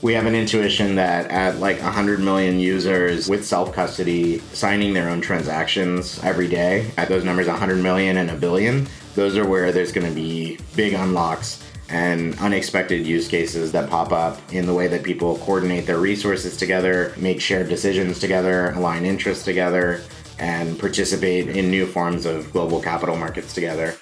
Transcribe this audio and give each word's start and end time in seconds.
We 0.00 0.14
have 0.14 0.26
an 0.26 0.36
intuition 0.36 0.94
that 0.94 1.28
at 1.30 1.58
like 1.58 1.82
100 1.82 2.20
million 2.20 2.60
users 2.60 3.28
with 3.28 3.44
self 3.44 3.72
custody 3.72 4.38
signing 4.52 4.94
their 4.94 5.08
own 5.08 5.20
transactions 5.20 6.22
every 6.22 6.46
day, 6.46 6.92
at 6.96 7.08
those 7.08 7.24
numbers 7.24 7.48
100 7.48 7.82
million 7.82 8.18
and 8.18 8.30
a 8.30 8.36
billion, 8.36 8.86
those 9.16 9.36
are 9.36 9.46
where 9.46 9.72
there's 9.72 9.90
going 9.90 10.06
to 10.06 10.14
be 10.14 10.58
big 10.76 10.92
unlocks 10.92 11.64
and 11.88 12.38
unexpected 12.38 13.06
use 13.06 13.26
cases 13.26 13.72
that 13.72 13.90
pop 13.90 14.12
up 14.12 14.38
in 14.52 14.66
the 14.66 14.74
way 14.74 14.86
that 14.86 15.02
people 15.02 15.38
coordinate 15.38 15.86
their 15.86 15.98
resources 15.98 16.56
together, 16.56 17.12
make 17.16 17.40
shared 17.40 17.68
decisions 17.68 18.20
together, 18.20 18.70
align 18.72 19.04
interests 19.04 19.44
together, 19.44 20.00
and 20.38 20.78
participate 20.78 21.48
in 21.48 21.70
new 21.70 21.86
forms 21.86 22.24
of 22.24 22.52
global 22.52 22.80
capital 22.80 23.16
markets 23.16 23.52
together. 23.52 23.96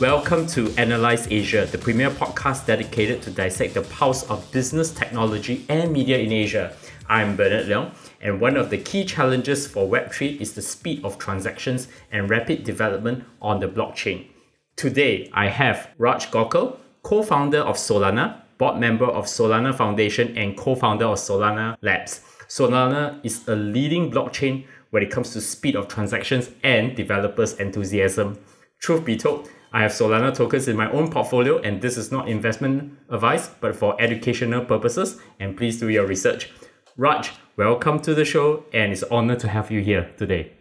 Welcome 0.00 0.48
to 0.48 0.74
Analyse 0.76 1.28
Asia, 1.30 1.68
the 1.70 1.78
premier 1.78 2.10
podcast 2.10 2.66
dedicated 2.66 3.22
to 3.22 3.30
dissect 3.30 3.74
the 3.74 3.82
pulse 3.82 4.28
of 4.28 4.50
business, 4.50 4.90
technology, 4.90 5.64
and 5.68 5.92
media 5.92 6.18
in 6.18 6.32
Asia. 6.32 6.74
I'm 7.08 7.36
Bernard 7.36 7.66
Leong, 7.66 7.94
and 8.20 8.40
one 8.40 8.56
of 8.56 8.70
the 8.70 8.78
key 8.78 9.04
challenges 9.04 9.68
for 9.68 9.88
Web3 9.88 10.40
is 10.40 10.54
the 10.54 10.62
speed 10.62 11.04
of 11.04 11.16
transactions 11.16 11.86
and 12.10 12.28
rapid 12.28 12.64
development 12.64 13.22
on 13.40 13.60
the 13.60 13.68
blockchain. 13.68 14.26
Today, 14.74 15.30
I 15.32 15.46
have 15.46 15.90
Raj 15.96 16.28
Gokal, 16.32 16.76
co 17.04 17.22
founder 17.22 17.60
of 17.60 17.76
Solana, 17.76 18.40
board 18.58 18.80
member 18.80 19.06
of 19.06 19.26
Solana 19.26 19.72
Foundation, 19.72 20.36
and 20.36 20.56
co 20.56 20.74
founder 20.74 21.04
of 21.04 21.18
Solana 21.18 21.76
Labs. 21.82 22.20
Solana 22.48 23.20
is 23.22 23.46
a 23.46 23.54
leading 23.54 24.10
blockchain 24.10 24.64
when 24.90 25.04
it 25.04 25.12
comes 25.12 25.32
to 25.34 25.40
speed 25.40 25.76
of 25.76 25.86
transactions 25.86 26.50
and 26.64 26.96
developers' 26.96 27.54
enthusiasm. 27.54 28.36
Truth 28.80 29.04
be 29.04 29.16
told, 29.16 29.48
I 29.74 29.82
have 29.82 29.90
Solana 29.90 30.32
tokens 30.32 30.68
in 30.68 30.76
my 30.76 30.88
own 30.92 31.10
portfolio, 31.10 31.58
and 31.58 31.82
this 31.82 31.98
is 31.98 32.12
not 32.12 32.28
investment 32.28 32.96
advice, 33.10 33.50
but 33.60 33.74
for 33.74 34.00
educational 34.00 34.64
purposes. 34.64 35.20
And 35.40 35.56
please 35.56 35.80
do 35.80 35.88
your 35.88 36.06
research. 36.06 36.52
Raj, 36.96 37.32
welcome 37.56 37.98
to 38.02 38.14
the 38.14 38.24
show, 38.24 38.66
and 38.72 38.92
it's 38.92 39.02
an 39.02 39.08
honor 39.10 39.34
to 39.34 39.48
have 39.48 39.72
you 39.72 39.80
here 39.80 40.08
today. 40.16 40.52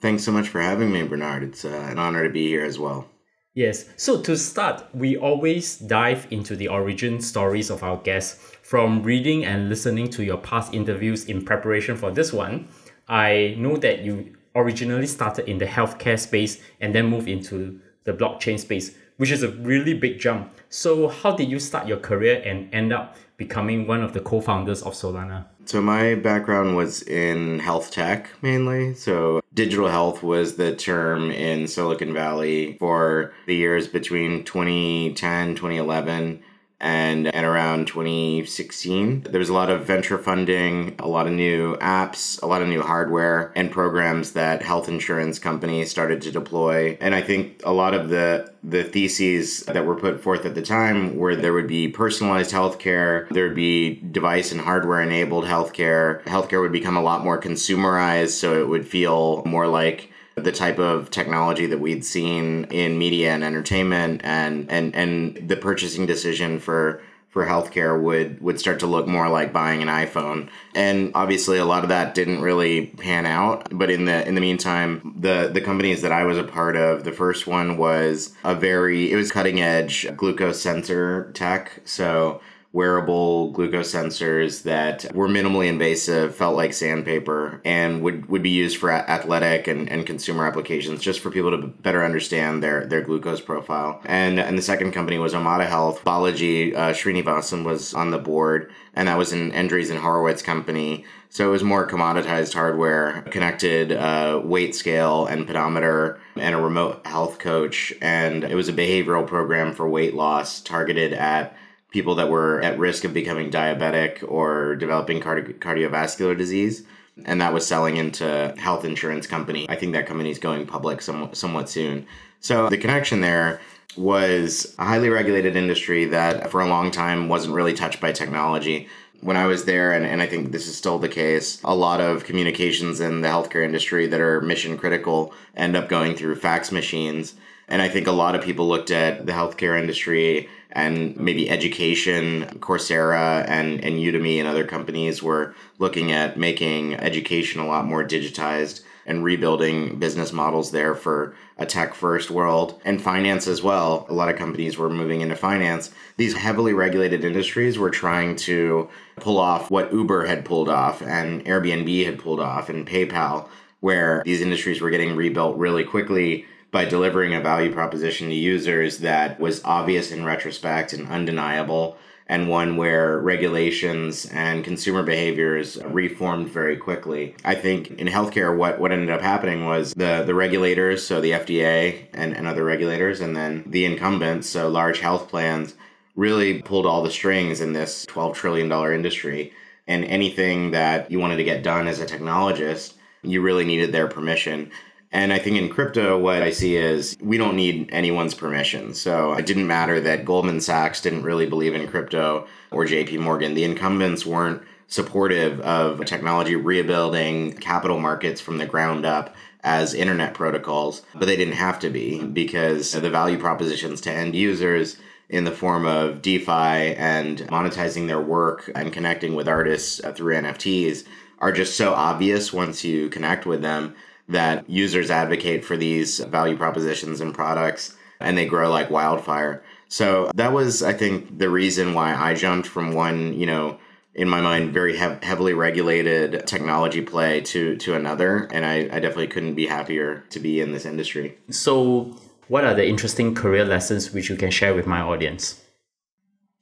Thanks 0.00 0.22
so 0.22 0.30
much 0.30 0.48
for 0.48 0.60
having 0.60 0.92
me, 0.92 1.02
Bernard. 1.02 1.42
It's 1.42 1.64
uh, 1.64 1.88
an 1.90 1.98
honor 1.98 2.22
to 2.22 2.32
be 2.32 2.46
here 2.46 2.64
as 2.64 2.78
well. 2.78 3.08
Yes. 3.52 3.86
So 3.96 4.22
to 4.22 4.36
start, 4.36 4.84
we 4.94 5.16
always 5.16 5.78
dive 5.78 6.28
into 6.30 6.54
the 6.54 6.68
origin 6.68 7.20
stories 7.20 7.68
of 7.68 7.82
our 7.82 7.96
guests. 7.96 8.54
From 8.62 9.02
reading 9.02 9.44
and 9.44 9.68
listening 9.68 10.08
to 10.10 10.22
your 10.22 10.38
past 10.38 10.72
interviews 10.72 11.24
in 11.24 11.44
preparation 11.44 11.96
for 11.96 12.12
this 12.12 12.32
one, 12.32 12.68
I 13.08 13.56
know 13.58 13.76
that 13.78 14.04
you 14.04 14.36
originally 14.54 15.08
started 15.08 15.50
in 15.50 15.58
the 15.58 15.66
healthcare 15.66 16.18
space 16.18 16.62
and 16.80 16.94
then 16.94 17.06
moved 17.06 17.28
into 17.28 17.80
the 18.06 18.12
blockchain 18.12 18.58
space, 18.58 18.96
which 19.18 19.30
is 19.30 19.42
a 19.42 19.50
really 19.50 19.92
big 19.92 20.18
jump. 20.18 20.50
So, 20.70 21.08
how 21.08 21.36
did 21.36 21.50
you 21.50 21.58
start 21.58 21.86
your 21.86 21.98
career 21.98 22.42
and 22.44 22.72
end 22.74 22.92
up 22.92 23.16
becoming 23.36 23.86
one 23.86 24.02
of 24.02 24.14
the 24.14 24.20
co 24.20 24.40
founders 24.40 24.82
of 24.82 24.94
Solana? 24.94 25.44
So, 25.66 25.82
my 25.82 26.14
background 26.14 26.76
was 26.76 27.02
in 27.02 27.58
health 27.58 27.90
tech 27.90 28.30
mainly. 28.40 28.94
So, 28.94 29.42
digital 29.52 29.88
health 29.88 30.22
was 30.22 30.56
the 30.56 30.74
term 30.74 31.30
in 31.30 31.66
Silicon 31.66 32.14
Valley 32.14 32.76
for 32.78 33.32
the 33.46 33.54
years 33.54 33.86
between 33.88 34.44
2010, 34.44 35.56
2011 35.56 36.42
and 36.78 37.34
and 37.34 37.46
around 37.46 37.86
2016 37.86 39.22
there 39.22 39.38
was 39.38 39.48
a 39.48 39.52
lot 39.54 39.70
of 39.70 39.86
venture 39.86 40.18
funding 40.18 40.94
a 40.98 41.08
lot 41.08 41.26
of 41.26 41.32
new 41.32 41.74
apps 41.76 42.42
a 42.42 42.46
lot 42.46 42.60
of 42.60 42.68
new 42.68 42.82
hardware 42.82 43.50
and 43.56 43.70
programs 43.70 44.32
that 44.32 44.62
health 44.62 44.86
insurance 44.86 45.38
companies 45.38 45.90
started 45.90 46.20
to 46.20 46.30
deploy. 46.30 46.96
And 47.00 47.14
i 47.14 47.22
think 47.22 47.62
a 47.64 47.72
lot 47.72 47.94
of 47.94 48.10
the 48.10 48.52
the 48.62 48.84
theses 48.84 49.60
that 49.62 49.86
were 49.86 49.94
put 49.94 50.22
forth 50.22 50.44
at 50.44 50.54
the 50.54 50.62
time 50.62 51.16
were 51.16 51.34
there 51.34 51.54
would 51.54 51.68
be 51.68 51.88
personalized 51.88 52.52
healthcare 52.52 53.26
there 53.30 53.46
would 53.46 53.56
be 53.56 53.94
device 53.94 54.52
and 54.52 54.60
hardware 54.60 55.00
enabled 55.00 55.44
healthcare 55.44 56.22
healthcare 56.24 56.60
would 56.60 56.72
become 56.72 56.96
a 56.96 57.02
lot 57.02 57.24
more 57.24 57.40
consumerized 57.40 58.30
so 58.30 58.60
it 58.60 58.68
would 58.68 58.86
feel 58.86 59.42
more 59.46 59.66
like 59.66 60.10
the 60.36 60.52
type 60.52 60.78
of 60.78 61.10
technology 61.10 61.66
that 61.66 61.78
we'd 61.78 62.04
seen 62.04 62.64
in 62.64 62.98
media 62.98 63.32
and 63.32 63.42
entertainment 63.42 64.20
and 64.22 64.70
and 64.70 64.94
and 64.94 65.48
the 65.48 65.56
purchasing 65.56 66.04
decision 66.06 66.60
for 66.60 67.00
for 67.30 67.44
healthcare 67.44 68.00
would 68.00 68.40
would 68.40 68.58
start 68.58 68.80
to 68.80 68.86
look 68.86 69.06
more 69.06 69.28
like 69.28 69.52
buying 69.52 69.82
an 69.82 69.88
iPhone. 69.88 70.48
And 70.74 71.10
obviously 71.14 71.58
a 71.58 71.64
lot 71.64 71.82
of 71.82 71.88
that 71.88 72.14
didn't 72.14 72.40
really 72.40 72.86
pan 72.86 73.26
out, 73.26 73.68
but 73.72 73.90
in 73.90 74.04
the 74.04 74.26
in 74.26 74.34
the 74.34 74.40
meantime, 74.40 75.14
the 75.18 75.50
the 75.52 75.60
companies 75.60 76.02
that 76.02 76.12
I 76.12 76.24
was 76.24 76.38
a 76.38 76.44
part 76.44 76.76
of, 76.76 77.04
the 77.04 77.12
first 77.12 77.46
one 77.46 77.76
was 77.76 78.34
a 78.44 78.54
very 78.54 79.12
it 79.12 79.16
was 79.16 79.32
cutting 79.32 79.60
edge 79.60 80.06
glucose 80.16 80.60
sensor 80.60 81.30
tech. 81.32 81.80
So 81.84 82.40
wearable 82.76 83.52
glucose 83.52 83.90
sensors 83.90 84.64
that 84.64 85.10
were 85.14 85.26
minimally 85.28 85.66
invasive, 85.66 86.36
felt 86.36 86.54
like 86.54 86.74
sandpaper, 86.74 87.58
and 87.64 88.02
would, 88.02 88.26
would 88.26 88.42
be 88.42 88.50
used 88.50 88.76
for 88.76 88.90
athletic 88.90 89.66
and, 89.66 89.88
and 89.88 90.04
consumer 90.04 90.46
applications 90.46 91.00
just 91.00 91.20
for 91.20 91.30
people 91.30 91.50
to 91.50 91.66
better 91.66 92.04
understand 92.04 92.62
their, 92.62 92.84
their 92.84 93.00
glucose 93.00 93.40
profile. 93.40 94.02
And, 94.04 94.38
and 94.38 94.58
the 94.58 94.62
second 94.62 94.92
company 94.92 95.16
was 95.16 95.32
Omada 95.32 95.66
Health. 95.66 96.04
Balaji 96.04 96.74
uh, 96.74 96.92
Srinivasan 96.92 97.64
was 97.64 97.94
on 97.94 98.10
the 98.10 98.18
board, 98.18 98.70
and 98.92 99.08
that 99.08 99.16
was 99.16 99.32
an 99.32 99.52
Andreessen 99.52 99.96
Horowitz 99.96 100.42
company. 100.42 101.06
So 101.30 101.48
it 101.48 101.52
was 101.52 101.64
more 101.64 101.88
commoditized 101.88 102.52
hardware, 102.52 103.22
connected 103.30 103.92
uh, 103.92 104.42
weight 104.44 104.74
scale 104.74 105.24
and 105.24 105.46
pedometer, 105.46 106.20
and 106.36 106.54
a 106.54 106.60
remote 106.60 107.06
health 107.06 107.38
coach. 107.38 107.94
And 108.02 108.44
it 108.44 108.54
was 108.54 108.68
a 108.68 108.74
behavioral 108.74 109.26
program 109.26 109.74
for 109.74 109.88
weight 109.88 110.12
loss 110.12 110.60
targeted 110.60 111.14
at 111.14 111.56
people 111.90 112.16
that 112.16 112.28
were 112.28 112.60
at 112.62 112.78
risk 112.78 113.04
of 113.04 113.14
becoming 113.14 113.50
diabetic 113.50 114.24
or 114.26 114.76
developing 114.76 115.20
cardi- 115.20 115.54
cardiovascular 115.54 116.36
disease 116.36 116.84
and 117.24 117.40
that 117.40 117.52
was 117.52 117.66
selling 117.66 117.96
into 117.96 118.54
health 118.58 118.84
insurance 118.84 119.26
company. 119.26 119.66
I 119.68 119.76
think 119.76 119.92
that 119.94 120.06
company 120.06 120.30
is 120.30 120.38
going 120.38 120.66
public 120.66 121.00
some, 121.00 121.34
somewhat 121.34 121.68
soon. 121.68 122.06
So 122.40 122.68
the 122.68 122.78
connection 122.78 123.20
there 123.20 123.60
was 123.96 124.74
a 124.78 124.84
highly 124.84 125.08
regulated 125.08 125.56
industry 125.56 126.04
that 126.06 126.50
for 126.50 126.60
a 126.60 126.68
long 126.68 126.90
time 126.90 127.28
wasn't 127.28 127.54
really 127.54 127.72
touched 127.72 128.00
by 128.00 128.12
technology. 128.12 128.88
When 129.22 129.38
I 129.38 129.46
was 129.46 129.64
there, 129.64 129.92
and, 129.92 130.04
and 130.04 130.20
I 130.20 130.26
think 130.26 130.52
this 130.52 130.68
is 130.68 130.76
still 130.76 130.98
the 130.98 131.08
case, 131.08 131.60
a 131.64 131.74
lot 131.74 132.02
of 132.02 132.24
communications 132.24 133.00
in 133.00 133.22
the 133.22 133.28
healthcare 133.28 133.64
industry 133.64 134.06
that 134.08 134.20
are 134.20 134.42
mission 134.42 134.76
critical 134.76 135.32
end 135.56 135.74
up 135.74 135.88
going 135.88 136.14
through 136.14 136.36
fax 136.36 136.70
machines. 136.70 137.34
And 137.66 137.80
I 137.80 137.88
think 137.88 138.06
a 138.06 138.12
lot 138.12 138.34
of 138.34 138.44
people 138.44 138.68
looked 138.68 138.90
at 138.90 139.24
the 139.24 139.32
healthcare 139.32 139.80
industry 139.80 140.50
and 140.76 141.16
maybe 141.16 141.48
education, 141.48 142.44
Coursera 142.60 143.48
and, 143.48 143.82
and 143.82 143.96
Udemy 143.96 144.38
and 144.38 144.46
other 144.46 144.66
companies 144.66 145.22
were 145.22 145.54
looking 145.78 146.12
at 146.12 146.36
making 146.36 146.94
education 146.96 147.62
a 147.62 147.66
lot 147.66 147.86
more 147.86 148.04
digitized 148.04 148.82
and 149.06 149.24
rebuilding 149.24 149.98
business 149.98 150.34
models 150.34 150.72
there 150.72 150.94
for 150.94 151.34
a 151.56 151.64
tech 151.64 151.94
first 151.94 152.30
world 152.30 152.78
and 152.84 153.00
finance 153.00 153.46
as 153.46 153.62
well. 153.62 154.04
A 154.10 154.12
lot 154.12 154.28
of 154.28 154.36
companies 154.36 154.76
were 154.76 154.90
moving 154.90 155.22
into 155.22 155.34
finance. 155.34 155.90
These 156.18 156.36
heavily 156.36 156.74
regulated 156.74 157.24
industries 157.24 157.78
were 157.78 157.88
trying 157.88 158.36
to 158.36 158.90
pull 159.16 159.38
off 159.38 159.70
what 159.70 159.94
Uber 159.94 160.26
had 160.26 160.44
pulled 160.44 160.68
off 160.68 161.00
and 161.00 161.42
Airbnb 161.46 162.04
had 162.04 162.18
pulled 162.18 162.40
off 162.40 162.68
and 162.68 162.86
PayPal, 162.86 163.48
where 163.80 164.22
these 164.26 164.42
industries 164.42 164.82
were 164.82 164.90
getting 164.90 165.16
rebuilt 165.16 165.56
really 165.56 165.84
quickly 165.84 166.44
by 166.76 166.84
delivering 166.84 167.32
a 167.32 167.40
value 167.40 167.72
proposition 167.72 168.28
to 168.28 168.34
users 168.34 168.98
that 168.98 169.40
was 169.40 169.64
obvious 169.64 170.12
in 170.12 170.26
retrospect 170.26 170.92
and 170.92 171.08
undeniable 171.08 171.96
and 172.26 172.50
one 172.50 172.76
where 172.76 173.18
regulations 173.18 174.26
and 174.26 174.62
consumer 174.62 175.02
behaviors 175.02 175.82
reformed 175.84 176.50
very 176.50 176.76
quickly. 176.76 177.34
I 177.46 177.54
think 177.54 177.92
in 177.92 178.06
healthcare, 178.08 178.54
what, 178.54 178.78
what 178.78 178.92
ended 178.92 179.08
up 179.08 179.22
happening 179.22 179.64
was 179.64 179.94
the, 179.94 180.22
the 180.26 180.34
regulators, 180.34 181.02
so 181.02 181.18
the 181.18 181.30
FDA 181.30 182.08
and, 182.12 182.36
and 182.36 182.46
other 182.46 182.62
regulators, 182.62 183.22
and 183.22 183.34
then 183.34 183.64
the 183.66 183.86
incumbents, 183.86 184.46
so 184.46 184.68
large 184.68 184.98
health 184.98 185.30
plans, 185.30 185.72
really 186.14 186.60
pulled 186.60 186.84
all 186.84 187.02
the 187.02 187.10
strings 187.10 187.62
in 187.62 187.72
this 187.72 188.04
$12 188.04 188.34
trillion 188.34 188.70
industry. 188.92 189.50
And 189.86 190.04
anything 190.04 190.72
that 190.72 191.10
you 191.10 191.20
wanted 191.20 191.36
to 191.36 191.44
get 191.44 191.62
done 191.62 191.88
as 191.88 192.00
a 192.00 192.06
technologist, 192.06 192.92
you 193.22 193.40
really 193.40 193.64
needed 193.64 193.92
their 193.92 194.08
permission. 194.08 194.70
And 195.12 195.32
I 195.32 195.38
think 195.38 195.56
in 195.56 195.68
crypto, 195.68 196.18
what 196.18 196.42
I 196.42 196.50
see 196.50 196.76
is 196.76 197.16
we 197.20 197.38
don't 197.38 197.56
need 197.56 197.88
anyone's 197.92 198.34
permission. 198.34 198.92
So 198.94 199.32
it 199.34 199.46
didn't 199.46 199.66
matter 199.66 200.00
that 200.00 200.24
Goldman 200.24 200.60
Sachs 200.60 201.00
didn't 201.00 201.22
really 201.22 201.46
believe 201.46 201.74
in 201.74 201.88
crypto 201.88 202.46
or 202.70 202.84
JP 202.84 203.20
Morgan. 203.20 203.54
The 203.54 203.64
incumbents 203.64 204.26
weren't 204.26 204.62
supportive 204.88 205.60
of 205.60 206.04
technology 206.04 206.56
rebuilding 206.56 207.52
capital 207.54 207.98
markets 207.98 208.40
from 208.40 208.58
the 208.58 208.66
ground 208.66 209.04
up 209.04 209.34
as 209.62 209.94
internet 209.94 210.32
protocols, 210.34 211.02
but 211.14 211.26
they 211.26 211.36
didn't 211.36 211.54
have 211.54 211.78
to 211.80 211.90
be 211.90 212.22
because 212.22 212.92
the 212.92 213.10
value 213.10 213.38
propositions 213.38 214.00
to 214.00 214.12
end 214.12 214.34
users 214.34 214.96
in 215.28 215.44
the 215.44 215.50
form 215.50 215.86
of 215.86 216.22
DeFi 216.22 216.94
and 216.94 217.38
monetizing 217.48 218.06
their 218.06 218.20
work 218.20 218.70
and 218.76 218.92
connecting 218.92 219.34
with 219.34 219.48
artists 219.48 220.00
through 220.14 220.34
NFTs 220.34 221.04
are 221.40 221.50
just 221.50 221.76
so 221.76 221.94
obvious 221.94 222.52
once 222.52 222.84
you 222.84 223.08
connect 223.08 223.44
with 223.44 223.60
them 223.60 223.94
that 224.28 224.68
users 224.68 225.10
advocate 225.10 225.64
for 225.64 225.76
these 225.76 226.20
value 226.20 226.56
propositions 226.56 227.20
and 227.20 227.34
products 227.34 227.96
and 228.20 228.36
they 228.36 228.46
grow 228.46 228.70
like 228.70 228.90
wildfire. 228.90 229.62
So 229.88 230.30
that 230.34 230.52
was, 230.52 230.82
I 230.82 230.92
think, 230.92 231.38
the 231.38 231.48
reason 231.48 231.94
why 231.94 232.14
I 232.14 232.34
jumped 232.34 232.66
from 232.66 232.92
one, 232.92 233.34
you 233.34 233.46
know, 233.46 233.78
in 234.14 234.28
my 234.28 234.40
mind, 234.40 234.72
very 234.72 234.96
hev- 234.96 235.22
heavily 235.22 235.52
regulated 235.52 236.46
technology 236.46 237.02
play 237.02 237.42
to 237.42 237.76
to 237.76 237.94
another, 237.94 238.48
and 238.50 238.64
I, 238.64 238.76
I 238.90 238.98
definitely 238.98 239.26
couldn't 239.26 239.54
be 239.54 239.66
happier 239.66 240.24
to 240.30 240.40
be 240.40 240.60
in 240.60 240.72
this 240.72 240.86
industry. 240.86 241.36
So, 241.50 242.16
what 242.48 242.64
are 242.64 242.72
the 242.74 242.88
interesting 242.88 243.34
career 243.34 243.66
lessons 243.66 244.12
which 244.12 244.30
you 244.30 244.36
can 244.36 244.50
share 244.50 244.74
with 244.74 244.86
my 244.86 245.00
audience? 245.02 245.60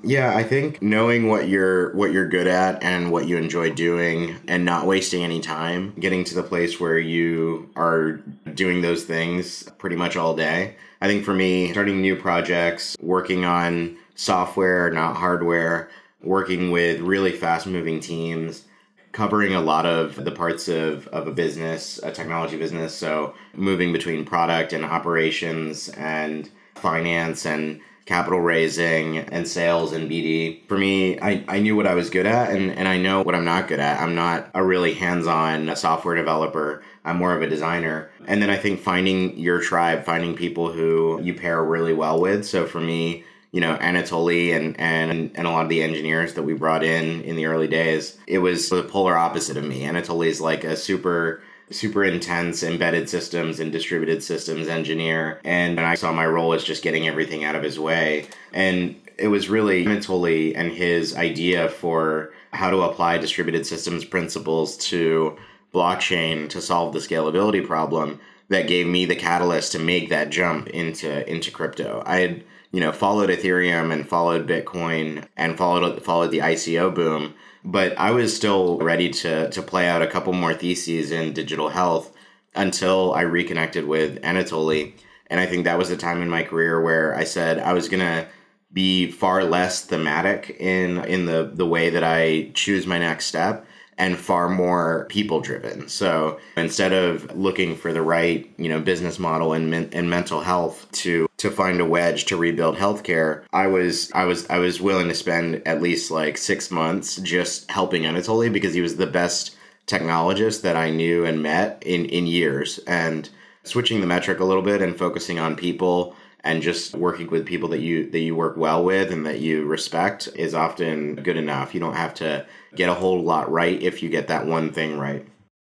Yeah, 0.06 0.36
I 0.36 0.42
think 0.42 0.82
knowing 0.82 1.28
what 1.28 1.48
you're 1.48 1.94
what 1.94 2.12
you're 2.12 2.28
good 2.28 2.46
at 2.46 2.82
and 2.82 3.10
what 3.10 3.26
you 3.26 3.38
enjoy 3.38 3.70
doing 3.70 4.36
and 4.46 4.62
not 4.62 4.86
wasting 4.86 5.24
any 5.24 5.40
time, 5.40 5.94
getting 5.98 6.24
to 6.24 6.34
the 6.34 6.42
place 6.42 6.78
where 6.78 6.98
you 6.98 7.70
are 7.74 8.20
doing 8.52 8.82
those 8.82 9.04
things 9.04 9.62
pretty 9.78 9.96
much 9.96 10.14
all 10.16 10.36
day. 10.36 10.76
I 11.00 11.08
think 11.08 11.24
for 11.24 11.32
me, 11.32 11.72
starting 11.72 12.02
new 12.02 12.16
projects, 12.16 12.96
working 13.00 13.46
on 13.46 13.96
software, 14.14 14.90
not 14.90 15.16
hardware, 15.16 15.88
working 16.22 16.70
with 16.70 17.00
really 17.00 17.32
fast 17.32 17.66
moving 17.66 18.00
teams, 18.00 18.64
covering 19.12 19.54
a 19.54 19.60
lot 19.60 19.86
of 19.86 20.22
the 20.22 20.32
parts 20.32 20.68
of, 20.68 21.06
of 21.08 21.26
a 21.26 21.32
business, 21.32 21.98
a 22.02 22.12
technology 22.12 22.58
business. 22.58 22.94
So 22.94 23.34
moving 23.54 23.92
between 23.92 24.26
product 24.26 24.74
and 24.74 24.84
operations 24.84 25.88
and 25.90 26.50
finance 26.74 27.46
and 27.46 27.80
capital 28.06 28.40
raising 28.40 29.18
and 29.18 29.48
sales 29.48 29.92
and 29.92 30.10
BD. 30.10 30.66
For 30.68 30.76
me, 30.76 31.18
I, 31.20 31.44
I 31.48 31.60
knew 31.60 31.74
what 31.74 31.86
I 31.86 31.94
was 31.94 32.10
good 32.10 32.26
at 32.26 32.50
and, 32.50 32.70
and 32.70 32.86
I 32.86 32.98
know 32.98 33.22
what 33.22 33.34
I'm 33.34 33.44
not 33.44 33.68
good 33.68 33.80
at. 33.80 34.00
I'm 34.00 34.14
not 34.14 34.50
a 34.54 34.62
really 34.62 34.94
hands 34.94 35.26
on 35.26 35.74
software 35.76 36.14
developer. 36.14 36.82
I'm 37.04 37.16
more 37.16 37.34
of 37.34 37.42
a 37.42 37.48
designer. 37.48 38.10
And 38.26 38.42
then 38.42 38.50
I 38.50 38.56
think 38.56 38.80
finding 38.80 39.38
your 39.38 39.60
tribe, 39.60 40.04
finding 40.04 40.34
people 40.34 40.72
who 40.72 41.20
you 41.22 41.34
pair 41.34 41.62
really 41.62 41.94
well 41.94 42.20
with. 42.20 42.44
So 42.44 42.66
for 42.66 42.80
me, 42.80 43.24
you 43.52 43.60
know 43.60 43.76
Anatoly 43.76 44.52
and 44.52 44.78
and 44.80 45.30
and 45.36 45.46
a 45.46 45.50
lot 45.50 45.62
of 45.62 45.68
the 45.68 45.80
engineers 45.80 46.34
that 46.34 46.42
we 46.42 46.54
brought 46.54 46.82
in 46.82 47.22
in 47.22 47.36
the 47.36 47.46
early 47.46 47.68
days. 47.68 48.18
It 48.26 48.38
was 48.38 48.68
the 48.68 48.82
polar 48.82 49.16
opposite 49.16 49.56
of 49.56 49.62
me. 49.62 49.82
Anatoly 49.82 50.26
is 50.26 50.40
like 50.40 50.64
a 50.64 50.76
super 50.76 51.40
super 51.70 52.04
intense 52.04 52.62
embedded 52.62 53.08
systems 53.08 53.60
and 53.60 53.72
distributed 53.72 54.22
systems 54.22 54.68
engineer 54.68 55.40
and 55.44 55.80
I 55.80 55.94
saw 55.94 56.12
my 56.12 56.26
role 56.26 56.52
as 56.52 56.64
just 56.64 56.82
getting 56.82 57.08
everything 57.08 57.44
out 57.44 57.56
of 57.56 57.62
his 57.62 57.78
way 57.78 58.26
and 58.52 58.96
it 59.16 59.28
was 59.28 59.48
really 59.48 59.84
Anatoly 59.84 60.52
and 60.56 60.72
his 60.72 61.14
idea 61.16 61.68
for 61.68 62.32
how 62.52 62.70
to 62.70 62.82
apply 62.82 63.18
distributed 63.18 63.66
systems 63.66 64.04
principles 64.04 64.76
to 64.76 65.36
blockchain 65.72 66.48
to 66.50 66.60
solve 66.60 66.92
the 66.92 66.98
scalability 66.98 67.66
problem 67.66 68.20
that 68.48 68.68
gave 68.68 68.86
me 68.86 69.04
the 69.04 69.16
catalyst 69.16 69.72
to 69.72 69.78
make 69.78 70.08
that 70.10 70.30
jump 70.30 70.68
into 70.68 71.28
into 71.28 71.50
crypto. 71.50 72.02
I 72.06 72.18
had 72.18 72.44
you 72.74 72.80
know, 72.80 72.90
followed 72.90 73.30
Ethereum 73.30 73.92
and 73.92 74.08
followed 74.08 74.48
Bitcoin 74.48 75.28
and 75.36 75.56
followed 75.56 76.02
followed 76.02 76.32
the 76.32 76.40
ICO 76.40 76.92
boom. 76.92 77.34
But 77.64 77.98
I 77.98 78.10
was 78.10 78.36
still 78.36 78.78
ready 78.78 79.08
to 79.10 79.50
to 79.50 79.62
play 79.62 79.88
out 79.88 80.02
a 80.02 80.06
couple 80.06 80.32
more 80.32 80.54
theses 80.54 81.10
in 81.10 81.32
digital 81.32 81.70
health 81.70 82.14
until 82.54 83.12
I 83.14 83.22
reconnected 83.22 83.86
with 83.86 84.20
Anatoly. 84.22 84.94
And 85.28 85.40
I 85.40 85.46
think 85.46 85.64
that 85.64 85.78
was 85.78 85.90
a 85.90 85.96
time 85.96 86.20
in 86.22 86.28
my 86.28 86.42
career 86.42 86.80
where 86.80 87.14
I 87.14 87.24
said 87.24 87.58
I 87.58 87.72
was 87.72 87.88
gonna 87.88 88.26
be 88.72 89.10
far 89.10 89.44
less 89.44 89.84
thematic 89.84 90.56
in 90.60 91.04
in 91.04 91.26
the 91.26 91.50
the 91.52 91.66
way 91.66 91.90
that 91.90 92.04
I 92.04 92.50
choose 92.54 92.86
my 92.86 92.98
next 92.98 93.26
step 93.26 93.66
and 93.98 94.18
far 94.18 94.48
more 94.48 95.06
people 95.08 95.40
driven. 95.40 95.88
So 95.88 96.40
instead 96.56 96.92
of 96.92 97.34
looking 97.36 97.76
for 97.76 97.92
the 97.92 98.02
right, 98.02 98.50
you 98.56 98.68
know, 98.68 98.80
business 98.80 99.18
model 99.18 99.52
and 99.52 99.72
and 99.72 100.10
mental 100.10 100.40
health 100.40 100.86
to 100.92 101.28
to 101.38 101.50
find 101.50 101.80
a 101.80 101.84
wedge 101.84 102.24
to 102.26 102.36
rebuild 102.36 102.76
healthcare, 102.76 103.42
I 103.52 103.66
was 103.66 104.10
I 104.12 104.24
was 104.24 104.48
I 104.50 104.58
was 104.58 104.80
willing 104.80 105.08
to 105.08 105.14
spend 105.14 105.62
at 105.66 105.82
least 105.82 106.10
like 106.10 106.38
6 106.38 106.70
months 106.70 107.16
just 107.16 107.70
helping 107.70 108.02
Anatoly 108.02 108.52
because 108.52 108.74
he 108.74 108.80
was 108.80 108.96
the 108.96 109.06
best 109.06 109.56
technologist 109.86 110.62
that 110.62 110.76
I 110.76 110.90
knew 110.90 111.24
and 111.24 111.42
met 111.42 111.82
in 111.84 112.06
in 112.06 112.26
years 112.26 112.78
and 112.86 113.28
switching 113.64 114.00
the 114.00 114.06
metric 114.06 114.40
a 114.40 114.44
little 114.44 114.62
bit 114.62 114.82
and 114.82 114.96
focusing 114.96 115.38
on 115.38 115.56
people 115.56 116.16
and 116.44 116.62
just 116.62 116.94
working 116.94 117.28
with 117.28 117.46
people 117.46 117.70
that 117.70 117.80
you 117.80 118.08
that 118.10 118.20
you 118.20 118.36
work 118.36 118.56
well 118.56 118.84
with 118.84 119.10
and 119.10 119.26
that 119.26 119.40
you 119.40 119.64
respect 119.64 120.28
is 120.36 120.54
often 120.54 121.16
good 121.16 121.36
enough. 121.36 121.74
You 121.74 121.80
don't 121.80 121.96
have 121.96 122.14
to 122.14 122.46
get 122.76 122.88
a 122.90 122.94
whole 122.94 123.22
lot 123.22 123.50
right 123.50 123.82
if 123.82 124.02
you 124.02 124.10
get 124.10 124.28
that 124.28 124.46
one 124.46 124.70
thing 124.70 124.98
right. 124.98 125.26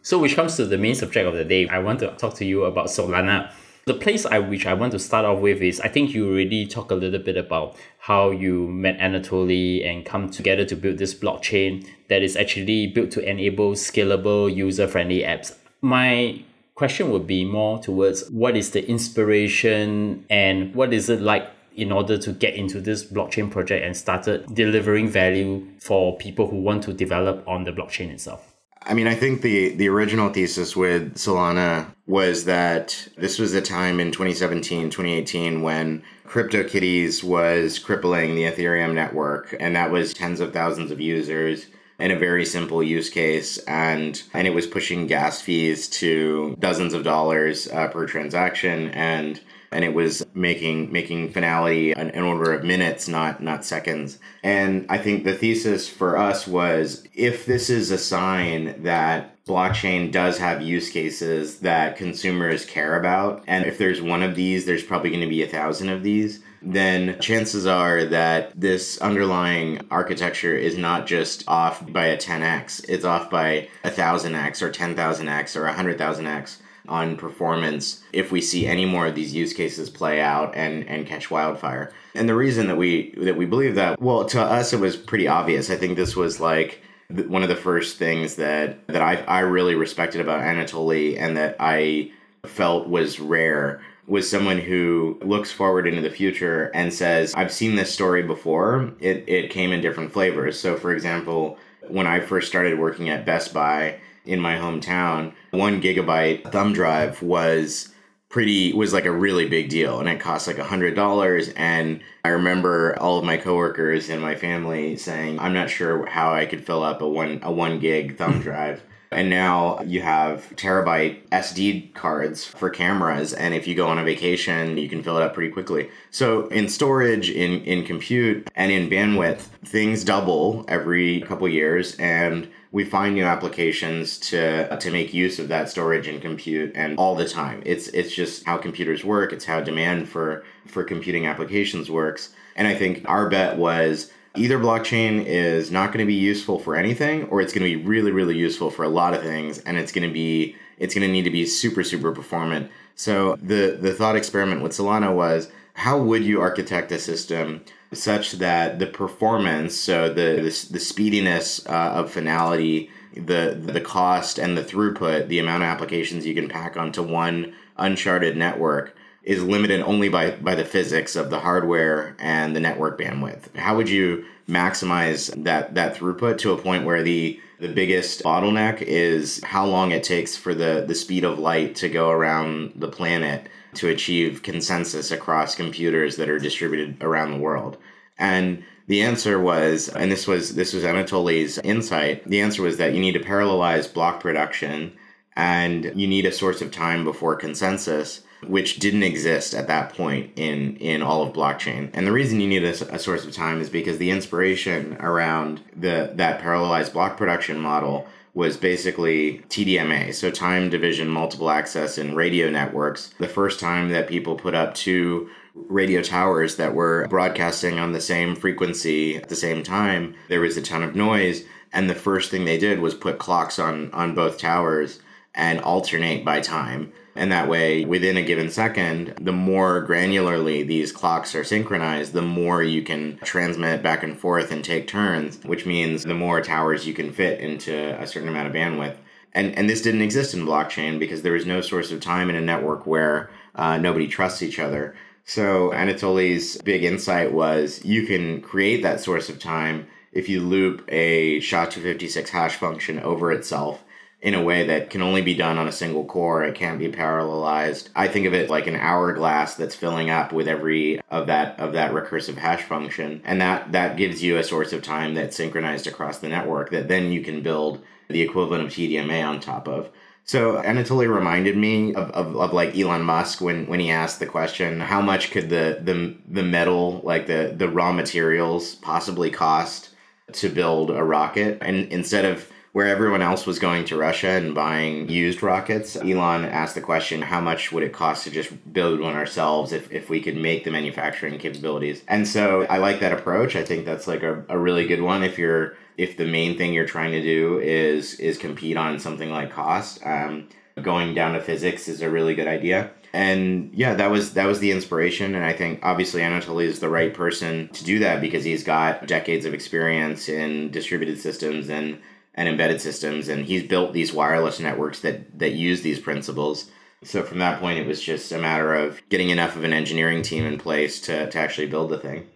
So, 0.03 0.19
which 0.19 0.37
comes 0.37 0.57
to 0.57 0.67
the 0.67 0.79
main 0.79 0.95
subject 0.95 1.27
of 1.27 1.35
the 1.35 1.45
day, 1.45 1.69
I 1.69 1.79
want 1.79 2.01
to 2.01 2.09
talk 2.17 2.35
to 2.35 2.45
you 2.45 2.65
about 2.65 2.87
Solana. 2.87 3.53
The 3.87 3.95
place 3.95 4.27
I 4.27 4.41
which 4.41 4.67
I 4.67 4.75
want 4.75 4.93
to 4.93 4.99
start 4.99 5.25
off 5.25 5.41
with 5.41 5.63
is 5.63 5.81
I 5.81 5.89
think 5.89 6.13
you 6.13 6.29
already 6.29 6.67
talk 6.67 6.91
a 6.91 6.97
little 6.97 7.21
bit 7.21 7.37
about 7.37 7.77
how 7.99 8.31
you 8.31 8.67
met 8.67 8.99
Anatoly 8.99 9.87
and 9.89 10.05
come 10.05 10.29
together 10.29 10.65
to 10.65 10.75
build 10.75 10.99
this 10.99 11.15
blockchain 11.15 11.87
that 12.09 12.23
is 12.23 12.37
actually 12.37 12.89
built 12.89 13.13
to 13.13 13.29
enable 13.29 13.73
scalable, 13.73 14.53
user 14.53 14.89
friendly 14.89 15.21
apps. 15.21 15.57
My 15.83 16.43
question 16.77 17.11
would 17.11 17.27
be 17.27 17.45
more 17.45 17.83
towards 17.83 18.31
what 18.31 18.57
is 18.57 18.71
the 18.71 18.87
inspiration 18.89 20.25
and 20.31 20.75
what 20.75 20.93
is 20.93 21.09
it 21.09 21.21
like 21.21 21.51
in 21.75 21.91
order 21.91 22.17
to 22.17 22.33
get 22.33 22.55
into 22.55 22.81
this 22.81 23.05
blockchain 23.05 23.51
project 23.51 23.85
and 23.85 23.97
started 23.97 24.47
delivering 24.55 25.09
value 25.09 25.67
for 25.81 26.17
people 26.19 26.49
who 26.49 26.57
want 26.57 26.83
to 26.85 26.93
develop 26.93 27.43
on 27.49 27.65
the 27.65 27.73
blockchain 27.73 28.11
itself? 28.11 28.53
I 28.83 28.95
mean, 28.95 29.09
I 29.09 29.15
think 29.15 29.43
the 29.43 29.75
the 29.75 29.89
original 29.89 30.29
thesis 30.29 30.77
with 30.77 31.15
Solana 31.15 31.87
was 32.07 32.45
that 32.45 33.09
this 33.17 33.39
was 33.39 33.53
a 33.53 33.61
time 33.61 33.99
in 33.99 34.13
2017, 34.13 34.91
2018 34.91 35.63
when 35.63 36.05
CryptoKitties 36.29 37.25
was 37.25 37.81
crippling 37.81 38.37
the 38.37 38.45
Ethereum 38.45 38.95
network, 38.95 39.57
and 39.59 39.75
that 39.75 39.91
was 39.91 40.15
tens 40.15 40.39
of 40.39 40.53
thousands 40.53 40.93
of 40.93 41.01
users 41.01 41.67
in 41.99 42.11
a 42.11 42.19
very 42.19 42.45
simple 42.45 42.83
use 42.83 43.09
case, 43.09 43.59
and 43.59 44.23
and 44.35 44.47
it 44.47 44.55
was 44.55 44.67
pushing 44.67 45.07
gas 45.07 45.41
fees 45.41 45.89
to 45.89 46.57
dozens 46.59 46.93
of 46.93 47.05
dollars 47.05 47.69
uh, 47.69 47.89
per 47.89 48.07
transaction, 48.07 48.89
and 48.91 49.41
and 49.73 49.85
it 49.85 49.95
was 49.95 50.25
making 50.35 50.93
making 50.93 51.33
finality 51.33 51.93
an, 51.93 52.11
an 52.11 52.23
order 52.23 52.53
of 52.53 52.65
minutes, 52.65 53.09
not 53.09 53.43
not 53.43 53.65
seconds. 53.65 54.19
And 54.43 54.87
I 54.89 54.99
think 54.99 55.25
the 55.25 55.35
thesis 55.35 55.89
for 55.89 56.17
us 56.19 56.47
was 56.47 57.07
if 57.15 57.47
this 57.47 57.71
is 57.71 57.91
a 57.91 57.99
sign 57.99 58.83
that 58.83 59.45
blockchain 59.47 60.13
does 60.13 60.39
have 60.39 60.61
use 60.61 60.91
cases 60.91 61.61
that 61.61 61.97
consumers 61.97 62.67
care 62.67 62.99
about, 62.99 63.43
and 63.47 63.65
if 63.65 63.79
there's 63.79 64.03
one 64.03 64.23
of 64.23 64.35
these, 64.35 64.67
there's 64.67 64.83
probably 64.83 65.11
going 65.11 65.23
to 65.23 65.29
be 65.29 65.43
a 65.43 65.49
thousand 65.49 65.89
of 65.89 66.03
these 66.03 66.43
then 66.63 67.19
chances 67.21 67.67
are 67.67 68.05
that 68.07 68.59
this 68.59 68.99
underlying 68.99 69.87
architecture 69.91 70.55
is 70.55 70.77
not 70.77 71.07
just 71.07 71.45
off 71.49 71.91
by 71.93 72.07
a 72.07 72.17
10x, 72.17 72.89
it's 72.89 73.05
off 73.05 73.31
by 73.31 73.69
a 73.85 73.91
1000x 73.91 74.63
or 74.63 74.71
10,000x 74.71 75.57
or 75.57 75.67
100,000x 75.69 76.57
on 76.89 77.17
performance 77.17 78.03
if 78.13 78.31
we 78.31 78.41
see 78.41 78.67
any 78.67 78.85
more 78.85 79.07
of 79.07 79.15
these 79.15 79.35
use 79.35 79.53
cases 79.53 79.91
play 79.91 80.21
out 80.21 80.55
and, 80.55 80.87
and 80.89 81.07
catch 81.07 81.31
wildfire. 81.31 81.93
And 82.15 82.29
the 82.29 82.35
reason 82.35 82.69
that 82.69 82.77
we 82.77 83.13
that 83.19 83.37
we 83.37 83.47
believe 83.47 83.75
that, 83.75 84.01
well, 84.01 84.25
to 84.27 84.41
us 84.41 84.73
it 84.73 84.81
was 84.81 84.97
pretty 84.97 85.29
obvious. 85.29 85.71
I 85.71 85.77
think 85.77 85.97
this 85.97 86.17
was 86.17 86.41
like 86.41 86.83
one 87.09 87.43
of 87.43 87.49
the 87.49 87.57
first 87.57 87.99
things 87.99 88.37
that 88.37 88.87
that 88.89 89.03
I 89.03 89.17
I 89.27 89.41
really 89.41 89.75
respected 89.75 90.21
about 90.21 90.43
Anatoly 90.43 91.19
and 91.19 91.37
that 91.37 91.57
I 91.61 92.13
felt 92.45 92.89
was 92.89 93.21
rare 93.21 93.83
was 94.07 94.31
someone 94.31 94.59
who 94.59 95.19
looks 95.23 95.51
forward 95.51 95.87
into 95.87 96.01
the 96.01 96.11
future 96.11 96.71
and 96.75 96.93
says, 96.93 97.35
I've 97.35 97.53
seen 97.53 97.75
this 97.75 97.93
story 97.93 98.23
before. 98.23 98.93
It, 99.01 99.25
it 99.29 99.51
came 99.51 99.73
in 99.73 99.81
different 99.81 100.13
flavors. 100.13 100.59
So, 100.59 100.77
for 100.77 100.93
example, 100.93 101.59
when 101.89 102.07
I 102.07 102.21
first 102.21 102.49
started 102.49 102.79
working 102.79 103.09
at 103.09 103.27
Best 103.27 103.53
Buy 103.53 103.99
in 104.25 104.41
my 104.41 104.55
hometown, 104.57 105.33
one 105.51 105.81
gigabyte 105.83 106.51
thumb 106.53 106.73
drive 106.73 107.23
was 107.23 107.93
pretty 108.29 108.73
was 108.73 108.93
like 108.93 109.05
a 109.07 109.13
really 109.13 109.49
big 109.49 109.69
deal 109.69 110.01
and 110.01 110.09
it 110.09 110.21
cost 110.21 110.47
like 110.47 110.59
a 110.59 110.65
hundred 110.65 110.95
dollars 110.97 111.49
and 111.51 112.01
i 112.25 112.29
remember 112.29 112.95
all 112.99 113.19
of 113.19 113.25
my 113.25 113.37
coworkers 113.37 114.11
and 114.11 114.21
my 114.21 114.35
family 114.35 114.97
saying 114.97 115.39
i'm 115.39 115.55
not 115.55 115.71
sure 115.71 116.05
how 116.07 116.35
i 116.35 116.45
could 116.45 116.67
fill 116.67 116.83
up 116.83 117.01
a 117.01 117.09
one 117.09 117.39
a 117.45 117.53
one 117.53 117.79
gig 117.79 118.19
thumb 118.19 118.41
drive 118.43 118.83
and 119.17 119.31
now 119.31 119.81
you 119.81 120.03
have 120.03 120.47
terabyte 120.57 121.27
SD 121.31 121.95
cards 121.95 122.45
for 122.45 122.69
cameras. 122.69 123.33
And 123.33 123.55
if 123.55 123.67
you 123.67 123.75
go 123.75 123.89
on 123.89 123.99
a 123.99 124.05
vacation, 124.05 124.77
you 124.77 124.91
can 124.91 125.03
fill 125.03 125.17
it 125.17 125.23
up 125.23 125.33
pretty 125.33 125.51
quickly. 125.51 125.91
So 126.11 126.49
in 126.49 126.69
storage, 126.69 127.31
in, 127.31 127.63
in 127.65 127.87
compute, 127.87 128.47
and 128.55 128.71
in 128.71 128.91
bandwidth, 128.91 129.39
things 129.65 130.05
double 130.05 130.67
every 130.69 131.23
couple 131.23 131.49
years. 131.49 131.97
And 131.97 132.51
we 132.73 132.85
find 132.85 133.15
new 133.15 133.25
applications 133.25 134.19
to 134.19 134.77
to 134.77 134.91
make 134.91 135.15
use 135.15 135.39
of 135.39 135.49
that 135.49 135.71
storage 135.71 136.09
and 136.09 136.21
compute 136.21 136.73
and 136.75 136.99
all 136.99 137.15
the 137.15 137.27
time. 137.27 137.63
It's 137.65 137.89
it's 137.89 138.15
just 138.15 138.45
how 138.45 138.59
computers 138.59 139.03
work, 139.03 139.33
it's 139.33 139.47
how 139.47 139.63
demand 139.63 140.11
for 140.11 140.45
for 140.67 140.85
computing 140.85 141.27
applications 141.27 141.91
works. 141.91 142.35
And 142.55 142.69
I 142.69 142.75
think 142.75 143.03
our 143.09 143.31
bet 143.31 143.57
was 143.57 144.11
either 144.39 144.59
blockchain 144.59 145.25
is 145.25 145.71
not 145.71 145.89
going 145.93 146.05
to 146.05 146.07
be 146.07 146.15
useful 146.15 146.59
for 146.59 146.77
anything 146.77 147.25
or 147.25 147.41
it's 147.41 147.53
going 147.53 147.71
to 147.71 147.77
be 147.79 147.85
really 147.85 148.11
really 148.11 148.37
useful 148.37 148.71
for 148.71 148.85
a 148.85 148.89
lot 148.89 149.15
of 149.15 149.23
things 149.23 149.59
and 149.61 149.77
it's 149.77 149.93
going 149.93 150.07
to 150.07 150.13
be 150.13 150.57
it's 150.79 150.95
going 150.95 151.07
to 151.07 151.13
need 151.13 151.23
to 151.23 151.31
be 151.31 151.47
super 151.47 151.83
super 151.83 152.13
performant. 152.13 152.71
So 152.95 153.37
the 153.43 153.79
the 153.81 153.93
thought 153.93 154.17
experiment 154.17 154.63
with 154.63 154.73
solana 154.73 155.15
was 155.15 155.51
how 155.75 156.01
would 156.01 156.25
you 156.25 156.41
architect 156.41 156.91
a 156.91 156.99
system 156.99 157.63
such 157.93 158.33
that 158.33 158.79
the 158.79 158.87
performance, 158.87 159.77
so 159.77 160.09
the 160.09 160.37
the, 160.37 160.69
the 160.73 160.81
speediness 160.81 161.65
uh, 161.69 161.93
of 161.93 162.11
finality, 162.11 162.91
the 163.15 163.59
the 163.61 163.81
cost 163.81 164.39
and 164.39 164.57
the 164.57 164.65
throughput, 164.65 165.29
the 165.29 165.39
amount 165.39 165.63
of 165.63 165.69
applications 165.69 166.27
you 166.27 166.35
can 166.35 166.49
pack 166.49 166.77
onto 166.77 167.03
one 167.03 167.55
unsharded 167.77 168.37
network 168.37 168.96
is 169.27 169.43
limited 169.43 169.83
only 169.83 170.09
by 170.09 170.31
by 170.31 170.55
the 170.55 170.65
physics 170.65 171.17
of 171.17 171.29
the 171.29 171.41
hardware 171.41 172.17
and 172.19 172.57
the 172.57 172.61
network 172.61 172.99
bandwidth. 172.99 173.55
How 173.57 173.77
would 173.77 173.91
you 173.91 174.25
maximize 174.49 175.45
that 175.45 175.75
that 175.75 175.97
throughput 175.97 176.39
to 176.39 176.53
a 176.53 176.59
point 176.59 176.87
where 176.87 177.03
the 177.03 177.39
the 177.59 177.69
biggest 177.69 178.23
bottleneck 178.23 178.81
is 178.83 179.43
how 179.43 179.67
long 179.67 179.91
it 179.91 180.05
takes 180.05 180.37
for 180.37 180.55
the 180.55 180.85
the 180.87 180.95
speed 180.95 181.25
of 181.25 181.39
light 181.39 181.75
to 181.75 181.89
go 181.89 182.11
around 182.11 182.73
the 182.77 182.89
planet 182.89 183.49
to 183.75 183.89
achieve 183.89 184.43
consensus 184.43 185.11
across 185.11 185.55
computers 185.55 186.17
that 186.17 186.31
are 186.31 186.39
distributed 186.39 187.03
around 187.03 187.33
the 187.33 187.39
world. 187.39 187.77
And 188.19 188.63
the 188.87 189.03
answer 189.03 189.41
was, 189.41 189.89
and 189.89 190.11
this 190.11 190.27
was 190.29 190.55
this 190.55 190.73
was 190.73 190.85
Anatoly's 190.85 191.59
insight. 191.59 192.25
The 192.29 192.41
answer 192.41 192.63
was 192.63 192.77
that 192.77 192.95
you 192.95 193.01
need 193.01 193.13
to 193.13 193.21
parallelize 193.21 193.93
block 193.93 194.21
production, 194.21 194.97
and 195.35 195.93
you 195.97 196.07
need 196.07 196.27
a 196.27 196.33
source 196.33 196.63
of 196.63 196.71
time 196.71 197.03
before 197.03 197.35
consensus, 197.35 198.23
which 198.47 198.79
didn't 198.79 199.03
exist 199.03 199.55
at 199.55 199.67
that 199.69 199.95
point 199.95 200.33
in 200.37 200.77
in 200.77 201.03
all 201.03 201.23
of 201.23 201.33
blockchain. 201.33 201.91
And 201.95 202.07
the 202.07 202.13
reason 202.13 202.41
you 202.41 202.49
need 202.49 202.65
a, 202.65 202.95
a 202.95 202.99
source 202.99 203.25
of 203.25 203.33
time 203.33 203.61
is 203.61 203.71
because 203.71 203.99
the 203.99 204.11
inspiration 204.11 204.97
around 205.01 205.61
the 205.75 206.13
that 206.15 206.41
parallelized 206.41 206.93
block 206.93 207.17
production 207.17 207.59
model 207.59 208.07
was 208.35 208.59
basically 208.59 209.39
TDMA, 209.49 210.13
so 210.13 210.31
time 210.31 210.69
division 210.69 211.09
multiple 211.09 211.49
access 211.49 211.97
in 211.97 212.15
radio 212.15 212.51
networks. 212.51 213.15
The 213.19 213.29
first 213.29 213.59
time 213.59 213.89
that 213.89 214.09
people 214.09 214.37
put 214.37 214.55
up 214.55 214.75
two 214.75 215.31
radio 215.55 216.03
towers 216.03 216.57
that 216.57 216.75
were 216.75 217.07
broadcasting 217.09 217.79
on 217.79 217.93
the 217.93 218.01
same 218.01 218.37
frequency 218.37 219.17
at 219.17 219.31
the 219.31 219.37
same 219.37 219.63
time, 219.63 220.15
there 220.29 220.43
was 220.43 220.59
a 220.59 220.63
ton 220.63 220.83
of 220.83 220.95
noise. 220.95 221.45
And 221.73 221.89
the 221.89 221.95
first 221.95 222.31
thing 222.31 222.45
they 222.45 222.59
did 222.59 222.81
was 222.81 222.95
put 222.95 223.19
clocks 223.19 223.59
on, 223.59 223.91
on 223.93 224.15
both 224.15 224.39
towers 224.39 225.01
and 225.35 225.61
alternate 225.61 226.25
by 226.25 226.41
time. 226.41 226.93
And 227.17 227.33
that 227.33 227.49
way, 227.49 227.85
within 227.85 228.17
a 228.17 228.23
given 228.23 228.51
second, 228.51 229.15
the 229.21 229.33
more 229.33 229.87
granularly 229.87 230.67
these 230.67 230.93
clocks 230.93 231.35
are 231.35 231.45
synchronized, 231.45 232.13
the 232.13 232.23
more 232.23 232.63
you 232.63 232.83
can 232.83 233.19
transmit 233.25 233.83
back 233.83 234.03
and 234.03 234.19
forth 234.19 234.53
and 234.53 234.63
take 234.63 234.87
turns, 234.87 235.43
which 235.45 235.65
means 235.65 236.03
the 236.03 236.15
more 236.15 236.41
towers 236.41 236.87
you 236.87 236.93
can 236.93 237.13
fit 237.13 237.41
into 237.41 237.75
a 238.01 238.07
certain 238.07 238.29
amount 238.29 238.49
of 238.49 238.55
bandwidth. 238.55 238.97
And, 239.33 239.57
and 239.57 239.69
this 239.69 239.83
didn't 239.83 240.03
exist 240.03 240.35
in 240.35 240.47
blockchain 240.47 240.99
because 240.99 241.23
there 241.23 241.33
was 241.33 241.47
no 241.47 241.61
source 241.61 241.91
of 241.91 242.01
time 242.01 242.31
in 242.31 242.37
a 242.37 242.41
network 242.41 242.87
where 242.87 243.31
uh, 243.55 243.77
nobody 243.79 244.09
trusts 244.09 244.43
each 244.43 244.59
other. 244.59 244.95
So 245.25 245.73
Anatoly's 245.73 246.57
big 246.63 246.85
insight 246.85 247.33
was 247.33 247.85
you 247.85 248.07
can 248.07 248.41
create 248.41 248.83
that 248.83 249.01
source 249.01 249.29
of 249.29 249.39
time 249.39 249.89
if 250.13 250.29
you 250.29 250.41
loop 250.41 250.85
a 250.89 251.41
SHA-256 251.41 252.29
hash 252.29 252.57
function 252.57 253.01
over 253.01 253.33
itself 253.33 253.83
in 254.27 254.35
a 254.35 254.43
way 254.43 254.67
that 254.67 254.91
can 254.91 255.03
only 255.03 255.23
be 255.23 255.35
done 255.35 255.57
on 255.57 255.69
a 255.69 255.73
single 255.73 256.05
core. 256.05 256.43
It 256.43 256.57
can't 256.57 256.81
be 256.81 256.89
parallelized. 256.89 257.91
I 257.95 258.09
think 258.09 258.27
of 258.27 258.35
it 258.35 258.51
like 258.51 258.67
an 258.67 258.75
hourglass 258.75 259.55
that's 259.55 259.77
filling 259.77 260.11
up 260.11 260.33
with 260.33 260.49
every 260.49 261.01
of 261.13 261.29
that 261.29 261.61
of 261.61 261.75
that 261.75 261.93
recursive 261.93 262.37
hash 262.37 262.65
function, 262.65 263.23
and 263.25 263.41
that 263.41 263.71
that 263.71 263.97
gives 263.97 264.25
you 264.25 264.37
a 264.37 264.43
source 264.43 264.73
of 264.73 264.83
time 264.83 265.15
that's 265.15 265.37
synchronized 265.37 265.87
across 265.87 266.19
the 266.19 266.29
network 266.29 266.71
that 266.71 266.89
then 266.89 267.13
you 267.13 267.23
can 267.23 267.41
build 267.41 267.85
the 268.09 268.21
equivalent 268.21 268.65
of 268.65 268.73
TDMA 268.73 269.25
on 269.25 269.39
top 269.39 269.69
of. 269.69 269.91
So 270.25 270.61
Anatoly 270.61 271.09
reminded 271.09 271.57
me 271.57 271.95
of, 271.95 272.11
of, 272.11 272.37
of, 272.37 272.53
like 272.53 272.77
Elon 272.77 273.03
Musk 273.03 273.41
when, 273.41 273.67
when 273.69 273.79
he 273.79 273.93
asked 273.93 274.19
the 274.19 274.27
question, 274.27 274.81
how 274.81 275.01
much 275.01 275.31
could 275.31 275.51
the, 275.51 275.79
the 275.81 276.17
the 276.27 276.43
metal, 276.43 277.01
like 277.05 277.29
the, 277.29 277.55
the 277.57 277.69
raw 277.69 277.93
materials 277.93 278.75
possibly 278.75 279.31
cost 279.31 279.91
to 280.33 280.49
build 280.49 280.91
a 280.91 281.05
rocket? 281.05 281.59
And 281.61 281.93
instead 281.93 282.25
of 282.25 282.51
where 282.77 282.89
everyone 282.89 283.23
else 283.23 283.47
was 283.47 283.59
going 283.59 283.87
to 283.87 283.97
Russia 283.97 284.29
and 284.29 284.55
buying 284.55 285.09
used 285.09 285.43
rockets, 285.43 285.97
Elon 285.97 286.45
asked 286.45 286.75
the 286.75 286.81
question, 286.83 287.23
how 287.23 287.41
much 287.41 287.73
would 287.73 287.83
it 287.83 287.91
cost 287.91 288.25
to 288.25 288.31
just 288.31 288.51
build 288.71 289.01
one 289.01 289.15
ourselves 289.15 289.73
if, 289.73 289.91
if 289.91 290.11
we 290.11 290.21
could 290.21 290.37
make 290.37 290.63
the 290.63 290.71
manufacturing 290.71 291.39
capabilities? 291.39 292.03
And 292.07 292.29
so 292.29 292.67
I 292.69 292.77
like 292.77 293.01
that 293.01 293.15
approach. 293.15 293.57
I 293.57 293.65
think 293.65 293.87
that's 293.87 294.07
like 294.07 294.23
a, 294.23 294.45
a 294.51 294.59
really 294.59 294.87
good 294.87 295.01
one 295.01 295.23
if 295.23 295.39
you're 295.39 295.75
if 295.97 296.19
the 296.19 296.27
main 296.27 296.59
thing 296.59 296.75
you're 296.75 296.85
trying 296.85 297.13
to 297.13 297.23
do 297.23 297.59
is 297.61 298.21
is 298.21 298.37
compete 298.37 298.77
on 298.77 298.99
something 298.99 299.31
like 299.31 299.51
cost. 299.51 300.05
Um, 300.05 300.51
going 300.83 301.15
down 301.15 301.33
to 301.33 301.41
physics 301.41 301.89
is 301.89 302.03
a 302.03 302.11
really 302.11 302.35
good 302.35 302.47
idea 302.47 302.91
and 303.15 303.73
yeah 303.73 303.95
that 303.95 304.11
was 304.11 304.35
that 304.35 304.45
was 304.45 304.59
the 304.61 304.71
inspiration 304.71 305.35
and 305.35 305.43
i 305.43 305.51
think 305.51 305.81
obviously 305.83 306.21
anatoly 306.21 306.65
is 306.65 306.81
the 306.81 306.89
right 306.89 307.15
person 307.15 307.69
to 307.69 307.83
do 307.83 307.99
that 307.99 308.21
because 308.21 308.45
he's 308.45 308.63
got 308.63 309.07
decades 309.07 309.47
of 309.47 309.55
experience 309.55 310.29
in 310.29 310.71
distributed 310.71 311.19
systems 311.19 311.71
and 311.71 311.99
and 312.37 312.49
embedded 312.49 312.81
systems 312.81 313.29
and 313.29 313.47
he's 313.47 313.63
built 313.63 313.93
these 313.93 314.13
wireless 314.13 314.61
networks 314.61 315.01
that 315.01 315.39
that 315.39 315.53
use 315.53 315.83
these 315.83 315.99
principles 315.99 316.71
so 317.03 317.23
from 317.23 317.39
that 317.39 317.61
point 317.61 317.79
it 317.79 317.87
was 317.87 318.03
just 318.03 318.31
a 318.33 318.39
matter 318.39 318.75
of 318.75 319.01
getting 319.09 319.31
enough 319.31 319.57
of 319.57 319.65
an 319.65 319.73
engineering 319.73 320.23
team 320.23 320.45
in 320.45 320.59
place 320.59 321.01
to, 321.01 321.29
to 321.31 321.39
actually 321.39 321.67
build 321.67 321.91
the 321.91 321.99
thing 321.99 322.27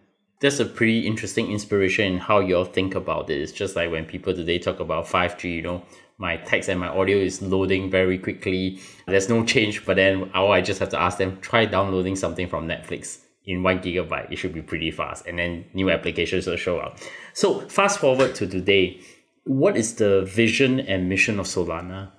that's 0.41 0.59
a 0.59 0.65
pretty 0.65 1.07
interesting 1.07 1.51
inspiration 1.51 2.15
in 2.15 2.19
how 2.19 2.41
you 2.41 2.57
all 2.57 2.65
think 2.65 2.95
about 2.95 3.29
it. 3.29 3.41
It's 3.43 3.53
just 3.53 3.77
like 3.77 3.91
when 3.91 4.07
people 4.07 4.33
today 4.33 4.59
talk 4.59 4.81
about 4.81 5.05
5G, 5.05 5.57
you 5.57 5.63
know, 5.63 5.85
my 6.17 6.39
text 6.39 6.71
and 6.71 6.81
my 6.81 6.89
audio 6.89 7.19
is 7.19 7.43
loading 7.43 7.91
very 7.91 8.19
quickly. 8.19 8.81
There's 9.07 9.29
no 9.29 9.45
change, 9.45 9.85
but 9.85 9.97
then 9.97 10.31
oh, 10.35 10.51
I 10.51 10.63
just 10.63 10.81
have 10.81 10.89
to 10.91 11.01
ask 11.01 11.19
them, 11.19 11.39
try 11.43 11.67
downloading 11.67 12.17
something 12.17 12.49
from 12.49 12.67
Netflix 12.67 13.19
in 13.45 13.63
one 13.63 13.81
gigabyte. 13.81 14.33
It 14.33 14.37
should 14.37 14.55
be 14.55 14.63
pretty 14.63 14.91
fast. 14.91 15.27
And 15.27 15.39
then 15.39 15.67
new 15.75 15.91
applications 15.91 16.47
will 16.47 16.57
show 16.57 16.79
up. 16.79 16.99
So 17.35 17.61
fast 17.69 17.99
forward 17.99 18.35
to 18.37 18.47
today 18.47 19.01
what 19.45 19.77
is 19.77 19.95
the 19.95 20.23
vision 20.23 20.81
and 20.81 21.09
mission 21.09 21.39
of 21.39 21.47
Solana? 21.47 22.11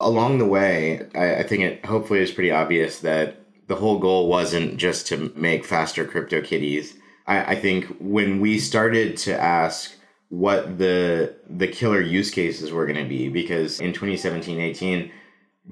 Along 0.00 0.38
the 0.38 0.46
way, 0.46 1.06
I, 1.14 1.36
I 1.36 1.42
think 1.42 1.62
it 1.62 1.84
hopefully 1.84 2.20
is 2.20 2.30
pretty 2.30 2.50
obvious 2.50 3.00
that 3.00 3.36
the 3.66 3.76
whole 3.76 3.98
goal 3.98 4.28
wasn't 4.28 4.76
just 4.76 5.06
to 5.08 5.32
make 5.34 5.64
faster 5.64 6.04
crypto 6.04 6.40
kitties. 6.40 6.94
I, 7.26 7.52
I 7.52 7.54
think 7.54 7.96
when 8.00 8.40
we 8.40 8.58
started 8.58 9.16
to 9.18 9.38
ask 9.38 9.94
what 10.30 10.78
the 10.78 11.34
the 11.48 11.68
killer 11.68 12.00
use 12.00 12.30
cases 12.30 12.70
were 12.70 12.86
going 12.86 13.02
to 13.02 13.08
be, 13.08 13.28
because 13.28 13.80
in 13.80 13.92
2017, 13.92 14.60
18, 14.60 15.10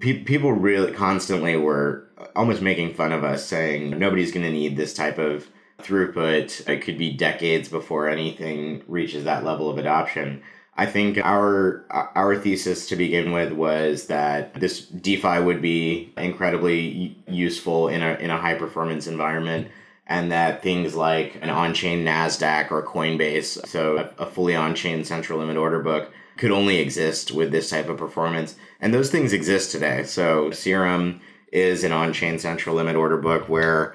pe- 0.00 0.24
people 0.24 0.52
really 0.52 0.92
constantly 0.92 1.56
were 1.56 2.08
almost 2.34 2.62
making 2.62 2.94
fun 2.94 3.12
of 3.12 3.24
us, 3.24 3.44
saying 3.44 3.98
nobody's 3.98 4.32
going 4.32 4.46
to 4.46 4.52
need 4.52 4.76
this 4.76 4.94
type 4.94 5.18
of 5.18 5.48
throughput. 5.78 6.66
It 6.68 6.82
could 6.82 6.98
be 6.98 7.12
decades 7.12 7.68
before 7.68 8.08
anything 8.08 8.82
reaches 8.86 9.24
that 9.24 9.44
level 9.44 9.70
of 9.70 9.78
adoption. 9.78 10.42
I 10.78 10.86
think 10.86 11.18
our 11.18 11.84
our 11.90 12.36
thesis 12.36 12.86
to 12.88 12.96
begin 12.96 13.32
with 13.32 13.52
was 13.52 14.06
that 14.08 14.54
this 14.54 14.86
DeFi 14.86 15.40
would 15.40 15.62
be 15.62 16.12
incredibly 16.16 17.16
useful 17.26 17.88
in 17.88 18.02
a 18.02 18.14
in 18.14 18.30
a 18.30 18.36
high 18.36 18.54
performance 18.54 19.06
environment, 19.06 19.68
and 20.06 20.30
that 20.32 20.62
things 20.62 20.94
like 20.94 21.38
an 21.40 21.48
on 21.48 21.72
chain 21.72 22.04
Nasdaq 22.04 22.70
or 22.70 22.82
Coinbase, 22.82 23.66
so 23.66 24.10
a, 24.18 24.26
fully 24.26 24.54
on 24.54 24.74
chain 24.74 25.04
central 25.04 25.38
limit 25.38 25.56
order 25.56 25.80
book, 25.80 26.12
could 26.36 26.50
only 26.50 26.78
exist 26.78 27.32
with 27.32 27.52
this 27.52 27.70
type 27.70 27.88
of 27.88 27.96
performance, 27.96 28.56
and 28.78 28.92
those 28.92 29.10
things 29.10 29.32
exist 29.32 29.72
today. 29.72 30.04
So 30.04 30.50
Serum 30.50 31.22
is 31.52 31.84
an 31.84 31.92
on 31.92 32.12
chain 32.12 32.38
central 32.38 32.76
limit 32.76 32.96
order 32.96 33.16
book 33.16 33.48
where 33.48 33.94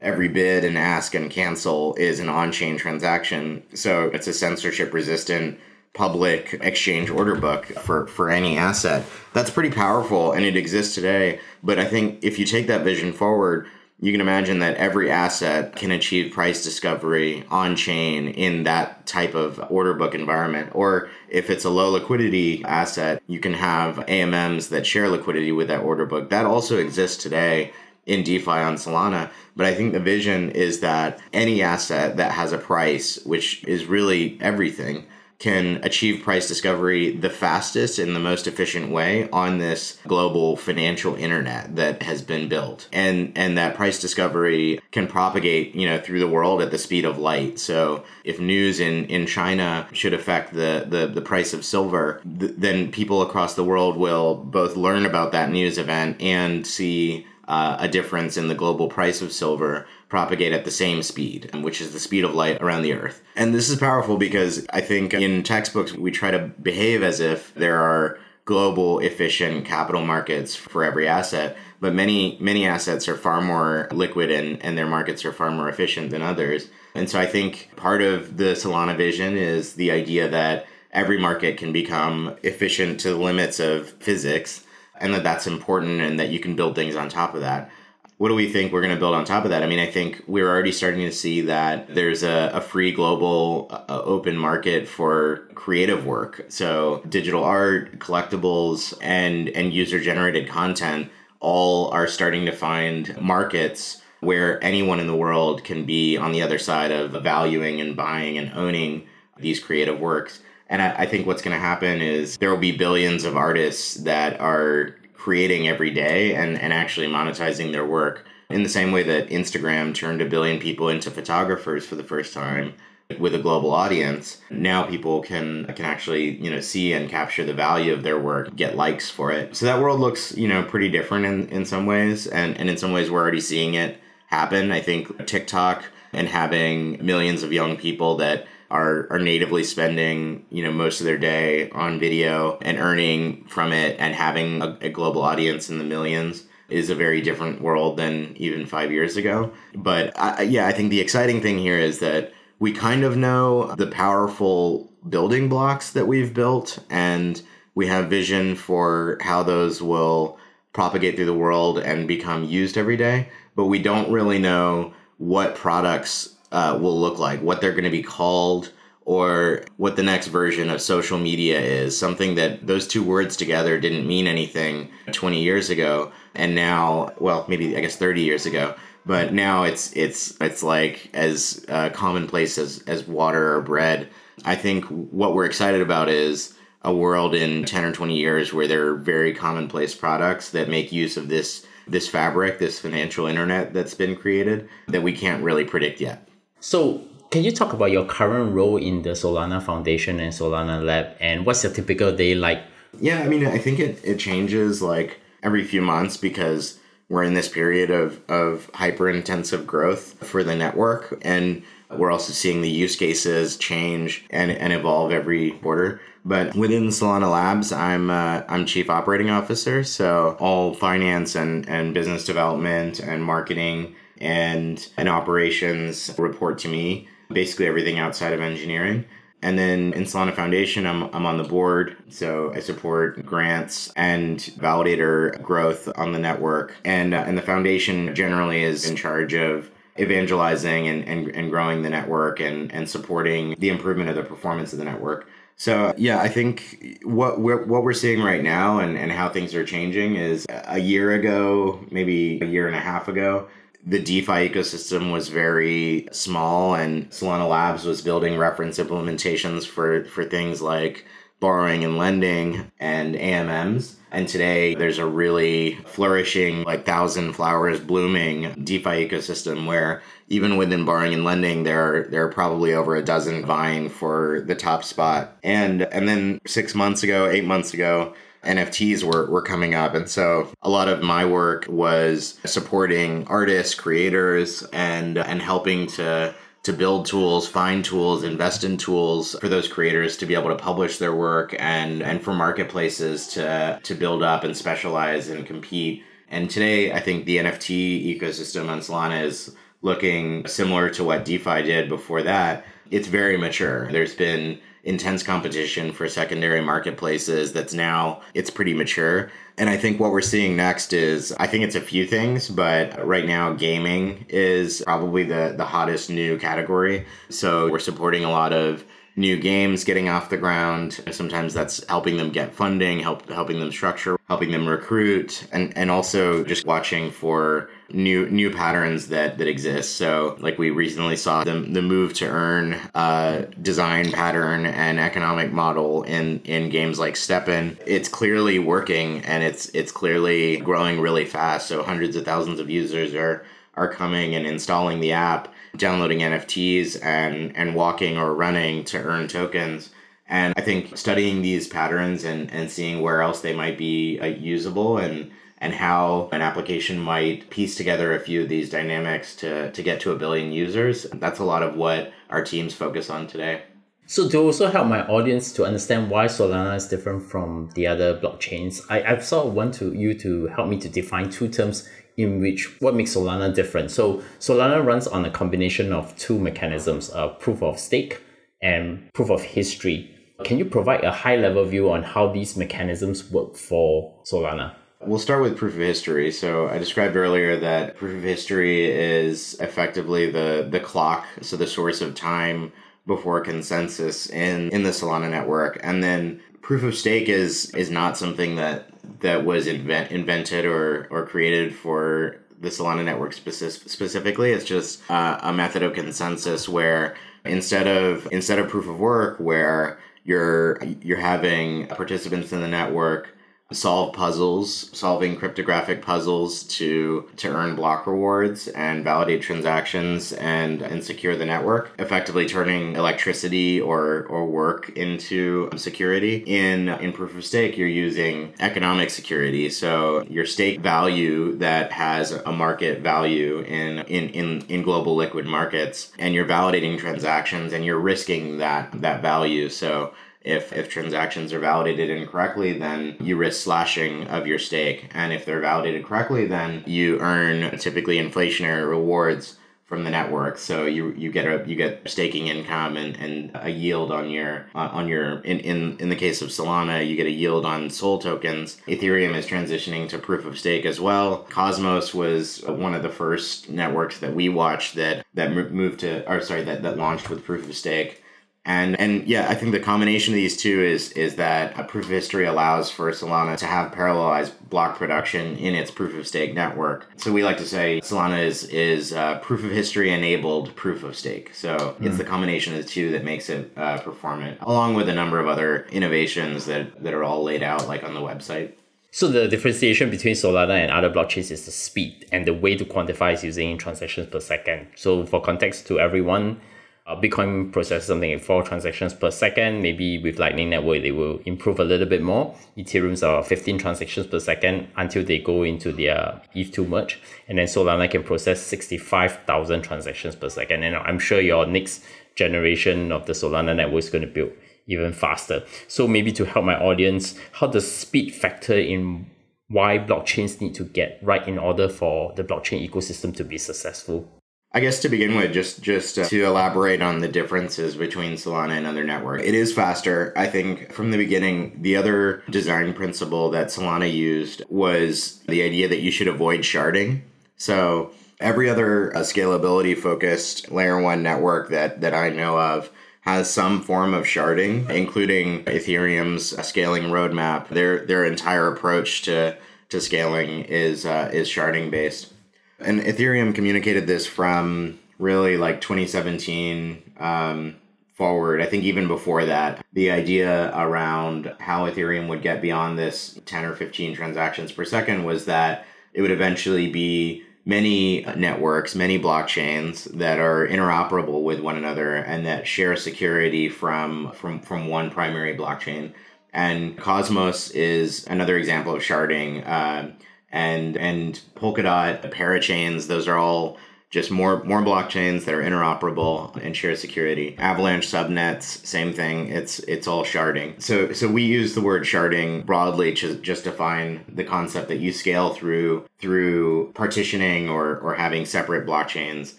every 0.00 0.28
bid 0.28 0.64
and 0.64 0.78
ask 0.78 1.14
and 1.14 1.30
cancel 1.30 1.94
is 1.96 2.18
an 2.18 2.30
on 2.30 2.50
chain 2.50 2.78
transaction. 2.78 3.62
So 3.74 4.06
it's 4.06 4.26
a 4.26 4.32
censorship 4.32 4.94
resistant 4.94 5.58
public 5.94 6.58
exchange 6.60 7.08
order 7.08 7.36
book 7.36 7.66
for, 7.66 8.06
for 8.08 8.28
any 8.28 8.58
asset. 8.58 9.06
That's 9.32 9.50
pretty 9.50 9.70
powerful 9.70 10.32
and 10.32 10.44
it 10.44 10.56
exists 10.56 10.94
today. 10.94 11.40
But 11.62 11.78
I 11.78 11.84
think 11.84 12.22
if 12.22 12.38
you 12.38 12.44
take 12.44 12.66
that 12.66 12.82
vision 12.82 13.12
forward, 13.12 13.68
you 14.00 14.10
can 14.10 14.20
imagine 14.20 14.58
that 14.58 14.76
every 14.76 15.08
asset 15.08 15.76
can 15.76 15.92
achieve 15.92 16.32
price 16.32 16.64
discovery 16.64 17.44
on 17.48 17.76
chain 17.76 18.28
in 18.28 18.64
that 18.64 19.06
type 19.06 19.34
of 19.34 19.64
order 19.70 19.94
book 19.94 20.14
environment. 20.14 20.70
Or 20.74 21.08
if 21.28 21.48
it's 21.48 21.64
a 21.64 21.70
low 21.70 21.90
liquidity 21.90 22.64
asset, 22.64 23.22
you 23.28 23.38
can 23.38 23.54
have 23.54 24.04
AMMs 24.08 24.68
that 24.70 24.84
share 24.84 25.08
liquidity 25.08 25.52
with 25.52 25.68
that 25.68 25.82
order 25.82 26.06
book. 26.06 26.28
That 26.30 26.44
also 26.44 26.76
exists 26.76 27.22
today 27.22 27.72
in 28.04 28.24
DeFi 28.24 28.50
on 28.50 28.74
Solana. 28.74 29.30
But 29.56 29.66
I 29.66 29.74
think 29.74 29.92
the 29.92 30.00
vision 30.00 30.50
is 30.50 30.80
that 30.80 31.20
any 31.32 31.62
asset 31.62 32.16
that 32.16 32.32
has 32.32 32.52
a 32.52 32.58
price, 32.58 33.24
which 33.24 33.64
is 33.64 33.86
really 33.86 34.36
everything, 34.40 35.06
can 35.38 35.80
achieve 35.82 36.22
price 36.22 36.48
discovery 36.48 37.16
the 37.16 37.30
fastest 37.30 37.98
and 37.98 38.14
the 38.14 38.20
most 38.20 38.46
efficient 38.46 38.90
way 38.90 39.28
on 39.30 39.58
this 39.58 39.98
global 40.06 40.56
financial 40.56 41.14
internet 41.16 41.76
that 41.76 42.02
has 42.02 42.22
been 42.22 42.48
built. 42.48 42.88
And 42.92 43.32
and 43.36 43.58
that 43.58 43.74
price 43.74 44.00
discovery 44.00 44.80
can 44.90 45.06
propagate 45.06 45.74
you 45.74 45.86
know 45.86 46.00
through 46.00 46.20
the 46.20 46.28
world 46.28 46.62
at 46.62 46.70
the 46.70 46.78
speed 46.78 47.04
of 47.04 47.18
light. 47.18 47.58
So 47.58 48.04
if 48.24 48.40
news 48.40 48.80
in 48.80 49.06
in 49.06 49.26
china 49.26 49.88
should 49.92 50.14
affect 50.14 50.52
the 50.52 50.86
the, 50.88 51.06
the 51.06 51.22
price 51.22 51.52
of 51.52 51.64
silver 51.64 52.20
th- 52.38 52.54
then 52.56 52.90
people 52.90 53.22
across 53.22 53.54
the 53.54 53.64
world 53.64 53.96
will 53.96 54.36
both 54.36 54.76
learn 54.76 55.06
about 55.06 55.32
that 55.32 55.50
news 55.50 55.78
event 55.78 56.20
and 56.20 56.66
see 56.66 57.26
uh, 57.48 57.76
a 57.78 57.88
difference 57.88 58.36
in 58.36 58.48
the 58.48 58.54
global 58.54 58.88
price 58.88 59.20
of 59.22 59.32
silver 59.32 59.86
propagate 60.08 60.52
at 60.52 60.64
the 60.64 60.70
same 60.70 61.02
speed, 61.02 61.50
which 61.54 61.80
is 61.80 61.92
the 61.92 62.00
speed 62.00 62.24
of 62.24 62.34
light 62.34 62.60
around 62.62 62.82
the 62.82 62.92
Earth. 62.92 63.22
And 63.36 63.54
this 63.54 63.68
is 63.68 63.78
powerful 63.78 64.16
because 64.16 64.66
I 64.72 64.80
think 64.80 65.12
in 65.14 65.42
textbooks 65.42 65.92
we 65.92 66.10
try 66.10 66.30
to 66.30 66.50
behave 66.62 67.02
as 67.02 67.20
if 67.20 67.54
there 67.54 67.80
are 67.80 68.18
global 68.44 68.98
efficient 69.00 69.64
capital 69.64 70.04
markets 70.04 70.54
for 70.54 70.84
every 70.84 71.08
asset 71.08 71.56
but 71.80 71.94
many 71.94 72.36
many 72.40 72.66
assets 72.66 73.08
are 73.08 73.16
far 73.16 73.40
more 73.40 73.88
liquid 73.90 74.30
and, 74.30 74.62
and 74.62 74.76
their 74.76 74.86
markets 74.86 75.24
are 75.24 75.32
far 75.32 75.50
more 75.50 75.68
efficient 75.68 76.10
than 76.10 76.20
others 76.20 76.68
and 76.94 77.08
so 77.08 77.18
i 77.18 77.24
think 77.24 77.70
part 77.76 78.02
of 78.02 78.36
the 78.36 78.52
solana 78.52 78.94
vision 78.94 79.36
is 79.36 79.74
the 79.74 79.90
idea 79.90 80.28
that 80.28 80.66
every 80.92 81.18
market 81.18 81.56
can 81.56 81.72
become 81.72 82.36
efficient 82.42 83.00
to 83.00 83.10
the 83.10 83.18
limits 83.18 83.58
of 83.60 83.90
physics 83.92 84.63
and 85.00 85.14
that 85.14 85.22
that's 85.22 85.46
important 85.46 86.00
and 86.00 86.18
that 86.20 86.30
you 86.30 86.38
can 86.38 86.56
build 86.56 86.74
things 86.74 86.96
on 86.96 87.08
top 87.08 87.34
of 87.34 87.40
that 87.40 87.70
what 88.16 88.28
do 88.28 88.34
we 88.34 88.50
think 88.50 88.72
we're 88.72 88.80
going 88.80 88.94
to 88.94 88.98
build 88.98 89.14
on 89.14 89.24
top 89.24 89.44
of 89.44 89.50
that? 89.50 89.62
I 89.62 89.66
mean, 89.66 89.80
I 89.80 89.90
think 89.90 90.22
we're 90.26 90.48
already 90.48 90.70
starting 90.70 91.00
to 91.00 91.12
see 91.12 91.42
that 91.42 91.94
there's 91.94 92.22
a, 92.22 92.50
a 92.54 92.60
free 92.60 92.92
global 92.92 93.68
uh, 93.70 94.02
open 94.02 94.36
market 94.36 94.86
for 94.86 95.48
creative 95.54 96.06
work. 96.06 96.44
So 96.48 97.02
digital 97.08 97.42
art, 97.42 97.98
collectibles, 97.98 98.96
and 99.02 99.48
and 99.50 99.72
user 99.72 100.00
generated 100.00 100.48
content 100.48 101.10
all 101.40 101.90
are 101.90 102.06
starting 102.06 102.46
to 102.46 102.52
find 102.52 103.20
markets 103.20 104.00
where 104.20 104.62
anyone 104.64 105.00
in 105.00 105.06
the 105.06 105.16
world 105.16 105.64
can 105.64 105.84
be 105.84 106.16
on 106.16 106.32
the 106.32 106.40
other 106.40 106.58
side 106.58 106.92
of 106.92 107.10
valuing 107.22 107.80
and 107.80 107.96
buying 107.96 108.38
and 108.38 108.52
owning 108.54 109.06
these 109.38 109.60
creative 109.60 109.98
works. 109.98 110.40
And 110.68 110.82
I, 110.82 110.94
I 111.00 111.06
think 111.06 111.26
what's 111.26 111.42
going 111.42 111.56
to 111.56 111.60
happen 111.60 112.00
is 112.00 112.36
there 112.38 112.50
will 112.50 112.56
be 112.56 112.76
billions 112.76 113.24
of 113.24 113.36
artists 113.36 113.94
that 113.96 114.40
are 114.40 114.96
creating 115.14 115.68
every 115.68 115.90
day 115.90 116.34
and, 116.34 116.58
and 116.58 116.72
actually 116.72 117.06
monetizing 117.06 117.72
their 117.72 117.86
work. 117.86 118.26
In 118.50 118.62
the 118.62 118.68
same 118.68 118.92
way 118.92 119.02
that 119.04 119.30
Instagram 119.30 119.94
turned 119.94 120.20
a 120.20 120.26
billion 120.26 120.58
people 120.60 120.88
into 120.88 121.10
photographers 121.10 121.86
for 121.86 121.94
the 121.94 122.04
first 122.04 122.34
time 122.34 122.74
with 123.18 123.34
a 123.34 123.38
global 123.38 123.70
audience 123.70 124.40
now 124.50 124.82
people 124.82 125.20
can 125.20 125.66
can 125.74 125.84
actually 125.84 126.42
you 126.42 126.50
know 126.50 126.60
see 126.60 126.92
and 126.94 127.10
capture 127.10 127.44
the 127.44 127.52
value 127.52 127.92
of 127.92 128.02
their 128.02 128.18
work 128.18 128.54
get 128.56 128.76
likes 128.76 129.10
for 129.10 129.30
it. 129.30 129.54
So 129.54 129.66
that 129.66 129.80
world 129.80 130.00
looks 130.00 130.36
you 130.36 130.48
know 130.48 130.62
pretty 130.62 130.88
different 130.88 131.26
in 131.26 131.48
in 131.48 131.64
some 131.64 131.86
ways. 131.86 132.26
And 132.26 132.56
and 132.56 132.68
in 132.70 132.76
some 132.76 132.92
ways 132.92 133.10
we're 133.10 133.20
already 133.20 133.40
seeing 133.40 133.74
it 133.74 134.00
happen. 134.26 134.72
I 134.72 134.80
think 134.80 135.26
tiktok 135.26 135.84
and 136.12 136.28
having 136.28 137.04
millions 137.04 137.42
of 137.42 137.52
young 137.52 137.76
people 137.76 138.16
that 138.16 138.46
are 138.70 139.06
are 139.10 139.18
natively 139.18 139.64
spending 139.64 140.44
you 140.50 140.62
know 140.64 140.72
most 140.72 141.00
of 141.00 141.06
their 141.06 141.18
day 141.18 141.70
on 141.70 142.00
video 142.00 142.58
and 142.62 142.78
earning 142.78 143.44
from 143.46 143.72
it 143.72 143.96
and 143.98 144.14
having 144.14 144.62
a, 144.62 144.78
a 144.82 144.88
global 144.88 145.22
audience 145.22 145.70
in 145.70 145.78
the 145.78 145.84
millions 145.84 146.44
is 146.68 146.90
a 146.90 146.94
very 146.94 147.20
different 147.20 147.60
world 147.60 147.96
than 147.96 148.34
even 148.36 148.66
five 148.66 148.90
years 148.90 149.16
ago. 149.16 149.52
But 149.74 150.18
I, 150.18 150.42
yeah, 150.42 150.66
I 150.66 150.72
think 150.72 150.90
the 150.90 151.00
exciting 151.00 151.40
thing 151.40 151.58
here 151.58 151.78
is 151.78 151.98
that 151.98 152.32
we 152.58 152.72
kind 152.72 153.04
of 153.04 153.16
know 153.16 153.74
the 153.74 153.86
powerful 153.86 154.92
building 155.08 155.48
blocks 155.48 155.90
that 155.92 156.06
we've 156.06 156.32
built, 156.32 156.78
and 156.88 157.40
we 157.74 157.86
have 157.88 158.08
vision 158.08 158.56
for 158.56 159.18
how 159.20 159.42
those 159.42 159.82
will 159.82 160.38
propagate 160.72 161.16
through 161.16 161.26
the 161.26 161.34
world 161.34 161.78
and 161.78 162.08
become 162.08 162.44
used 162.44 162.78
every 162.78 162.96
day. 162.96 163.28
But 163.54 163.66
we 163.66 163.80
don't 163.80 164.10
really 164.10 164.38
know 164.38 164.94
what 165.18 165.54
products 165.54 166.33
uh, 166.52 166.78
will 166.80 166.98
look 166.98 167.18
like, 167.18 167.40
what 167.42 167.60
they're 167.60 167.72
going 167.72 167.84
to 167.84 167.90
be 167.90 168.02
called, 168.02 168.72
or 169.04 169.64
what 169.76 169.96
the 169.96 170.02
next 170.02 170.28
version 170.28 170.70
of 170.70 170.80
social 170.80 171.18
media 171.18 171.60
is. 171.60 171.98
Something 171.98 172.36
that 172.36 172.66
those 172.66 172.86
two 172.86 173.02
words 173.02 173.36
together 173.36 173.78
didn't 173.78 174.06
mean 174.06 174.26
anything 174.26 174.90
20 175.12 175.42
years 175.42 175.70
ago, 175.70 176.12
and 176.34 176.54
now, 176.54 177.12
well, 177.18 177.44
maybe 177.48 177.76
I 177.76 177.80
guess 177.80 177.96
30 177.96 178.22
years 178.22 178.46
ago. 178.46 178.74
But 179.06 179.34
now 179.34 179.64
it's 179.64 179.92
it's 179.92 180.34
it's 180.40 180.62
like 180.62 181.10
as 181.12 181.64
uh, 181.68 181.90
commonplace 181.90 182.56
as 182.56 182.82
as 182.86 183.06
water 183.06 183.54
or 183.54 183.60
bread. 183.60 184.08
I 184.44 184.56
think 184.56 184.86
what 184.86 185.34
we're 185.34 185.44
excited 185.44 185.82
about 185.82 186.08
is 186.08 186.54
a 186.82 186.94
world 186.94 187.34
in 187.34 187.64
10 187.64 187.84
or 187.84 187.92
20 187.92 188.16
years 188.16 188.52
where 188.52 188.68
there 188.68 188.88
are 188.88 188.94
very 188.94 189.34
commonplace 189.34 189.94
products 189.94 190.50
that 190.50 190.68
make 190.68 190.92
use 190.92 191.16
of 191.16 191.28
this 191.28 191.66
this 191.86 192.08
fabric, 192.08 192.58
this 192.58 192.78
financial 192.78 193.26
internet 193.26 193.74
that's 193.74 193.94
been 193.94 194.16
created 194.16 194.68
that 194.88 195.02
we 195.02 195.12
can't 195.12 195.42
really 195.42 195.64
predict 195.64 196.00
yet. 196.00 196.26
So, 196.64 197.02
can 197.30 197.44
you 197.44 197.52
talk 197.52 197.74
about 197.74 197.90
your 197.90 198.06
current 198.06 198.54
role 198.54 198.78
in 198.78 199.02
the 199.02 199.10
Solana 199.10 199.62
Foundation 199.62 200.18
and 200.18 200.32
Solana 200.32 200.82
Lab 200.82 201.14
and 201.20 201.44
what's 201.44 201.62
your 201.62 201.70
typical 201.70 202.10
day 202.16 202.34
like? 202.34 202.62
Yeah, 202.98 203.20
I 203.20 203.28
mean, 203.28 203.46
I 203.46 203.58
think 203.58 203.78
it, 203.78 204.00
it 204.02 204.18
changes 204.18 204.80
like 204.80 205.20
every 205.42 205.62
few 205.62 205.82
months 205.82 206.16
because 206.16 206.78
we're 207.10 207.22
in 207.22 207.34
this 207.34 207.50
period 207.50 207.90
of, 207.90 208.18
of 208.30 208.70
hyper 208.72 209.10
intensive 209.10 209.66
growth 209.66 210.26
for 210.26 210.42
the 210.42 210.56
network. 210.56 211.18
And 211.20 211.64
we're 211.90 212.10
also 212.10 212.32
seeing 212.32 212.62
the 212.62 212.70
use 212.70 212.96
cases 212.96 213.58
change 213.58 214.24
and, 214.30 214.50
and 214.50 214.72
evolve 214.72 215.12
every 215.12 215.50
quarter. 215.50 216.00
But 216.24 216.54
within 216.54 216.84
Solana 216.84 217.30
Labs, 217.30 217.72
I'm 217.72 218.08
uh, 218.08 218.40
I'm 218.48 218.64
chief 218.64 218.88
operating 218.88 219.28
officer, 219.28 219.84
so 219.84 220.38
all 220.40 220.72
finance 220.72 221.34
and, 221.34 221.68
and 221.68 221.92
business 221.92 222.24
development 222.24 223.00
and 223.00 223.22
marketing 223.22 223.96
and 224.20 224.88
and 224.96 225.08
operations 225.08 226.14
report 226.18 226.58
to 226.60 226.68
me. 226.68 227.08
Basically, 227.30 227.66
everything 227.66 227.98
outside 227.98 228.32
of 228.32 228.40
engineering. 228.40 229.06
And 229.44 229.58
then 229.58 229.92
in 229.92 230.04
Solana 230.04 230.34
Foundation, 230.34 230.86
I'm, 230.86 231.02
I'm 231.14 231.26
on 231.26 231.36
the 231.36 231.44
board. 231.44 231.96
So 232.08 232.50
I 232.54 232.60
support 232.60 233.26
grants 233.26 233.92
and 233.94 234.38
validator 234.38 235.40
growth 235.42 235.86
on 235.96 236.12
the 236.12 236.18
network. 236.18 236.74
And, 236.82 237.12
uh, 237.12 237.24
and 237.26 237.36
the 237.36 237.42
foundation 237.42 238.14
generally 238.14 238.62
is 238.62 238.88
in 238.88 238.96
charge 238.96 239.34
of 239.34 239.70
evangelizing 239.98 240.88
and, 240.88 241.04
and, 241.06 241.28
and 241.28 241.50
growing 241.50 241.82
the 241.82 241.90
network 241.90 242.40
and, 242.40 242.72
and 242.72 242.88
supporting 242.88 243.54
the 243.58 243.68
improvement 243.68 244.08
of 244.08 244.16
the 244.16 244.22
performance 244.22 244.72
of 244.72 244.78
the 244.78 244.84
network. 244.86 245.28
So 245.56 245.94
yeah, 245.98 246.20
I 246.20 246.28
think 246.28 247.00
what 247.04 247.38
we're 247.38 247.64
what 247.64 247.84
we're 247.84 247.92
seeing 247.92 248.22
right 248.22 248.42
now 248.42 248.80
and, 248.80 248.96
and 248.96 249.12
how 249.12 249.28
things 249.28 249.54
are 249.54 249.64
changing 249.64 250.16
is 250.16 250.46
a 250.48 250.80
year 250.80 251.12
ago, 251.12 251.84
maybe 251.90 252.40
a 252.42 252.46
year 252.46 252.66
and 252.66 252.74
a 252.74 252.80
half 252.80 253.08
ago, 253.08 253.46
the 253.86 253.98
DeFi 253.98 254.48
ecosystem 254.48 255.12
was 255.12 255.28
very 255.28 256.08
small, 256.10 256.74
and 256.74 257.10
Solana 257.10 257.48
Labs 257.48 257.84
was 257.84 258.00
building 258.00 258.38
reference 258.38 258.78
implementations 258.78 259.66
for, 259.66 260.04
for 260.04 260.24
things 260.24 260.62
like 260.62 261.04
borrowing 261.40 261.84
and 261.84 261.98
lending 261.98 262.70
and 262.80 263.14
AMMs. 263.14 263.96
And 264.10 264.26
today 264.26 264.74
there's 264.74 264.98
a 264.98 265.04
really 265.04 265.74
flourishing, 265.84 266.62
like 266.62 266.86
thousand 266.86 267.34
flowers 267.34 267.80
blooming 267.80 268.54
DeFi 268.64 269.08
ecosystem 269.08 269.66
where 269.66 270.02
even 270.28 270.56
within 270.56 270.86
borrowing 270.86 271.12
and 271.12 271.24
lending, 271.24 271.64
there 271.64 271.82
are, 271.82 272.08
there 272.08 272.24
are 272.24 272.32
probably 272.32 272.72
over 272.72 272.96
a 272.96 273.04
dozen 273.04 273.44
vying 273.44 273.90
for 273.90 274.42
the 274.46 274.54
top 274.54 274.84
spot. 274.84 275.36
And 275.42 275.82
and 275.82 276.08
then 276.08 276.40
six 276.46 276.74
months 276.74 277.02
ago, 277.02 277.28
eight 277.28 277.44
months 277.44 277.74
ago, 277.74 278.14
NFTs 278.44 279.02
were, 279.02 279.30
were 279.30 279.42
coming 279.42 279.74
up. 279.74 279.94
And 279.94 280.08
so 280.08 280.48
a 280.62 280.70
lot 280.70 280.88
of 280.88 281.02
my 281.02 281.24
work 281.24 281.66
was 281.68 282.38
supporting 282.44 283.26
artists, 283.26 283.74
creators, 283.74 284.62
and 284.72 285.18
and 285.18 285.42
helping 285.42 285.86
to 285.88 286.34
to 286.64 286.72
build 286.72 287.04
tools, 287.04 287.46
find 287.46 287.84
tools, 287.84 288.24
invest 288.24 288.64
in 288.64 288.78
tools 288.78 289.36
for 289.38 289.50
those 289.50 289.68
creators 289.68 290.16
to 290.16 290.26
be 290.26 290.34
able 290.34 290.48
to 290.48 290.56
publish 290.56 290.98
their 290.98 291.14
work 291.14 291.54
and 291.58 292.02
and 292.02 292.22
for 292.22 292.32
marketplaces 292.32 293.28
to 293.28 293.80
to 293.82 293.94
build 293.94 294.22
up 294.22 294.44
and 294.44 294.56
specialize 294.56 295.28
and 295.28 295.46
compete. 295.46 296.02
And 296.28 296.50
today 296.50 296.92
I 296.92 297.00
think 297.00 297.26
the 297.26 297.38
NFT 297.38 298.18
ecosystem 298.18 298.68
on 298.68 298.80
Solana 298.80 299.22
is 299.22 299.54
looking 299.82 300.46
similar 300.46 300.88
to 300.90 301.04
what 301.04 301.26
DeFi 301.26 301.62
did 301.62 301.88
before 301.90 302.22
that. 302.22 302.64
It's 302.90 303.08
very 303.08 303.36
mature. 303.36 303.90
There's 303.92 304.14
been 304.14 304.58
intense 304.84 305.22
competition 305.22 305.92
for 305.92 306.08
secondary 306.08 306.60
marketplaces 306.60 307.52
that's 307.52 307.74
now 307.74 308.20
it's 308.34 308.50
pretty 308.50 308.74
mature. 308.74 309.30
And 309.56 309.70
i 309.70 309.76
think 309.76 310.00
what 310.00 310.10
we're 310.10 310.20
seeing 310.20 310.56
next 310.56 310.92
is 310.92 311.32
i 311.38 311.46
think 311.46 311.64
it's 311.64 311.76
a 311.76 311.80
few 311.80 312.06
things 312.06 312.48
but 312.48 313.06
right 313.06 313.24
now 313.26 313.52
gaming 313.52 314.26
is 314.28 314.82
probably 314.84 315.24
the 315.24 315.54
the 315.56 315.64
hottest 315.64 316.10
new 316.10 316.38
category. 316.38 317.06
So 317.30 317.70
we're 317.70 317.78
supporting 317.78 318.24
a 318.24 318.30
lot 318.30 318.52
of 318.52 318.84
new 319.16 319.38
games 319.38 319.84
getting 319.84 320.08
off 320.08 320.30
the 320.30 320.36
ground. 320.36 321.00
Sometimes 321.10 321.54
that's 321.54 321.84
helping 321.88 322.16
them 322.16 322.30
get 322.30 322.54
funding, 322.54 323.00
help 323.00 323.28
helping 323.30 323.60
them 323.60 323.70
structure, 323.70 324.18
helping 324.28 324.50
them 324.50 324.66
recruit, 324.66 325.46
and 325.52 325.76
and 325.76 325.90
also 325.90 326.44
just 326.44 326.66
watching 326.66 327.10
for 327.10 327.70
new 327.92 328.28
new 328.30 328.50
patterns 328.50 329.08
that 329.08 329.38
that 329.38 329.46
exist. 329.46 329.96
So 329.96 330.36
like 330.40 330.58
we 330.58 330.70
recently 330.70 331.16
saw 331.16 331.44
the 331.44 331.60
the 331.60 331.82
move 331.82 332.14
to 332.14 332.26
earn 332.26 332.74
uh, 332.94 333.46
design 333.62 334.10
pattern 334.10 334.66
and 334.66 334.98
economic 334.98 335.52
model 335.52 336.02
in 336.02 336.40
in 336.40 336.70
games 336.70 336.98
like 336.98 337.14
STEPN. 337.14 337.78
It's 337.86 338.08
clearly 338.08 338.58
working 338.58 339.20
and 339.24 339.44
it's 339.44 339.66
it's 339.68 339.92
clearly 339.92 340.56
growing 340.58 341.00
really 341.00 341.24
fast. 341.24 341.68
So 341.68 341.82
hundreds 341.82 342.16
of 342.16 342.24
thousands 342.24 342.58
of 342.60 342.70
users 342.70 343.14
are 343.14 343.44
are 343.76 343.88
coming 343.88 344.34
and 344.34 344.46
installing 344.46 345.00
the 345.00 345.12
app 345.12 345.52
downloading 345.76 346.20
NFTs 346.20 347.04
and 347.04 347.56
and 347.56 347.74
walking 347.74 348.16
or 348.16 348.34
running 348.34 348.84
to 348.84 349.02
earn 349.02 349.28
tokens. 349.28 349.90
And 350.26 350.54
I 350.56 350.62
think 350.62 350.96
studying 350.96 351.42
these 351.42 351.68
patterns 351.68 352.24
and, 352.24 352.50
and 352.50 352.70
seeing 352.70 353.02
where 353.02 353.20
else 353.20 353.40
they 353.40 353.54
might 353.54 353.76
be 353.76 354.18
uh, 354.20 354.26
usable 354.26 354.98
and 354.98 355.30
and 355.58 355.72
how 355.72 356.28
an 356.32 356.42
application 356.42 356.98
might 356.98 357.48
piece 357.48 357.74
together 357.74 358.14
a 358.14 358.20
few 358.20 358.42
of 358.42 358.48
these 358.48 358.68
dynamics 358.68 359.34
to, 359.36 359.70
to 359.70 359.82
get 359.82 360.00
to 360.00 360.12
a 360.12 360.16
billion 360.16 360.52
users. 360.52 361.04
That's 361.04 361.38
a 361.38 361.44
lot 361.44 361.62
of 361.62 361.74
what 361.74 362.12
our 362.28 362.44
teams 362.44 362.74
focus 362.74 363.08
on 363.08 363.26
today. 363.26 363.62
So 364.06 364.28
to 364.28 364.38
also 364.38 364.70
help 364.70 364.86
my 364.88 365.06
audience 365.06 365.52
to 365.54 365.64
understand 365.64 366.10
why 366.10 366.26
Solana 366.26 366.76
is 366.76 366.86
different 366.86 367.22
from 367.22 367.70
the 367.74 367.86
other 367.86 368.18
blockchains, 368.20 368.82
I, 368.90 369.14
I 369.14 369.18
sort 369.20 369.46
of 369.46 369.54
want 369.54 369.72
to 369.74 369.94
you 369.94 370.12
to 370.18 370.48
help 370.48 370.68
me 370.68 370.78
to 370.80 370.88
define 370.90 371.30
two 371.30 371.48
terms 371.48 371.88
in 372.16 372.40
which 372.40 372.80
what 372.80 372.94
makes 372.94 373.14
Solana 373.14 373.54
different. 373.54 373.90
So 373.90 374.22
Solana 374.38 374.84
runs 374.84 375.06
on 375.06 375.24
a 375.24 375.30
combination 375.30 375.92
of 375.92 376.16
two 376.16 376.38
mechanisms, 376.38 377.10
uh, 377.10 377.28
proof 377.28 377.62
of 377.62 377.78
stake 377.78 378.20
and 378.62 379.12
proof 379.12 379.30
of 379.30 379.42
history. 379.42 380.10
Can 380.44 380.58
you 380.58 380.64
provide 380.64 381.04
a 381.04 381.12
high 381.12 381.36
level 381.36 381.64
view 381.64 381.90
on 381.90 382.02
how 382.02 382.32
these 382.32 382.56
mechanisms 382.56 383.30
work 383.30 383.56
for 383.56 384.14
Solana? 384.30 384.74
We'll 385.00 385.18
start 385.18 385.42
with 385.42 385.56
proof 385.56 385.74
of 385.74 385.80
history. 385.80 386.30
So 386.32 386.68
I 386.68 386.78
described 386.78 387.14
earlier 387.14 387.58
that 387.60 387.96
proof 387.96 388.16
of 388.16 388.22
history 388.22 388.86
is 388.86 389.54
effectively 389.60 390.30
the 390.30 390.66
the 390.70 390.80
clock, 390.80 391.26
so 391.42 391.56
the 391.56 391.66
source 391.66 392.00
of 392.00 392.14
time 392.14 392.72
before 393.06 393.40
consensus 393.42 394.26
in 394.30 394.70
in 394.70 394.82
the 394.82 394.90
Solana 394.90 395.30
network, 395.30 395.78
and 395.82 396.02
then 396.02 396.40
proof 396.62 396.82
of 396.82 396.96
stake 396.96 397.28
is 397.28 397.70
is 397.74 397.90
not 397.90 398.16
something 398.16 398.56
that 398.56 398.93
that 399.24 399.42
was 399.42 399.66
invent, 399.66 400.12
invented 400.12 400.66
or 400.66 401.08
or 401.10 401.26
created 401.26 401.74
for 401.74 402.36
the 402.60 402.68
Solana 402.68 403.02
network 403.04 403.32
specific, 403.32 403.88
specifically. 403.88 404.52
It's 404.52 404.66
just 404.66 405.02
uh, 405.10 405.38
a 405.42 405.52
method 405.52 405.82
of 405.82 405.94
consensus 405.94 406.68
where 406.68 407.16
instead 407.44 407.86
of 407.86 408.28
instead 408.30 408.58
of 408.58 408.68
proof 408.68 408.86
of 408.86 408.98
work, 408.98 409.38
where 409.40 409.98
you're 410.24 410.78
you're 411.00 411.18
having 411.18 411.86
participants 411.88 412.52
in 412.52 412.60
the 412.60 412.68
network 412.68 413.34
solve 413.72 414.12
puzzles, 414.12 414.90
solving 414.96 415.36
cryptographic 415.36 416.02
puzzles 416.02 416.64
to 416.64 417.28
to 417.36 417.48
earn 417.48 417.74
block 417.74 418.06
rewards 418.06 418.68
and 418.68 419.02
validate 419.02 419.42
transactions 419.42 420.32
and 420.34 420.82
and 420.82 421.02
secure 421.02 421.34
the 421.34 421.46
network, 421.46 421.92
effectively 421.98 422.46
turning 422.46 422.94
electricity 422.94 423.80
or 423.80 424.26
or 424.28 424.44
work 424.46 424.90
into 424.90 425.70
security. 425.76 426.44
In 426.46 426.88
in 426.88 427.12
proof 427.12 427.36
of 427.36 427.44
stake, 427.44 427.78
you're 427.78 427.88
using 427.88 428.52
economic 428.60 429.08
security, 429.10 429.70
so 429.70 430.22
your 430.28 430.46
stake 430.46 430.80
value 430.80 431.56
that 431.56 431.90
has 431.92 432.32
a 432.32 432.52
market 432.52 433.00
value 433.00 433.60
in 433.60 434.00
in 434.00 434.28
in, 434.30 434.60
in 434.68 434.82
global 434.82 435.16
liquid 435.16 435.46
markets, 435.46 436.12
and 436.18 436.34
you're 436.34 436.44
validating 436.44 436.98
transactions 436.98 437.72
and 437.72 437.84
you're 437.84 437.98
risking 437.98 438.58
that 438.58 438.90
that 439.00 439.22
value. 439.22 439.70
So 439.70 440.12
if, 440.44 440.72
if 440.72 440.88
transactions 440.88 441.52
are 441.52 441.58
validated 441.58 442.10
incorrectly, 442.10 442.78
then 442.78 443.16
you 443.20 443.36
risk 443.36 443.62
slashing 443.62 444.26
of 444.28 444.46
your 444.46 444.58
stake. 444.58 445.10
And 445.14 445.32
if 445.32 445.44
they're 445.44 445.60
validated 445.60 446.04
correctly, 446.04 446.46
then 446.46 446.84
you 446.86 447.18
earn 447.20 447.78
typically 447.78 448.16
inflationary 448.16 448.88
rewards 448.88 449.56
from 449.84 450.04
the 450.04 450.10
network. 450.10 450.58
So 450.58 450.86
you 450.86 451.12
you 451.12 451.30
get 451.30 451.46
a 451.46 451.68
you 451.68 451.76
get 451.76 452.08
staking 452.08 452.48
income 452.48 452.96
and, 452.96 453.16
and 453.16 453.50
a 453.54 453.70
yield 453.70 454.10
on 454.10 454.30
your 454.30 454.66
uh, 454.74 454.88
on 454.92 455.08
your 455.08 455.40
in, 455.40 455.60
in 455.60 455.98
in 455.98 456.08
the 456.08 456.16
case 456.16 456.40
of 456.42 456.48
Solana, 456.48 457.06
you 457.06 457.16
get 457.16 457.26
a 457.26 457.30
yield 457.30 457.66
on 457.66 457.90
Sol 457.90 458.18
tokens. 458.18 458.78
Ethereum 458.88 459.34
is 459.34 459.46
transitioning 459.46 460.08
to 460.08 460.18
proof 460.18 460.46
of 460.46 460.58
stake 460.58 460.86
as 460.86 461.00
well. 461.00 461.44
Cosmos 461.50 462.14
was 462.14 462.62
one 462.64 462.94
of 462.94 463.02
the 463.02 463.08
first 463.08 463.70
networks 463.70 464.18
that 464.18 464.34
we 464.34 464.48
watched 464.48 464.94
that 464.94 465.26
that 465.34 465.52
moved 465.52 466.00
to 466.00 466.28
or 466.30 466.40
sorry 466.40 466.64
that 466.64 466.82
that 466.82 466.96
launched 466.96 467.28
with 467.28 467.44
proof 467.44 467.68
of 467.68 467.76
stake. 467.76 468.22
And 468.66 468.98
and 468.98 469.26
yeah, 469.26 469.48
I 469.50 469.54
think 469.54 469.72
the 469.72 469.80
combination 469.80 470.32
of 470.32 470.36
these 470.36 470.56
two 470.56 470.82
is 470.82 471.12
is 471.12 471.36
that 471.36 471.78
a 471.78 471.84
proof 471.84 472.06
of 472.06 472.10
history 472.10 472.46
allows 472.46 472.90
for 472.90 473.10
Solana 473.12 473.58
to 473.58 473.66
have 473.66 473.92
parallelized 473.92 474.52
block 474.70 474.96
production 474.96 475.56
in 475.58 475.74
its 475.74 475.90
proof 475.90 476.14
of 476.14 476.26
stake 476.26 476.54
network. 476.54 477.06
So 477.16 477.30
we 477.30 477.44
like 477.44 477.58
to 477.58 477.66
say 477.66 478.00
Solana 478.02 478.42
is 478.42 478.64
is 478.64 479.12
uh, 479.12 479.38
proof 479.40 479.64
of 479.64 479.70
history 479.70 480.10
enabled 480.10 480.74
proof 480.76 481.02
of 481.02 481.14
stake. 481.14 481.54
So 481.54 481.76
mm. 481.76 482.06
it's 482.06 482.16
the 482.16 482.24
combination 482.24 482.74
of 482.74 482.82
the 482.82 482.88
two 482.88 483.10
that 483.12 483.22
makes 483.22 483.50
it 483.50 483.70
uh, 483.76 483.98
performant, 483.98 484.58
along 484.62 484.94
with 484.94 485.10
a 485.10 485.14
number 485.14 485.38
of 485.38 485.46
other 485.46 485.86
innovations 485.90 486.64
that 486.64 487.02
that 487.02 487.12
are 487.12 487.22
all 487.22 487.42
laid 487.42 487.62
out 487.62 487.86
like 487.86 488.02
on 488.02 488.14
the 488.14 488.20
website. 488.20 488.72
So 489.10 489.28
the 489.28 489.46
differentiation 489.46 490.10
between 490.10 490.34
Solana 490.34 490.76
and 490.82 490.90
other 490.90 491.08
blockchains 491.08 491.52
is 491.52 491.66
the 491.66 491.70
speed 491.70 492.26
and 492.32 492.44
the 492.46 492.54
way 492.54 492.76
to 492.76 492.84
quantify 492.84 493.34
is 493.34 493.44
using 493.44 493.78
transactions 493.78 494.28
per 494.28 494.40
second. 494.40 494.88
So 494.96 495.24
for 495.24 495.40
context 495.40 495.86
to 495.86 496.00
everyone, 496.00 496.60
uh, 497.06 497.14
Bitcoin 497.20 497.70
processes 497.70 498.06
something 498.06 498.32
like 498.32 498.42
four 498.42 498.62
transactions 498.62 499.12
per 499.12 499.30
second. 499.30 499.82
Maybe 499.82 500.18
with 500.18 500.38
Lightning 500.38 500.70
Network, 500.70 501.02
they 501.02 501.10
will 501.10 501.38
improve 501.44 501.78
a 501.78 501.84
little 501.84 502.06
bit 502.06 502.22
more. 502.22 502.54
Ethereum's 502.78 503.22
are 503.22 503.42
15 503.42 503.78
transactions 503.78 504.26
per 504.26 504.40
second 504.40 504.88
until 504.96 505.22
they 505.22 505.38
go 505.38 505.64
into 505.64 505.92
their 505.92 506.40
ETH2 506.56 506.88
merge. 506.88 507.20
And 507.46 507.58
then 507.58 507.66
Solana 507.66 508.10
can 508.10 508.22
process 508.22 508.62
65,000 508.62 509.82
transactions 509.82 510.34
per 510.34 510.48
second. 510.48 510.82
And 510.82 510.96
I'm 510.96 511.18
sure 511.18 511.40
your 511.40 511.66
next 511.66 512.02
generation 512.36 513.12
of 513.12 513.26
the 513.26 513.34
Solana 513.34 513.76
network 513.76 513.98
is 513.98 514.10
going 514.10 514.26
to 514.26 514.30
build 514.30 514.52
even 514.86 515.12
faster. 515.12 515.62
So 515.88 516.08
maybe 516.08 516.32
to 516.32 516.46
help 516.46 516.64
my 516.64 516.78
audience, 516.78 517.38
how 517.52 517.66
does 517.66 517.90
speed 517.90 518.34
factor 518.34 518.78
in 518.78 519.30
why 519.68 519.98
blockchains 519.98 520.60
need 520.60 520.74
to 520.76 520.84
get 520.84 521.18
right 521.22 521.46
in 521.46 521.58
order 521.58 521.88
for 521.88 522.32
the 522.34 522.44
blockchain 522.44 522.88
ecosystem 522.88 523.34
to 523.36 523.44
be 523.44 523.58
successful? 523.58 524.28
I 524.74 524.80
guess 524.80 524.98
to 525.02 525.08
begin 525.08 525.36
with, 525.36 525.52
just 525.52 525.82
just 525.82 526.18
uh, 526.18 526.24
to 526.24 526.44
elaborate 526.44 527.00
on 527.00 527.20
the 527.20 527.28
differences 527.28 527.94
between 527.94 528.32
Solana 528.32 528.72
and 528.72 528.88
other 528.88 529.04
networks, 529.04 529.44
it 529.44 529.54
is 529.54 529.72
faster. 529.72 530.32
I 530.36 530.48
think 530.48 530.92
from 530.92 531.12
the 531.12 531.16
beginning, 531.16 531.78
the 531.80 531.94
other 531.94 532.42
design 532.50 532.92
principle 532.92 533.50
that 533.50 533.68
Solana 533.68 534.12
used 534.12 534.64
was 534.68 535.38
the 535.46 535.62
idea 535.62 535.86
that 535.86 536.00
you 536.00 536.10
should 536.10 536.26
avoid 536.26 536.60
sharding. 536.62 537.20
So 537.56 538.10
every 538.40 538.68
other 538.68 539.16
uh, 539.16 539.20
scalability 539.20 539.96
focused 539.96 540.72
layer 540.72 541.00
one 541.00 541.22
network 541.22 541.70
that 541.70 542.00
that 542.00 542.12
I 542.12 542.30
know 542.30 542.58
of 542.58 542.90
has 543.20 543.48
some 543.48 543.80
form 543.80 544.12
of 544.12 544.24
sharding, 544.24 544.90
including 544.90 545.64
Ethereum's 545.66 546.52
uh, 546.52 546.62
scaling 546.62 547.04
roadmap. 547.04 547.68
Their 547.68 548.04
their 548.04 548.24
entire 548.24 548.66
approach 548.72 549.22
to 549.22 549.56
to 549.90 550.00
scaling 550.00 550.64
is 550.64 551.06
uh, 551.06 551.30
is 551.32 551.48
sharding 551.48 551.92
based. 551.92 552.33
And 552.80 553.00
Ethereum 553.00 553.54
communicated 553.54 554.06
this 554.06 554.26
from 554.26 554.98
really 555.18 555.56
like 555.56 555.80
2017 555.80 557.12
um, 557.18 557.76
forward. 558.14 558.60
I 558.60 558.66
think 558.66 558.84
even 558.84 559.08
before 559.08 559.44
that, 559.44 559.84
the 559.92 560.10
idea 560.10 560.70
around 560.76 561.54
how 561.60 561.88
Ethereum 561.88 562.28
would 562.28 562.42
get 562.42 562.62
beyond 562.62 562.98
this 562.98 563.38
10 563.46 563.64
or 563.64 563.74
15 563.74 564.14
transactions 564.14 564.72
per 564.72 564.84
second 564.84 565.24
was 565.24 565.44
that 565.46 565.86
it 566.12 566.22
would 566.22 566.30
eventually 566.30 566.90
be 566.90 567.42
many 567.64 568.22
networks, 568.36 568.94
many 568.94 569.18
blockchains 569.18 570.04
that 570.18 570.38
are 570.38 570.66
interoperable 570.66 571.42
with 571.42 571.60
one 571.60 571.76
another 571.76 572.16
and 572.16 572.44
that 572.46 572.66
share 572.66 572.94
security 572.94 573.68
from 573.68 574.30
from 574.32 574.60
from 574.60 574.88
one 574.88 575.10
primary 575.10 575.56
blockchain. 575.56 576.12
And 576.52 576.96
Cosmos 576.96 577.70
is 577.70 578.26
another 578.26 578.56
example 578.56 578.94
of 578.94 579.02
sharding. 579.02 579.66
Uh, 579.66 580.10
and 580.54 580.96
and 580.96 581.40
Polkadot, 581.56 582.32
Parachains, 582.32 583.08
those 583.08 583.26
are 583.28 583.36
all 583.36 583.76
just 584.08 584.30
more 584.30 584.62
more 584.62 584.80
blockchains 584.80 585.44
that 585.44 585.54
are 585.54 585.62
interoperable 585.62 586.54
and 586.64 586.76
share 586.76 586.94
security. 586.94 587.56
Avalanche 587.58 588.06
subnets, 588.06 588.62
same 588.86 589.12
thing. 589.12 589.48
It's 589.48 589.80
it's 589.80 590.06
all 590.06 590.24
sharding. 590.24 590.80
So 590.80 591.12
so 591.12 591.26
we 591.26 591.42
use 591.42 591.74
the 591.74 591.80
word 591.80 592.04
sharding 592.04 592.64
broadly 592.64 593.12
to 593.14 593.34
just 593.34 593.64
define 593.64 594.24
the 594.28 594.44
concept 594.44 594.86
that 594.86 595.00
you 595.00 595.12
scale 595.12 595.52
through 595.52 596.06
through 596.20 596.92
partitioning 596.92 597.68
or 597.68 597.98
or 597.98 598.14
having 598.14 598.46
separate 598.46 598.86
blockchains 598.86 599.54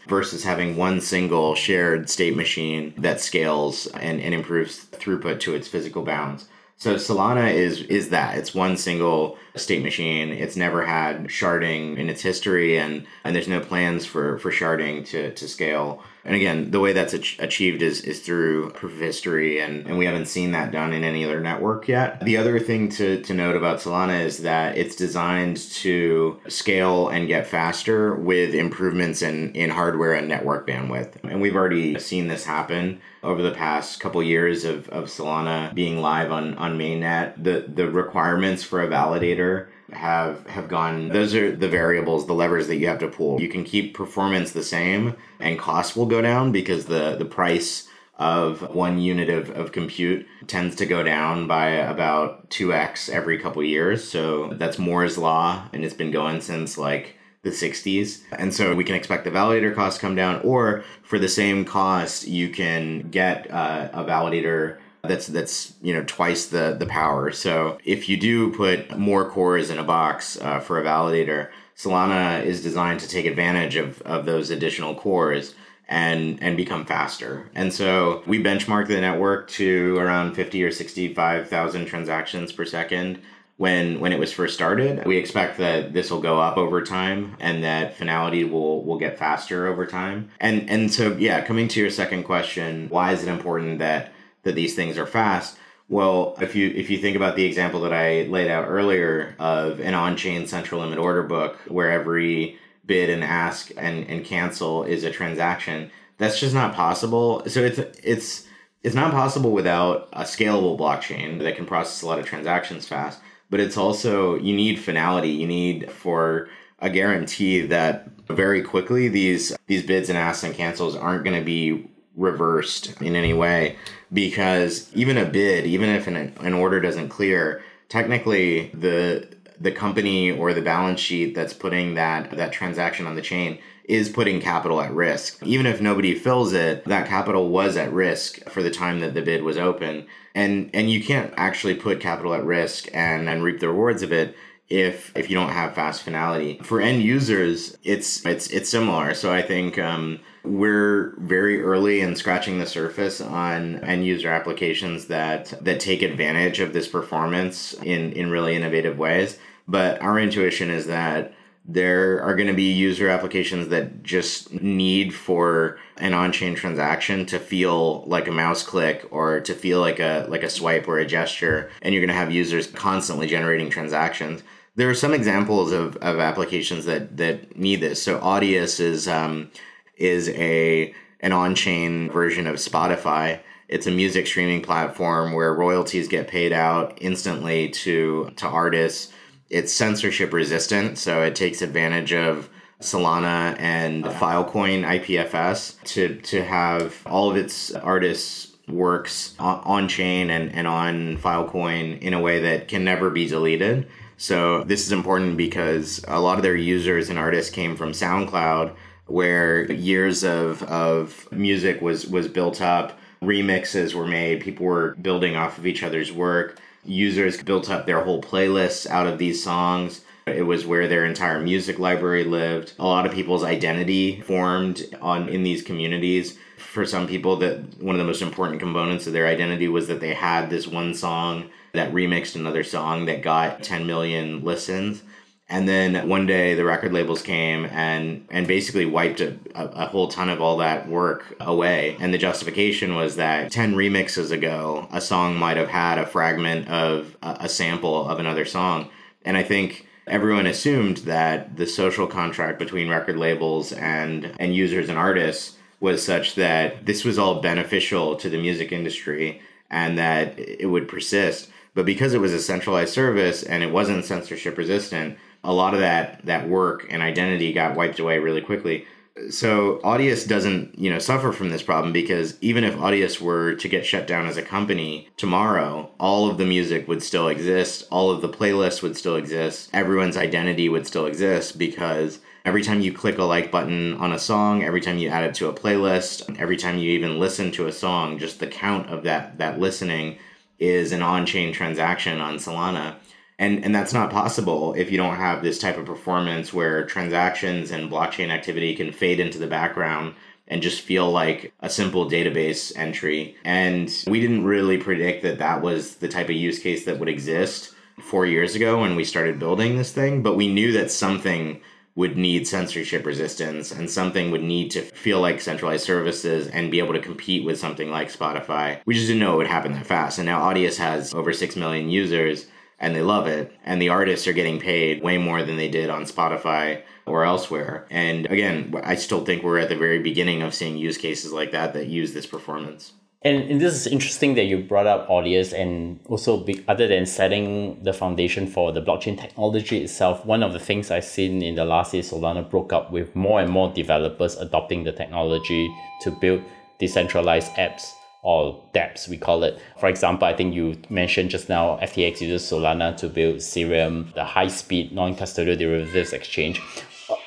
versus 0.07 0.45
having 0.45 0.77
one 0.77 1.01
single 1.01 1.55
shared 1.55 2.09
state 2.09 2.37
machine 2.37 2.93
that 2.97 3.19
scales 3.19 3.87
and, 3.87 4.21
and 4.21 4.33
improves 4.33 4.85
throughput 4.85 5.41
to 5.41 5.53
its 5.53 5.67
physical 5.67 6.03
bounds. 6.03 6.47
So 6.77 6.95
Solana 6.95 7.53
is 7.53 7.81
is 7.83 8.09
that 8.09 8.37
it's 8.37 8.53
one 8.53 8.77
single 8.77 9.37
state 9.55 9.81
machine. 9.81 10.31
It's 10.31 10.55
never 10.57 10.85
had 10.85 11.25
sharding 11.25 11.97
in 11.97 12.09
its 12.09 12.21
history, 12.21 12.77
and 12.77 13.05
and 13.23 13.35
there's 13.35 13.47
no 13.47 13.61
plans 13.61 14.05
for 14.05 14.37
for 14.39 14.51
sharding 14.51 15.05
to 15.07 15.33
to 15.33 15.47
scale. 15.47 16.03
And 16.25 16.35
again, 16.35 16.71
the 16.71 16.79
way 16.79 16.91
that's 16.91 17.13
achieved 17.13 17.83
is 17.83 18.01
is 18.01 18.19
through 18.19 18.71
proof 18.71 18.93
of 18.93 18.99
history, 18.99 19.59
and, 19.59 19.85
and 19.85 19.97
we 19.97 20.05
haven't 20.05 20.25
seen 20.25 20.51
that 20.51 20.71
done 20.71 20.91
in 20.91 21.03
any 21.03 21.23
other 21.23 21.39
network 21.39 21.87
yet. 21.87 22.19
The 22.25 22.37
other 22.37 22.59
thing 22.59 22.89
to, 22.89 23.21
to 23.21 23.33
note 23.33 23.55
about 23.55 23.79
Solana 23.79 24.25
is 24.25 24.39
that 24.39 24.75
it's 24.75 24.95
designed 24.95 25.57
to 25.57 26.39
scale 26.47 27.09
and 27.09 27.27
get 27.27 27.45
faster 27.45 28.15
with 28.15 28.55
improvements 28.55 29.21
in, 29.21 29.53
in 29.53 29.69
hardware 29.69 30.13
and 30.13 30.27
network 30.27 30.67
bandwidth. 30.67 31.23
And 31.23 31.41
we've 31.41 31.55
already 31.55 31.99
seen 31.99 32.27
this 32.27 32.45
happen 32.45 33.01
over 33.21 33.41
the 33.41 33.51
past 33.51 33.99
couple 33.99 34.21
years 34.23 34.65
of, 34.65 34.89
of 34.89 35.05
Solana 35.05 35.73
being 35.75 36.01
live 36.01 36.31
on, 36.31 36.55
on 36.55 36.77
mainnet. 36.77 37.43
The 37.43 37.65
the 37.67 37.89
requirements 37.89 38.63
for 38.63 38.81
a 38.81 38.87
validator 38.87 39.67
have 39.91 40.45
have 40.47 40.67
gone 40.67 41.09
those 41.09 41.35
are 41.35 41.55
the 41.55 41.69
variables 41.69 42.25
the 42.25 42.33
levers 42.33 42.67
that 42.67 42.77
you 42.77 42.87
have 42.87 42.97
to 42.97 43.07
pull 43.07 43.39
you 43.39 43.47
can 43.47 43.63
keep 43.63 43.93
performance 43.93 44.51
the 44.51 44.63
same 44.63 45.15
and 45.39 45.59
cost 45.59 45.95
will 45.95 46.07
go 46.07 46.21
down 46.21 46.51
because 46.51 46.85
the 46.85 47.15
the 47.17 47.25
price 47.25 47.87
of 48.17 48.73
one 48.73 48.97
unit 48.99 49.29
of, 49.29 49.49
of 49.51 49.71
compute 49.71 50.25
tends 50.47 50.75
to 50.77 50.85
go 50.85 51.03
down 51.03 51.47
by 51.47 51.69
about 51.69 52.49
2x 52.49 53.09
every 53.09 53.37
couple 53.37 53.63
years. 53.63 54.07
So 54.07 54.53
that's 54.53 54.79
Moore's 54.79 55.17
law, 55.17 55.67
and 55.73 55.83
it's 55.83 55.93
been 55.93 56.11
going 56.11 56.41
since 56.41 56.77
like 56.77 57.17
the 57.43 57.49
60s. 57.49 58.21
And 58.31 58.53
so 58.53 58.73
we 58.73 58.83
can 58.83 58.95
expect 58.95 59.25
the 59.25 59.31
validator 59.31 59.75
costs 59.75 59.99
come 59.99 60.15
down, 60.15 60.41
or 60.43 60.83
for 61.03 61.19
the 61.19 61.27
same 61.27 61.65
cost, 61.65 62.27
you 62.27 62.49
can 62.49 63.09
get 63.09 63.51
uh, 63.51 63.89
a 63.91 64.03
validator 64.03 64.77
that's 65.05 65.27
that's 65.27 65.73
you 65.81 65.93
know 65.93 66.03
twice 66.05 66.47
the 66.47 66.75
the 66.77 66.85
power. 66.85 67.31
So 67.31 67.77
if 67.83 68.09
you 68.09 68.17
do 68.17 68.51
put 68.51 68.97
more 68.97 69.29
cores 69.29 69.69
in 69.69 69.77
a 69.77 69.83
box 69.83 70.39
uh, 70.41 70.59
for 70.59 70.79
a 70.79 70.83
validator, 70.83 71.49
Solana 71.77 72.43
is 72.43 72.61
designed 72.61 72.99
to 73.01 73.07
take 73.07 73.25
advantage 73.25 73.75
of 73.75 74.01
of 74.01 74.25
those 74.25 74.49
additional 74.49 74.95
cores 74.95 75.55
and 75.87 76.41
and 76.41 76.57
become 76.57 76.85
faster. 76.85 77.49
And 77.55 77.73
so 77.73 78.23
we 78.25 78.41
benchmark 78.41 78.87
the 78.87 78.99
network 78.99 79.49
to 79.51 79.97
around 79.97 80.33
50 80.33 80.63
or 80.63 80.71
65,000 80.71 81.85
transactions 81.85 82.51
per 82.51 82.65
second 82.65 83.21
when 83.57 83.99
when 83.99 84.11
it 84.11 84.19
was 84.19 84.31
first 84.33 84.53
started. 84.53 85.05
We 85.05 85.17
expect 85.17 85.57
that 85.59 85.93
this 85.93 86.11
will 86.11 86.21
go 86.21 86.39
up 86.39 86.57
over 86.57 86.81
time 86.83 87.35
and 87.39 87.63
that 87.63 87.95
finality 87.97 88.43
will 88.43 88.83
will 88.83 88.97
get 88.97 89.17
faster 89.17 89.67
over 89.67 89.85
time. 89.85 90.31
And 90.39 90.69
and 90.69 90.91
so 90.91 91.15
yeah, 91.17 91.41
coming 91.41 91.67
to 91.69 91.79
your 91.79 91.89
second 91.89 92.23
question, 92.23 92.89
why 92.89 93.13
is 93.13 93.23
it 93.23 93.29
important 93.29 93.79
that 93.79 94.11
that 94.45 94.55
these 94.55 94.75
things 94.75 94.97
are 94.97 95.05
fast? 95.05 95.57
Well, 95.89 96.35
if 96.41 96.55
you 96.55 96.69
if 96.69 96.89
you 96.89 96.97
think 96.97 97.15
about 97.15 97.35
the 97.35 97.45
example 97.45 97.81
that 97.81 97.93
I 97.93 98.23
laid 98.23 98.49
out 98.49 98.67
earlier 98.67 99.35
of 99.37 99.79
an 99.79 99.93
on-chain 99.93 100.47
central 100.47 100.81
limit 100.81 100.97
order 100.97 101.21
book 101.21 101.59
where 101.67 101.91
every 101.91 102.57
bid 102.85 103.09
and 103.09 103.23
ask 103.23 103.71
and, 103.77 104.07
and 104.07 104.23
cancel 104.23 104.83
is 104.83 105.03
a 105.03 105.11
transaction. 105.11 105.91
That's 106.17 106.39
just 106.39 106.53
not 106.53 106.73
possible. 106.73 107.43
So 107.47 107.61
it's 107.61 107.79
it's 107.79 108.47
it's 108.83 108.95
not 108.95 109.11
possible 109.11 109.51
without 109.51 110.09
a 110.13 110.21
scalable 110.21 110.77
blockchain 110.77 111.39
that 111.39 111.55
can 111.55 111.65
process 111.65 112.01
a 112.01 112.07
lot 112.07 112.19
of 112.19 112.25
transactions 112.25 112.87
fast. 112.87 113.19
But 113.49 113.59
it's 113.59 113.77
also 113.77 114.35
you 114.35 114.55
need 114.55 114.79
finality. 114.79 115.29
You 115.29 115.47
need 115.47 115.91
for 115.91 116.49
a 116.79 116.89
guarantee 116.89 117.61
that 117.61 118.09
very 118.27 118.63
quickly 118.63 119.07
these 119.07 119.55
these 119.67 119.85
bids 119.85 120.09
and 120.09 120.17
asks 120.17 120.43
and 120.43 120.55
cancels 120.55 120.95
aren't 120.95 121.23
going 121.23 121.37
to 121.39 121.45
be 121.45 121.89
reversed 122.15 123.01
in 123.01 123.15
any 123.15 123.33
way 123.33 123.75
because 124.13 124.89
even 124.93 125.17
a 125.17 125.25
bid 125.25 125.65
even 125.65 125.89
if 125.89 126.07
an, 126.07 126.15
an 126.15 126.53
order 126.53 126.79
doesn't 126.79 127.09
clear 127.09 127.61
technically 127.89 128.69
the 128.73 129.27
the 129.59 129.71
company 129.71 130.31
or 130.31 130.53
the 130.53 130.61
balance 130.61 130.99
sheet 130.99 131.35
that's 131.35 131.53
putting 131.53 131.95
that 131.95 132.31
that 132.31 132.51
transaction 132.51 133.07
on 133.07 133.15
the 133.15 133.21
chain 133.21 133.57
is 133.87 134.09
putting 134.09 134.41
capital 134.41 134.81
at 134.81 134.91
risk. 134.93 135.41
Even 135.43 135.65
if 135.65 135.79
nobody 135.79 136.15
fills 136.15 136.53
it, 136.53 136.83
that 136.85 137.07
capital 137.07 137.49
was 137.49 137.77
at 137.77 137.93
risk 137.93 138.43
for 138.49 138.63
the 138.63 138.71
time 138.71 138.99
that 138.99 139.13
the 139.13 139.21
bid 139.21 139.43
was 139.43 139.57
open. 139.57 140.07
And 140.33 140.69
and 140.73 140.89
you 140.89 141.03
can't 141.03 141.33
actually 141.37 141.75
put 141.75 141.99
capital 141.99 142.33
at 142.33 142.43
risk 142.43 142.89
and, 142.93 143.29
and 143.29 143.43
reap 143.43 143.59
the 143.59 143.69
rewards 143.69 144.01
of 144.01 144.11
it 144.11 144.35
if 144.69 145.15
if 145.15 145.29
you 145.29 145.35
don't 145.35 145.51
have 145.51 145.75
fast 145.75 146.01
finality. 146.01 146.59
For 146.63 146.81
end 146.81 147.03
users, 147.03 147.77
it's 147.83 148.25
it's 148.25 148.47
it's 148.47 148.69
similar. 148.69 149.13
So 149.13 149.31
I 149.31 149.41
think 149.41 149.77
um, 149.77 150.19
we're 150.43 151.15
very 151.19 151.61
early 151.61 152.01
in 152.01 152.15
scratching 152.15 152.59
the 152.59 152.65
surface 152.65 153.21
on 153.21 153.77
end 153.83 154.05
user 154.05 154.29
applications 154.29 155.07
that 155.07 155.53
that 155.63 155.79
take 155.79 156.01
advantage 156.01 156.59
of 156.59 156.73
this 156.73 156.87
performance 156.87 157.73
in 157.73 158.13
in 158.13 158.31
really 158.31 158.55
innovative 158.55 158.97
ways. 158.97 159.37
But 159.67 160.01
our 160.01 160.19
intuition 160.19 160.69
is 160.69 160.87
that 160.87 161.33
there 161.67 162.21
are 162.21 162.35
going 162.35 162.47
to 162.47 162.53
be 162.53 162.71
user 162.71 163.09
applications 163.09 163.69
that 163.69 164.03
just 164.03 164.53
need 164.53 165.13
for 165.15 165.79
an 165.97 166.13
on-chain 166.13 166.53
transaction 166.53 167.25
to 167.25 167.39
feel 167.39 168.03
like 168.03 168.27
a 168.27 168.31
mouse 168.31 168.61
click 168.61 169.07
or 169.09 169.39
to 169.39 169.55
feel 169.55 169.79
like 169.79 169.99
a 169.99 170.27
like 170.29 170.43
a 170.43 170.49
swipe 170.49 170.87
or 170.87 170.99
a 170.99 171.05
gesture 171.05 171.71
and 171.81 171.93
you're 171.93 172.01
going 172.01 172.13
to 172.13 172.13
have 172.13 172.31
users 172.31 172.67
constantly 172.67 173.25
generating 173.25 173.69
transactions 173.69 174.43
there 174.75 174.89
are 174.89 174.95
some 174.95 175.13
examples 175.13 175.71
of, 175.71 175.95
of 175.97 176.19
applications 176.19 176.85
that 176.85 177.17
that 177.17 177.57
need 177.57 177.81
this 177.81 178.01
so 178.01 178.19
audius 178.19 178.79
is 178.79 179.07
um, 179.07 179.49
is 179.97 180.29
a 180.29 180.93
an 181.21 181.31
on-chain 181.31 182.11
version 182.11 182.45
of 182.45 182.55
Spotify. 182.55 183.39
It's 183.67 183.87
a 183.87 183.91
music 183.91 184.27
streaming 184.27 184.61
platform 184.61 185.33
where 185.33 185.53
royalties 185.53 186.07
get 186.07 186.27
paid 186.27 186.53
out 186.53 186.97
instantly 187.01 187.69
to 187.69 188.31
to 188.35 188.47
artists. 188.47 189.11
It's 189.49 189.71
censorship 189.71 190.33
resistant, 190.33 190.97
so 190.97 191.21
it 191.21 191.35
takes 191.35 191.61
advantage 191.61 192.13
of 192.13 192.49
Solana 192.81 193.55
and 193.59 194.03
Filecoin 194.03 194.83
IPFS 194.85 195.81
to 195.93 196.15
to 196.15 196.43
have 196.43 197.01
all 197.05 197.31
of 197.31 197.37
its 197.37 197.71
artists 197.71 198.51
works 198.67 199.35
on 199.39 199.87
chain 199.87 200.31
and, 200.31 200.51
and 200.51 200.67
on 200.67 201.17
Filecoin 201.17 201.99
in 202.01 202.15
a 202.15 202.19
way 202.19 202.41
that 202.41 202.67
can 202.67 202.83
never 202.83 203.09
be 203.11 203.27
deleted. 203.27 203.87
So 204.17 204.63
this 204.63 204.85
is 204.85 204.91
important 204.91 205.37
because 205.37 206.03
a 206.07 206.19
lot 206.19 206.37
of 206.37 206.43
their 206.43 206.55
users 206.55 207.09
and 207.09 207.19
artists 207.19 207.51
came 207.53 207.75
from 207.75 207.91
SoundCloud 207.91 208.75
where 209.07 209.71
years 209.71 210.23
of, 210.23 210.63
of 210.63 211.31
music 211.31 211.81
was, 211.81 212.07
was 212.07 212.27
built 212.27 212.61
up, 212.61 212.97
remixes 213.21 213.93
were 213.93 214.07
made, 214.07 214.41
people 214.41 214.65
were 214.65 214.95
building 214.95 215.35
off 215.35 215.57
of 215.57 215.67
each 215.67 215.83
other's 215.83 216.11
work, 216.11 216.59
users 216.83 217.41
built 217.41 217.69
up 217.69 217.85
their 217.85 218.01
whole 218.01 218.21
playlists 218.21 218.87
out 218.87 219.07
of 219.07 219.17
these 219.17 219.43
songs. 219.43 220.01
It 220.27 220.47
was 220.47 220.65
where 220.65 220.87
their 220.87 221.05
entire 221.05 221.39
music 221.39 221.77
library 221.77 222.23
lived. 222.23 222.73
A 222.79 222.85
lot 222.85 223.05
of 223.05 223.11
people's 223.11 223.43
identity 223.43 224.21
formed 224.21 224.83
on 225.01 225.29
in 225.29 225.43
these 225.43 225.61
communities. 225.61 226.37
For 226.57 226.85
some 226.85 227.07
people 227.07 227.35
that 227.37 227.81
one 227.81 227.95
of 227.95 227.99
the 227.99 228.05
most 228.05 228.21
important 228.21 228.59
components 228.59 229.05
of 229.07 229.13
their 229.13 229.27
identity 229.27 229.67
was 229.67 229.87
that 229.87 229.99
they 229.99 230.13
had 230.13 230.49
this 230.49 230.67
one 230.67 230.93
song 230.93 231.49
that 231.73 231.93
remixed 231.93 232.35
another 232.35 232.63
song 232.63 233.05
that 233.05 233.21
got 233.21 233.61
10 233.63 233.85
million 233.85 234.43
listens 234.43 235.03
and 235.47 235.69
then 235.69 236.09
one 236.09 236.25
day 236.25 236.55
the 236.55 236.65
record 236.65 236.91
labels 236.91 237.21
came 237.21 237.65
and 237.65 238.25
and 238.31 238.47
basically 238.47 238.85
wiped 238.85 239.21
a, 239.21 239.37
a, 239.53 239.85
whole 239.87 240.07
ton 240.07 240.29
of 240.29 240.41
all 240.41 240.57
that 240.57 240.87
work 240.89 241.35
away. 241.39 241.97
And 241.99 242.13
the 242.13 242.17
justification 242.17 242.95
was 242.95 243.17
that 243.17 243.51
10 243.51 243.75
remixes 243.75 244.31
ago, 244.31 244.87
a 244.91 244.99
song 244.99 245.35
might 245.35 245.57
have 245.57 245.67
had 245.67 245.99
a 245.99 246.07
fragment 246.07 246.67
of 246.67 247.15
a, 247.21 247.37
a 247.41 247.49
sample 247.49 248.09
of 248.09 248.19
another 248.19 248.45
song. 248.45 248.89
And 249.23 249.37
I 249.37 249.43
think 249.43 249.87
everyone 250.07 250.47
assumed 250.47 250.97
that 250.97 251.57
the 251.57 251.67
social 251.67 252.07
contract 252.07 252.59
between 252.59 252.89
record 252.89 253.17
labels 253.17 253.71
and 253.71 254.31
and 254.39 254.55
users 254.55 254.89
and 254.89 254.97
artists 254.97 255.57
was 255.79 256.03
such 256.03 256.35
that 256.35 256.85
this 256.85 257.03
was 257.03 257.19
all 257.19 257.41
beneficial 257.41 258.15
to 258.15 258.29
the 258.29 258.37
music 258.37 258.71
industry 258.71 259.41
and 259.69 259.97
that 259.97 260.37
it 260.37 260.67
would 260.67 260.87
persist. 260.87 261.49
But 261.73 261.85
because 261.85 262.13
it 262.13 262.21
was 262.21 262.33
a 262.33 262.39
centralized 262.39 262.93
service 262.93 263.43
and 263.43 263.63
it 263.63 263.71
wasn't 263.71 264.05
censorship 264.05 264.57
resistant, 264.57 265.17
a 265.43 265.53
lot 265.53 265.73
of 265.73 265.79
that 265.81 266.25
that 266.25 266.47
work 266.49 266.87
and 266.89 267.01
identity 267.01 267.53
got 267.53 267.75
wiped 267.75 267.99
away 267.99 268.19
really 268.19 268.41
quickly. 268.41 268.87
So 269.29 269.77
Audius 269.77 270.27
doesn't, 270.27 270.77
you 270.77 270.89
know, 270.89 270.99
suffer 270.99 271.31
from 271.31 271.49
this 271.49 271.63
problem 271.63 271.93
because 271.93 272.37
even 272.41 272.65
if 272.65 272.75
Audius 272.75 273.21
were 273.21 273.55
to 273.55 273.69
get 273.69 273.85
shut 273.85 274.07
down 274.07 274.25
as 274.25 274.35
a 274.35 274.41
company 274.41 275.07
tomorrow, 275.15 275.89
all 275.99 276.29
of 276.29 276.37
the 276.37 276.45
music 276.45 276.87
would 276.89 277.01
still 277.01 277.29
exist, 277.29 277.87
all 277.89 278.11
of 278.11 278.21
the 278.21 278.27
playlists 278.27 278.83
would 278.83 278.97
still 278.97 279.15
exist, 279.15 279.69
everyone's 279.71 280.17
identity 280.17 280.67
would 280.67 280.85
still 280.85 281.05
exist 281.05 281.57
because 281.57 282.19
every 282.43 282.61
time 282.61 282.81
you 282.81 282.91
click 282.91 283.17
a 283.17 283.23
like 283.23 283.51
button 283.51 283.93
on 283.93 284.11
a 284.11 284.19
song, 284.19 284.63
every 284.63 284.81
time 284.81 284.97
you 284.97 285.07
add 285.07 285.23
it 285.23 285.33
to 285.35 285.47
a 285.47 285.53
playlist, 285.53 286.37
every 286.37 286.57
time 286.57 286.77
you 286.77 286.91
even 286.91 287.17
listen 287.17 287.51
to 287.51 287.67
a 287.67 287.71
song, 287.71 288.19
just 288.19 288.41
the 288.41 288.47
count 288.47 288.89
of 288.89 289.03
that 289.03 289.37
that 289.37 289.59
listening 289.59 290.17
is 290.59 290.91
an 290.91 291.01
on-chain 291.01 291.53
transaction 291.53 292.19
on 292.19 292.35
Solana 292.35 292.95
and 293.39 293.63
and 293.63 293.73
that's 293.73 293.93
not 293.93 294.11
possible 294.11 294.73
if 294.73 294.91
you 294.91 294.97
don't 294.97 295.15
have 295.15 295.43
this 295.43 295.59
type 295.59 295.77
of 295.77 295.85
performance 295.85 296.53
where 296.53 296.85
transactions 296.85 297.71
and 297.71 297.91
blockchain 297.91 298.29
activity 298.29 298.75
can 298.75 298.91
fade 298.91 299.19
into 299.19 299.39
the 299.39 299.47
background 299.47 300.15
and 300.47 300.61
just 300.61 300.81
feel 300.81 301.09
like 301.09 301.53
a 301.61 301.69
simple 301.69 302.09
database 302.09 302.71
entry 302.77 303.35
and 303.43 304.03
we 304.07 304.19
didn't 304.19 304.45
really 304.45 304.77
predict 304.77 305.23
that 305.23 305.39
that 305.39 305.61
was 305.61 305.95
the 305.95 306.07
type 306.07 306.29
of 306.29 306.35
use 306.35 306.59
case 306.59 306.85
that 306.85 306.99
would 306.99 307.09
exist 307.09 307.73
4 308.01 308.25
years 308.25 308.55
ago 308.55 308.81
when 308.81 308.95
we 308.95 309.03
started 309.03 309.39
building 309.39 309.77
this 309.77 309.91
thing 309.91 310.21
but 310.21 310.35
we 310.35 310.47
knew 310.47 310.71
that 310.73 310.91
something 310.91 311.61
would 311.95 312.17
need 312.17 312.45
censorship 312.45 313.05
resistance 313.05 313.71
and 313.71 313.89
something 313.89 314.29
would 314.29 314.43
need 314.43 314.69
to 314.69 314.81
feel 314.81 315.21
like 315.21 315.39
centralized 315.39 315.85
services 315.85 316.47
and 316.47 316.69
be 316.69 316.79
able 316.79 316.93
to 316.93 316.99
compete 316.99 317.45
with 317.45 317.57
something 317.57 317.89
like 317.89 318.11
Spotify. 318.11 318.81
We 318.85 318.93
just 318.93 319.07
didn't 319.07 319.21
know 319.21 319.35
it 319.35 319.37
would 319.37 319.47
happen 319.47 319.71
that 319.71 319.85
fast. 319.85 320.19
And 320.19 320.25
now 320.25 320.41
Audius 320.41 320.77
has 320.77 321.13
over 321.13 321.31
6 321.31 321.55
million 321.55 321.89
users 321.89 322.47
and 322.79 322.95
they 322.95 323.01
love 323.01 323.27
it. 323.27 323.51
And 323.63 323.81
the 323.81 323.89
artists 323.89 324.27
are 324.27 324.33
getting 324.33 324.59
paid 324.59 325.01
way 325.01 325.17
more 325.17 325.43
than 325.43 325.57
they 325.57 325.69
did 325.69 325.89
on 325.89 326.03
Spotify 326.03 326.81
or 327.05 327.23
elsewhere. 327.23 327.85
And 327.89 328.25
again, 328.27 328.73
I 328.83 328.95
still 328.95 329.23
think 329.23 329.43
we're 329.43 329.59
at 329.59 329.69
the 329.69 329.75
very 329.75 329.99
beginning 329.99 330.41
of 330.41 330.53
seeing 330.53 330.77
use 330.77 330.97
cases 330.97 331.31
like 331.31 331.51
that 331.51 331.73
that 331.73 331.87
use 331.87 332.13
this 332.13 332.25
performance. 332.25 332.93
And, 333.21 333.49
and 333.49 333.59
this 333.59 333.73
is 333.73 333.87
interesting 333.87 334.35
that 334.35 334.43
you 334.43 334.59
brought 334.59 334.85
up 334.85 335.07
Audius 335.07 335.51
and 335.51 335.99
also 336.05 336.37
be, 336.37 336.63
other 336.67 336.87
than 336.87 337.07
setting 337.07 337.81
the 337.83 337.91
foundation 337.91 338.45
for 338.45 338.71
the 338.71 338.83
blockchain 338.83 339.19
technology 339.19 339.83
itself, 339.83 340.23
one 340.25 340.43
of 340.43 340.53
the 340.53 340.59
things 340.59 340.91
I've 340.91 341.05
seen 341.05 341.41
in 341.41 341.55
the 341.55 341.65
last 341.65 341.91
year 341.93 342.03
Solana 342.03 342.47
broke 342.47 342.71
up 342.71 342.91
with 342.91 343.15
more 343.15 343.41
and 343.41 343.49
more 343.49 343.73
developers 343.73 344.35
adopting 344.35 344.83
the 344.83 344.91
technology 344.91 345.73
to 346.01 346.11
build 346.11 346.43
decentralized 346.77 347.51
apps 347.53 347.93
or 348.25 348.59
dApps, 348.73 349.07
we 349.07 349.17
call 349.17 349.43
it. 349.43 349.59
For 349.79 349.87
example, 349.87 350.27
I 350.27 350.33
think 350.35 350.55
you 350.55 350.75
mentioned 350.89 351.29
just 351.29 351.47
now 351.47 351.77
FTX 351.77 352.21
uses 352.21 352.51
Solana 352.51 352.97
to 352.97 353.07
build 353.07 353.39
Serum, 353.39 354.11
the 354.15 354.23
high 354.25 354.47
speed 354.47 354.91
non 354.91 355.15
custodial 355.15 355.57
derivatives 355.57 356.11
exchange. 356.11 356.59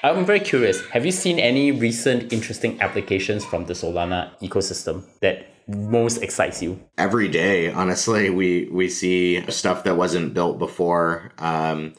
I'm 0.02 0.24
very 0.24 0.40
curious. 0.40 0.84
Have 0.88 1.06
you 1.06 1.12
seen 1.12 1.38
any 1.38 1.70
recent 1.70 2.32
interesting 2.32 2.80
applications 2.80 3.44
from 3.44 3.66
the 3.66 3.74
Solana 3.74 4.30
ecosystem 4.42 5.04
that 5.20 5.46
most 5.68 6.20
excites 6.20 6.60
you? 6.60 6.80
Every 6.98 7.28
day, 7.28 7.70
honestly, 7.70 8.28
we 8.30 8.68
we 8.72 8.88
see 8.88 9.48
stuff 9.52 9.84
that 9.84 9.96
wasn't 9.96 10.34
built 10.34 10.58
before. 10.58 11.30
Um, 11.38 11.94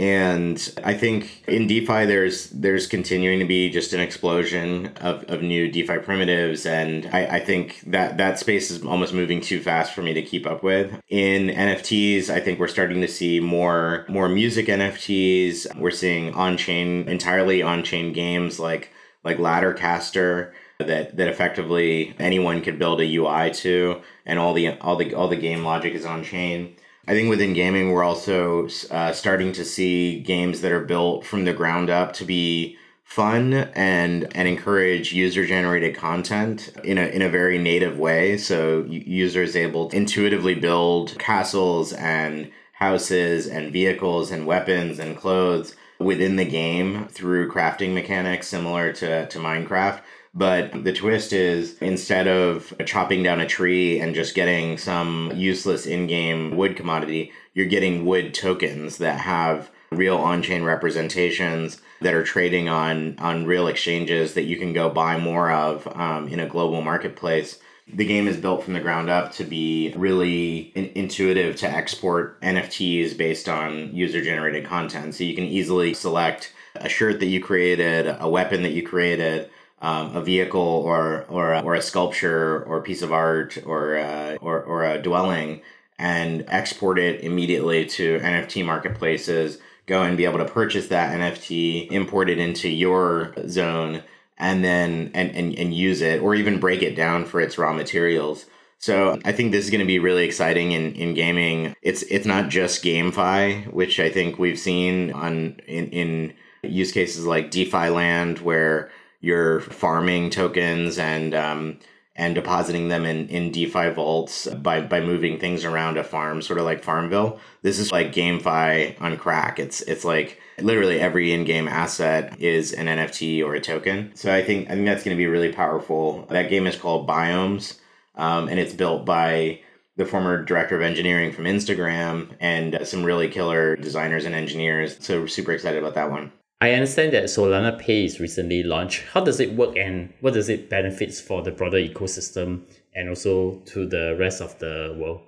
and 0.00 0.72
I 0.82 0.94
think 0.94 1.44
in 1.46 1.66
DeFi, 1.66 2.06
there's 2.06 2.48
there's 2.48 2.86
continuing 2.86 3.38
to 3.38 3.44
be 3.44 3.68
just 3.68 3.92
an 3.92 4.00
explosion 4.00 4.86
of, 5.02 5.24
of 5.24 5.42
new 5.42 5.70
DeFi 5.70 5.98
primitives, 5.98 6.64
and 6.64 7.04
I, 7.12 7.26
I 7.26 7.40
think 7.40 7.82
that 7.82 8.16
that 8.16 8.38
space 8.38 8.70
is 8.70 8.82
almost 8.82 9.12
moving 9.12 9.42
too 9.42 9.60
fast 9.60 9.92
for 9.92 10.00
me 10.00 10.14
to 10.14 10.22
keep 10.22 10.46
up 10.46 10.62
with. 10.62 10.98
In 11.08 11.48
NFTs, 11.48 12.30
I 12.30 12.40
think 12.40 12.58
we're 12.58 12.66
starting 12.66 13.02
to 13.02 13.08
see 13.08 13.40
more 13.40 14.06
more 14.08 14.30
music 14.30 14.68
NFTs. 14.68 15.76
We're 15.76 15.90
seeing 15.90 16.32
on 16.32 16.56
chain 16.56 17.06
entirely 17.06 17.60
on 17.60 17.82
chain 17.82 18.14
games 18.14 18.58
like 18.58 18.94
like 19.22 19.36
Laddercaster 19.36 20.52
that 20.78 21.18
that 21.18 21.28
effectively 21.28 22.14
anyone 22.18 22.62
could 22.62 22.78
build 22.78 23.02
a 23.02 23.16
UI 23.16 23.50
to, 23.50 24.00
and 24.24 24.38
all 24.38 24.54
the 24.54 24.78
all 24.78 24.96
the 24.96 25.12
all 25.12 25.28
the 25.28 25.36
game 25.36 25.62
logic 25.62 25.92
is 25.92 26.06
on 26.06 26.24
chain. 26.24 26.74
I 27.10 27.12
think 27.12 27.28
within 27.28 27.54
gaming, 27.54 27.90
we're 27.90 28.04
also 28.04 28.68
uh, 28.92 29.10
starting 29.10 29.50
to 29.54 29.64
see 29.64 30.20
games 30.20 30.60
that 30.60 30.70
are 30.70 30.84
built 30.84 31.26
from 31.26 31.44
the 31.44 31.52
ground 31.52 31.90
up 31.90 32.12
to 32.12 32.24
be 32.24 32.76
fun 33.02 33.52
and 33.52 34.28
and 34.36 34.46
encourage 34.46 35.12
user 35.12 35.44
generated 35.44 35.96
content 35.96 36.72
in 36.84 36.98
a 36.98 37.06
in 37.06 37.20
a 37.20 37.28
very 37.28 37.58
native 37.58 37.98
way. 37.98 38.36
So 38.38 38.84
users 38.88 39.56
able 39.56 39.88
to 39.88 39.96
intuitively 39.96 40.54
build 40.54 41.18
castles 41.18 41.92
and 41.92 42.52
houses 42.74 43.48
and 43.48 43.72
vehicles 43.72 44.30
and 44.30 44.46
weapons 44.46 45.00
and 45.00 45.16
clothes 45.16 45.74
within 45.98 46.36
the 46.36 46.44
game 46.44 47.08
through 47.08 47.50
crafting 47.50 47.92
mechanics 47.92 48.46
similar 48.46 48.92
to, 48.92 49.26
to 49.26 49.38
Minecraft 49.40 50.00
but 50.32 50.84
the 50.84 50.92
twist 50.92 51.32
is 51.32 51.76
instead 51.78 52.28
of 52.28 52.72
chopping 52.86 53.22
down 53.22 53.40
a 53.40 53.46
tree 53.46 54.00
and 54.00 54.14
just 54.14 54.34
getting 54.34 54.78
some 54.78 55.32
useless 55.34 55.86
in 55.86 56.06
game 56.06 56.56
wood 56.56 56.76
commodity, 56.76 57.32
you're 57.52 57.66
getting 57.66 58.04
wood 58.04 58.32
tokens 58.32 58.98
that 58.98 59.20
have 59.20 59.70
real 59.90 60.16
on 60.16 60.42
chain 60.42 60.62
representations 60.62 61.80
that 62.00 62.14
are 62.14 62.22
trading 62.22 62.68
on, 62.68 63.18
on 63.18 63.44
real 63.44 63.66
exchanges 63.66 64.34
that 64.34 64.44
you 64.44 64.56
can 64.56 64.72
go 64.72 64.88
buy 64.88 65.18
more 65.18 65.50
of 65.50 65.86
um, 65.96 66.28
in 66.28 66.38
a 66.38 66.46
global 66.48 66.80
marketplace. 66.80 67.58
The 67.92 68.06
game 68.06 68.28
is 68.28 68.36
built 68.36 68.62
from 68.62 68.74
the 68.74 68.80
ground 68.80 69.10
up 69.10 69.32
to 69.32 69.44
be 69.44 69.92
really 69.96 70.72
in- 70.76 70.92
intuitive 70.94 71.56
to 71.56 71.68
export 71.68 72.40
NFTs 72.40 73.18
based 73.18 73.48
on 73.48 73.92
user 73.92 74.22
generated 74.22 74.64
content. 74.64 75.16
So 75.16 75.24
you 75.24 75.34
can 75.34 75.44
easily 75.44 75.92
select 75.92 76.54
a 76.76 76.88
shirt 76.88 77.18
that 77.18 77.26
you 77.26 77.42
created, 77.42 78.16
a 78.20 78.28
weapon 78.28 78.62
that 78.62 78.72
you 78.72 78.86
created, 78.86 79.50
um, 79.80 80.16
a 80.16 80.22
vehicle 80.22 80.60
or 80.60 81.24
or 81.28 81.56
or 81.62 81.74
a 81.74 81.82
sculpture 81.82 82.62
or 82.64 82.78
a 82.78 82.82
piece 82.82 83.02
of 83.02 83.12
art 83.12 83.58
or 83.64 83.96
uh, 83.98 84.36
or 84.40 84.62
or 84.62 84.84
a 84.84 85.00
dwelling 85.00 85.62
and 85.98 86.44
export 86.48 86.98
it 86.98 87.22
immediately 87.22 87.84
to 87.84 88.18
NFT 88.20 88.64
marketplaces. 88.64 89.58
Go 89.86 90.02
and 90.02 90.16
be 90.16 90.24
able 90.24 90.38
to 90.38 90.44
purchase 90.44 90.88
that 90.88 91.14
NFT, 91.14 91.90
import 91.90 92.30
it 92.30 92.38
into 92.38 92.68
your 92.68 93.34
zone, 93.48 94.02
and 94.38 94.64
then 94.64 95.10
and, 95.14 95.34
and, 95.34 95.58
and 95.58 95.74
use 95.74 96.00
it, 96.00 96.22
or 96.22 96.34
even 96.34 96.60
break 96.60 96.82
it 96.82 96.94
down 96.94 97.24
for 97.24 97.40
its 97.40 97.58
raw 97.58 97.72
materials. 97.72 98.46
So 98.78 99.20
I 99.26 99.32
think 99.32 99.52
this 99.52 99.64
is 99.64 99.70
going 99.70 99.80
to 99.80 99.86
be 99.86 99.98
really 99.98 100.24
exciting 100.24 100.72
in, 100.72 100.94
in 100.94 101.12
gaming. 101.12 101.74
It's 101.82 102.02
it's 102.04 102.24
not 102.24 102.48
just 102.48 102.82
GameFi, 102.82 103.72
which 103.72 104.00
I 104.00 104.10
think 104.10 104.38
we've 104.38 104.58
seen 104.58 105.12
on 105.12 105.60
in, 105.66 105.88
in 105.88 106.34
use 106.62 106.92
cases 106.92 107.26
like 107.26 107.50
DeFi 107.50 107.90
land 107.90 108.38
where 108.38 108.90
you're 109.20 109.60
farming 109.60 110.30
tokens 110.30 110.98
and 110.98 111.34
um, 111.34 111.78
and 112.20 112.34
depositing 112.34 112.88
them 112.88 113.06
in, 113.06 113.28
in 113.28 113.50
DeFi 113.50 113.90
vaults 113.90 114.46
by, 114.46 114.82
by 114.82 115.00
moving 115.00 115.38
things 115.38 115.64
around 115.64 115.96
a 115.96 116.04
farm, 116.04 116.42
sort 116.42 116.58
of 116.58 116.66
like 116.66 116.84
Farmville. 116.84 117.40
This 117.62 117.78
is 117.78 117.90
like 117.90 118.12
GameFi 118.12 119.00
on 119.00 119.16
crack. 119.16 119.58
It's 119.58 119.80
it's 119.82 120.04
like 120.04 120.38
literally 120.60 121.00
every 121.00 121.32
in-game 121.32 121.66
asset 121.66 122.38
is 122.38 122.72
an 122.72 122.88
NFT 122.88 123.42
or 123.42 123.54
a 123.54 123.60
token. 123.60 124.12
So 124.14 124.34
I 124.34 124.42
think 124.42 124.68
I 124.68 124.74
think 124.74 124.86
that's 124.86 125.02
going 125.02 125.16
to 125.16 125.20
be 125.20 125.28
really 125.28 125.52
powerful. 125.52 126.26
That 126.30 126.50
game 126.50 126.66
is 126.66 126.76
called 126.76 127.08
Biomes, 127.08 127.78
um, 128.16 128.48
and 128.48 128.58
it's 128.60 128.74
built 128.74 129.06
by 129.06 129.60
the 129.96 130.04
former 130.04 130.44
director 130.44 130.76
of 130.76 130.82
engineering 130.82 131.32
from 131.32 131.44
Instagram 131.44 132.28
and 132.40 132.80
some 132.84 133.04
really 133.04 133.28
killer 133.28 133.76
designers 133.76 134.24
and 134.24 134.34
engineers. 134.34 134.96
So 135.00 135.26
super 135.26 135.52
excited 135.52 135.78
about 135.78 135.94
that 135.94 136.10
one. 136.10 136.32
I 136.60 136.72
understand 136.72 137.14
that 137.14 137.24
Solana 137.24 137.78
Pay 137.78 138.04
is 138.04 138.20
recently 138.20 138.62
launched. 138.62 139.04
How 139.12 139.22
does 139.22 139.40
it 139.40 139.54
work 139.54 139.76
and 139.76 140.12
what 140.20 140.34
does 140.34 140.50
it 140.50 140.68
benefits 140.68 141.20
for 141.20 141.42
the 141.42 141.50
broader 141.50 141.78
ecosystem 141.78 142.62
and 142.94 143.08
also 143.08 143.60
to 143.66 143.86
the 143.86 144.14
rest 144.18 144.42
of 144.42 144.58
the 144.58 144.94
world? 144.98 145.22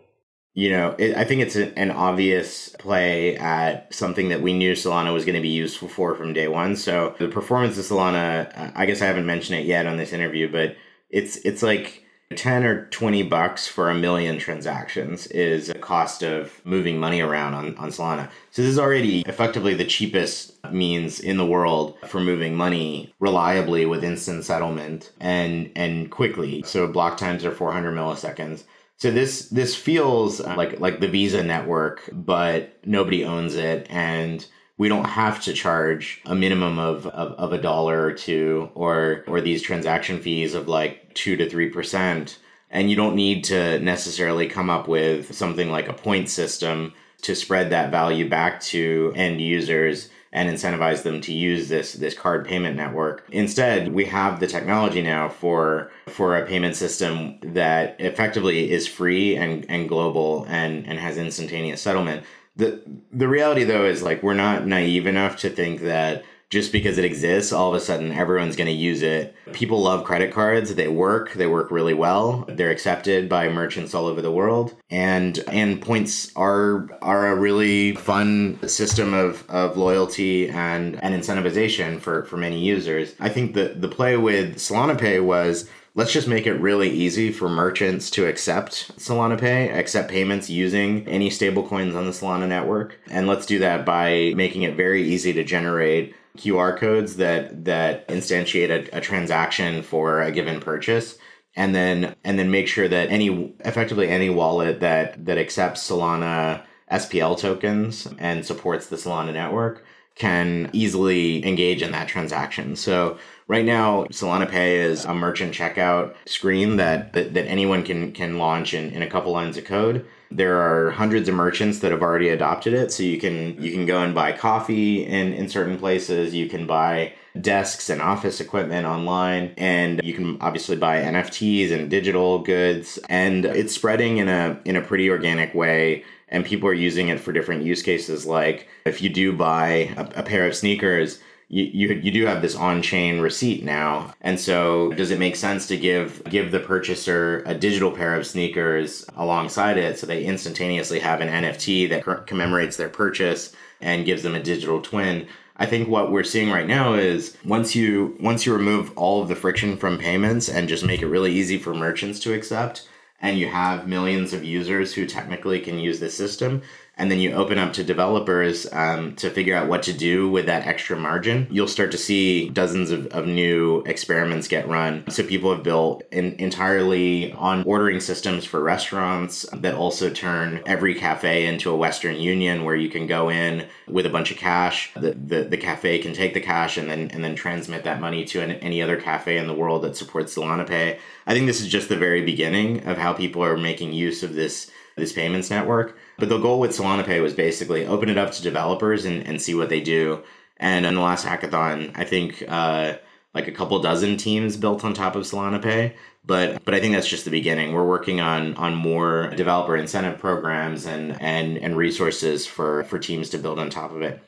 You 0.54 0.70
know, 0.70 0.94
it, 0.98 1.16
I 1.16 1.24
think 1.24 1.40
it's 1.40 1.56
an 1.56 1.90
obvious 1.90 2.68
play 2.78 3.36
at 3.38 3.94
something 3.94 4.28
that 4.28 4.42
we 4.42 4.52
knew 4.52 4.74
Solana 4.74 5.14
was 5.14 5.24
going 5.24 5.36
to 5.36 5.40
be 5.40 5.48
useful 5.48 5.88
for 5.88 6.14
from 6.14 6.34
day 6.34 6.48
one. 6.48 6.76
So 6.76 7.14
the 7.18 7.28
performance 7.28 7.78
of 7.78 7.84
Solana, 7.86 8.52
uh, 8.54 8.70
I 8.74 8.84
guess 8.84 9.00
I 9.00 9.06
haven't 9.06 9.24
mentioned 9.24 9.58
it 9.60 9.64
yet 9.64 9.86
on 9.86 9.96
this 9.96 10.12
interview, 10.12 10.52
but 10.52 10.76
it's 11.08 11.36
it's 11.36 11.62
like 11.62 12.01
10 12.32 12.64
or 12.64 12.86
20 12.86 13.22
bucks 13.24 13.66
for 13.66 13.90
a 13.90 13.94
million 13.94 14.38
transactions 14.38 15.26
is 15.28 15.68
a 15.68 15.74
cost 15.74 16.22
of 16.22 16.60
moving 16.64 16.98
money 16.98 17.20
around 17.20 17.54
on, 17.54 17.76
on 17.76 17.90
Solana. 17.90 18.28
So 18.50 18.62
this 18.62 18.70
is 18.70 18.78
already 18.78 19.20
effectively 19.22 19.74
the 19.74 19.84
cheapest 19.84 20.52
means 20.72 21.20
in 21.20 21.36
the 21.36 21.46
world 21.46 21.96
for 22.06 22.20
moving 22.20 22.54
money 22.54 23.12
reliably 23.18 23.86
with 23.86 24.04
instant 24.04 24.44
settlement 24.44 25.12
and 25.20 25.70
and 25.76 26.10
quickly. 26.10 26.62
So 26.64 26.86
block 26.86 27.16
times 27.16 27.44
are 27.44 27.52
400 27.52 27.94
milliseconds. 27.94 28.64
So 28.96 29.10
this 29.10 29.48
this 29.48 29.74
feels 29.74 30.40
like 30.40 30.78
like 30.78 31.00
the 31.00 31.08
Visa 31.08 31.42
network, 31.42 32.08
but 32.12 32.78
nobody 32.84 33.24
owns 33.24 33.56
it 33.56 33.86
and 33.90 34.46
we 34.82 34.88
don't 34.88 35.04
have 35.04 35.40
to 35.40 35.52
charge 35.52 36.20
a 36.26 36.34
minimum 36.34 36.76
of, 36.76 37.06
of, 37.06 37.34
of 37.34 37.52
a 37.52 37.62
dollar 37.62 38.04
or 38.04 38.12
two 38.12 38.68
or 38.74 39.22
or 39.28 39.40
these 39.40 39.62
transaction 39.62 40.18
fees 40.18 40.54
of 40.54 40.66
like 40.66 41.14
two 41.14 41.36
to 41.36 41.48
three 41.48 41.70
percent. 41.70 42.40
And 42.68 42.90
you 42.90 42.96
don't 42.96 43.14
need 43.14 43.44
to 43.44 43.78
necessarily 43.78 44.48
come 44.48 44.68
up 44.68 44.88
with 44.88 45.36
something 45.36 45.70
like 45.70 45.88
a 45.88 45.92
point 45.92 46.28
system 46.28 46.94
to 47.20 47.36
spread 47.36 47.70
that 47.70 47.92
value 47.92 48.28
back 48.28 48.60
to 48.72 49.12
end 49.14 49.40
users 49.40 50.08
and 50.32 50.50
incentivize 50.50 51.04
them 51.04 51.20
to 51.20 51.32
use 51.32 51.68
this 51.68 51.92
this 51.92 52.14
card 52.14 52.44
payment 52.44 52.74
network. 52.74 53.24
Instead, 53.30 53.94
we 53.94 54.06
have 54.06 54.40
the 54.40 54.48
technology 54.48 55.00
now 55.00 55.28
for 55.28 55.92
for 56.08 56.36
a 56.36 56.44
payment 56.44 56.74
system 56.74 57.38
that 57.44 57.94
effectively 58.00 58.72
is 58.72 58.88
free 58.88 59.36
and, 59.36 59.64
and 59.68 59.88
global 59.88 60.44
and, 60.48 60.88
and 60.88 60.98
has 60.98 61.18
instantaneous 61.18 61.80
settlement 61.80 62.24
the 62.56 62.82
the 63.12 63.28
reality 63.28 63.64
though 63.64 63.84
is 63.84 64.02
like 64.02 64.22
we're 64.22 64.34
not 64.34 64.66
naive 64.66 65.06
enough 65.06 65.36
to 65.38 65.50
think 65.50 65.80
that 65.82 66.24
just 66.52 66.70
because 66.70 66.98
it 66.98 67.04
exists, 67.06 67.50
all 67.50 67.70
of 67.70 67.74
a 67.74 67.80
sudden 67.80 68.12
everyone's 68.12 68.56
going 68.56 68.66
to 68.66 68.72
use 68.74 69.00
it. 69.00 69.34
People 69.54 69.80
love 69.80 70.04
credit 70.04 70.34
cards. 70.34 70.74
They 70.74 70.86
work. 70.86 71.32
They 71.32 71.46
work 71.46 71.70
really 71.70 71.94
well. 71.94 72.44
They're 72.46 72.70
accepted 72.70 73.26
by 73.26 73.48
merchants 73.48 73.94
all 73.94 74.04
over 74.04 74.20
the 74.20 74.30
world. 74.30 74.76
And 74.90 75.42
and 75.48 75.80
points 75.80 76.30
are 76.36 76.90
are 77.00 77.28
a 77.28 77.36
really 77.36 77.94
fun 77.94 78.58
system 78.68 79.14
of, 79.14 79.48
of 79.48 79.78
loyalty 79.78 80.50
and, 80.50 81.02
and 81.02 81.14
incentivization 81.14 81.98
for, 81.98 82.26
for 82.26 82.36
many 82.36 82.60
users. 82.60 83.14
I 83.18 83.30
think 83.30 83.54
the, 83.54 83.68
the 83.68 83.88
play 83.88 84.18
with 84.18 84.56
Solana 84.56 85.00
Pay 85.00 85.20
was 85.20 85.70
let's 85.94 86.12
just 86.12 86.28
make 86.28 86.46
it 86.46 86.54
really 86.54 86.90
easy 86.90 87.30
for 87.30 87.48
merchants 87.48 88.10
to 88.10 88.26
accept 88.26 88.96
Solana 88.98 89.38
Pay, 89.38 89.68
accept 89.70 90.10
payments 90.10 90.48
using 90.48 91.06
any 91.06 91.28
stablecoins 91.28 91.94
on 91.94 92.06
the 92.06 92.12
Solana 92.12 92.48
network. 92.48 92.98
And 93.10 93.26
let's 93.26 93.46
do 93.46 93.58
that 93.58 93.84
by 93.84 94.32
making 94.34 94.62
it 94.62 94.76
very 94.76 95.02
easy 95.02 95.32
to 95.34 95.44
generate 95.44 96.14
QR 96.38 96.76
codes 96.78 97.16
that 97.16 97.66
that 97.66 98.08
instantiate 98.08 98.70
a, 98.70 98.96
a 98.96 99.00
transaction 99.00 99.82
for 99.82 100.22
a 100.22 100.32
given 100.32 100.60
purchase 100.60 101.18
and 101.54 101.74
then 101.74 102.16
and 102.24 102.38
then 102.38 102.50
make 102.50 102.68
sure 102.68 102.88
that 102.88 103.10
any 103.10 103.54
effectively 103.60 104.08
any 104.08 104.30
wallet 104.30 104.80
that 104.80 105.22
that 105.26 105.36
accepts 105.36 105.86
Solana 105.86 106.64
SPL 106.90 107.38
tokens 107.38 108.08
and 108.18 108.46
supports 108.46 108.86
the 108.86 108.96
Solana 108.96 109.34
network 109.34 109.84
can 110.14 110.68
easily 110.72 111.44
engage 111.46 111.82
in 111.82 111.92
that 111.92 112.08
transaction. 112.08 112.76
So 112.76 113.18
Right 113.48 113.64
now, 113.64 114.04
Solana 114.04 114.48
Pay 114.48 114.80
is 114.80 115.04
a 115.04 115.14
merchant 115.14 115.52
checkout 115.52 116.14
screen 116.26 116.76
that, 116.76 117.12
that, 117.12 117.34
that 117.34 117.46
anyone 117.46 117.82
can, 117.82 118.12
can 118.12 118.38
launch 118.38 118.72
in, 118.74 118.90
in 118.90 119.02
a 119.02 119.10
couple 119.10 119.32
lines 119.32 119.56
of 119.56 119.64
code. 119.64 120.06
There 120.30 120.58
are 120.58 120.92
hundreds 120.92 121.28
of 121.28 121.34
merchants 121.34 121.80
that 121.80 121.90
have 121.90 122.02
already 122.02 122.28
adopted 122.28 122.72
it. 122.72 122.92
So 122.92 123.02
you 123.02 123.18
can 123.18 123.62
you 123.62 123.70
can 123.70 123.84
go 123.84 124.02
and 124.02 124.14
buy 124.14 124.32
coffee 124.32 125.04
in, 125.04 125.34
in 125.34 125.48
certain 125.48 125.76
places. 125.76 126.32
You 126.32 126.48
can 126.48 126.66
buy 126.66 127.12
desks 127.40 127.88
and 127.88 128.00
office 128.02 128.40
equipment 128.40 128.86
online 128.86 129.54
and 129.56 130.02
you 130.04 130.12
can 130.14 130.38
obviously 130.40 130.76
buy 130.76 131.00
NFTs 131.02 131.72
and 131.72 131.90
digital 131.90 132.38
goods 132.40 132.98
and 133.08 133.44
it's 133.46 133.74
spreading 133.74 134.18
in 134.18 134.28
a 134.28 134.60
in 134.66 134.76
a 134.76 134.82
pretty 134.82 135.08
organic 135.08 135.54
way 135.54 136.04
and 136.28 136.44
people 136.44 136.68
are 136.68 136.74
using 136.74 137.08
it 137.08 137.18
for 137.18 137.32
different 137.32 137.62
use 137.62 137.82
cases 137.82 138.26
like 138.26 138.68
if 138.84 139.00
you 139.00 139.08
do 139.08 139.32
buy 139.32 139.94
a, 139.96 140.20
a 140.20 140.22
pair 140.22 140.46
of 140.46 140.54
sneakers 140.54 141.20
you, 141.52 141.64
you, 141.64 141.94
you 142.02 142.10
do 142.10 142.24
have 142.24 142.40
this 142.40 142.56
on-chain 142.56 143.20
receipt 143.20 143.62
now. 143.62 144.14
And 144.22 144.40
so 144.40 144.90
does 144.94 145.10
it 145.10 145.18
make 145.18 145.36
sense 145.36 145.66
to 145.66 145.76
give 145.76 146.24
give 146.24 146.50
the 146.50 146.58
purchaser 146.58 147.42
a 147.44 147.54
digital 147.54 147.92
pair 147.92 148.14
of 148.16 148.26
sneakers 148.26 149.04
alongside 149.16 149.76
it 149.76 149.98
so 149.98 150.06
they 150.06 150.24
instantaneously 150.24 150.98
have 151.00 151.20
an 151.20 151.28
nft 151.28 151.90
that 151.90 152.26
commemorates 152.26 152.78
their 152.78 152.88
purchase 152.88 153.54
and 153.82 154.06
gives 154.06 154.22
them 154.22 154.34
a 154.34 154.42
digital 154.42 154.80
twin? 154.80 155.28
I 155.58 155.66
think 155.66 155.88
what 155.88 156.10
we're 156.10 156.24
seeing 156.24 156.50
right 156.50 156.66
now 156.66 156.94
is 156.94 157.36
once 157.44 157.76
you 157.76 158.16
once 158.18 158.46
you 158.46 158.54
remove 158.54 158.96
all 158.96 159.20
of 159.20 159.28
the 159.28 159.36
friction 159.36 159.76
from 159.76 159.98
payments 159.98 160.48
and 160.48 160.70
just 160.70 160.84
make 160.84 161.02
it 161.02 161.06
really 161.06 161.32
easy 161.32 161.58
for 161.58 161.74
merchants 161.74 162.18
to 162.20 162.32
accept 162.32 162.88
and 163.22 163.38
you 163.38 163.46
have 163.46 163.86
millions 163.86 164.32
of 164.32 164.44
users 164.44 164.92
who 164.92 165.06
technically 165.06 165.60
can 165.60 165.78
use 165.78 166.00
the 166.00 166.10
system, 166.10 166.60
and 167.02 167.10
then 167.10 167.18
you 167.18 167.32
open 167.32 167.58
up 167.58 167.72
to 167.72 167.82
developers 167.82 168.72
um, 168.72 169.16
to 169.16 169.28
figure 169.28 169.56
out 169.56 169.66
what 169.66 169.82
to 169.82 169.92
do 169.92 170.30
with 170.30 170.46
that 170.46 170.68
extra 170.68 170.96
margin, 170.96 171.48
you'll 171.50 171.66
start 171.66 171.90
to 171.90 171.98
see 171.98 172.48
dozens 172.48 172.92
of, 172.92 173.08
of 173.08 173.26
new 173.26 173.82
experiments 173.86 174.46
get 174.46 174.68
run. 174.68 175.02
So 175.10 175.24
people 175.24 175.52
have 175.52 175.64
built 175.64 176.04
entirely 176.12 177.32
on 177.32 177.64
ordering 177.64 177.98
systems 177.98 178.44
for 178.44 178.62
restaurants 178.62 179.44
that 179.52 179.74
also 179.74 180.10
turn 180.10 180.62
every 180.64 180.94
cafe 180.94 181.46
into 181.46 181.72
a 181.72 181.76
Western 181.76 182.20
Union 182.20 182.62
where 182.62 182.76
you 182.76 182.88
can 182.88 183.08
go 183.08 183.30
in 183.30 183.66
with 183.88 184.06
a 184.06 184.10
bunch 184.10 184.30
of 184.30 184.36
cash. 184.36 184.92
The, 184.94 185.10
the, 185.10 185.42
the 185.42 185.56
cafe 185.56 185.98
can 185.98 186.12
take 186.12 186.34
the 186.34 186.40
cash 186.40 186.76
and 186.76 186.88
then 186.88 187.10
and 187.12 187.24
then 187.24 187.34
transmit 187.34 187.82
that 187.82 188.00
money 188.00 188.24
to 188.26 188.40
an, 188.40 188.52
any 188.52 188.80
other 188.80 188.96
cafe 188.96 189.38
in 189.38 189.48
the 189.48 189.54
world 189.54 189.82
that 189.82 189.96
supports 189.96 190.36
Solana 190.36 190.68
Pay. 190.68 191.00
I 191.26 191.34
think 191.34 191.46
this 191.46 191.60
is 191.60 191.66
just 191.66 191.88
the 191.88 191.96
very 191.96 192.22
beginning 192.24 192.86
of 192.86 192.96
how 192.96 193.12
people 193.12 193.42
are 193.42 193.56
making 193.56 193.92
use 193.92 194.22
of 194.22 194.34
this 194.34 194.70
this 195.02 195.12
payments 195.12 195.50
network. 195.50 195.98
But 196.18 196.28
the 196.28 196.38
goal 196.38 196.60
with 196.60 196.70
Solana 196.70 197.04
Pay 197.04 197.20
was 197.20 197.34
basically 197.34 197.84
open 197.84 198.08
it 198.08 198.16
up 198.16 198.30
to 198.32 198.42
developers 198.42 199.04
and, 199.04 199.26
and 199.26 199.42
see 199.42 199.54
what 199.54 199.68
they 199.68 199.80
do. 199.80 200.22
And 200.56 200.86
in 200.86 200.94
the 200.94 201.00
last 201.00 201.26
hackathon, 201.26 201.92
I 201.96 202.04
think 202.04 202.44
uh, 202.48 202.94
like 203.34 203.48
a 203.48 203.52
couple 203.52 203.78
dozen 203.80 204.16
teams 204.16 204.56
built 204.56 204.84
on 204.84 204.94
top 204.94 205.16
of 205.16 205.24
Solana 205.24 205.60
Pay. 205.60 205.96
But 206.24 206.64
but 206.64 206.74
I 206.74 206.80
think 206.80 206.94
that's 206.94 207.08
just 207.08 207.24
the 207.24 207.32
beginning. 207.32 207.72
We're 207.72 207.86
working 207.86 208.20
on 208.20 208.54
on 208.54 208.74
more 208.76 209.32
developer 209.36 209.76
incentive 209.76 210.20
programs 210.20 210.86
and 210.86 211.20
and 211.20 211.58
and 211.58 211.76
resources 211.76 212.46
for 212.46 212.84
for 212.84 212.98
teams 212.98 213.30
to 213.30 213.38
build 213.38 213.58
on 213.58 213.70
top 213.70 213.90
of 213.90 214.02
it. 214.02 214.22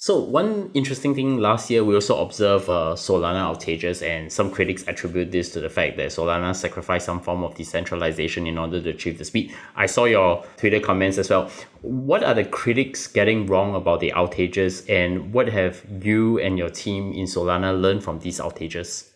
So 0.00 0.20
one 0.20 0.70
interesting 0.74 1.12
thing 1.12 1.38
last 1.38 1.70
year, 1.70 1.82
we 1.82 1.92
also 1.92 2.22
observed 2.22 2.68
uh, 2.68 2.94
Solana 2.94 3.52
outages, 3.52 4.00
and 4.00 4.32
some 4.32 4.48
critics 4.48 4.84
attribute 4.86 5.32
this 5.32 5.50
to 5.54 5.60
the 5.60 5.68
fact 5.68 5.96
that 5.96 6.10
Solana 6.10 6.54
sacrificed 6.54 7.04
some 7.04 7.20
form 7.20 7.42
of 7.42 7.56
decentralization 7.56 8.46
in 8.46 8.58
order 8.58 8.80
to 8.80 8.90
achieve 8.90 9.18
the 9.18 9.24
speed. 9.24 9.52
I 9.74 9.86
saw 9.86 10.04
your 10.04 10.44
Twitter 10.56 10.78
comments 10.78 11.18
as 11.18 11.30
well. 11.30 11.50
What 11.82 12.22
are 12.22 12.32
the 12.32 12.44
critics 12.44 13.08
getting 13.08 13.46
wrong 13.46 13.74
about 13.74 13.98
the 13.98 14.12
outages, 14.14 14.88
and 14.88 15.32
what 15.32 15.48
have 15.48 15.84
you 16.00 16.38
and 16.38 16.56
your 16.56 16.70
team 16.70 17.12
in 17.12 17.24
Solana 17.24 17.76
learned 17.82 18.04
from 18.04 18.20
these 18.20 18.38
outages? 18.38 19.10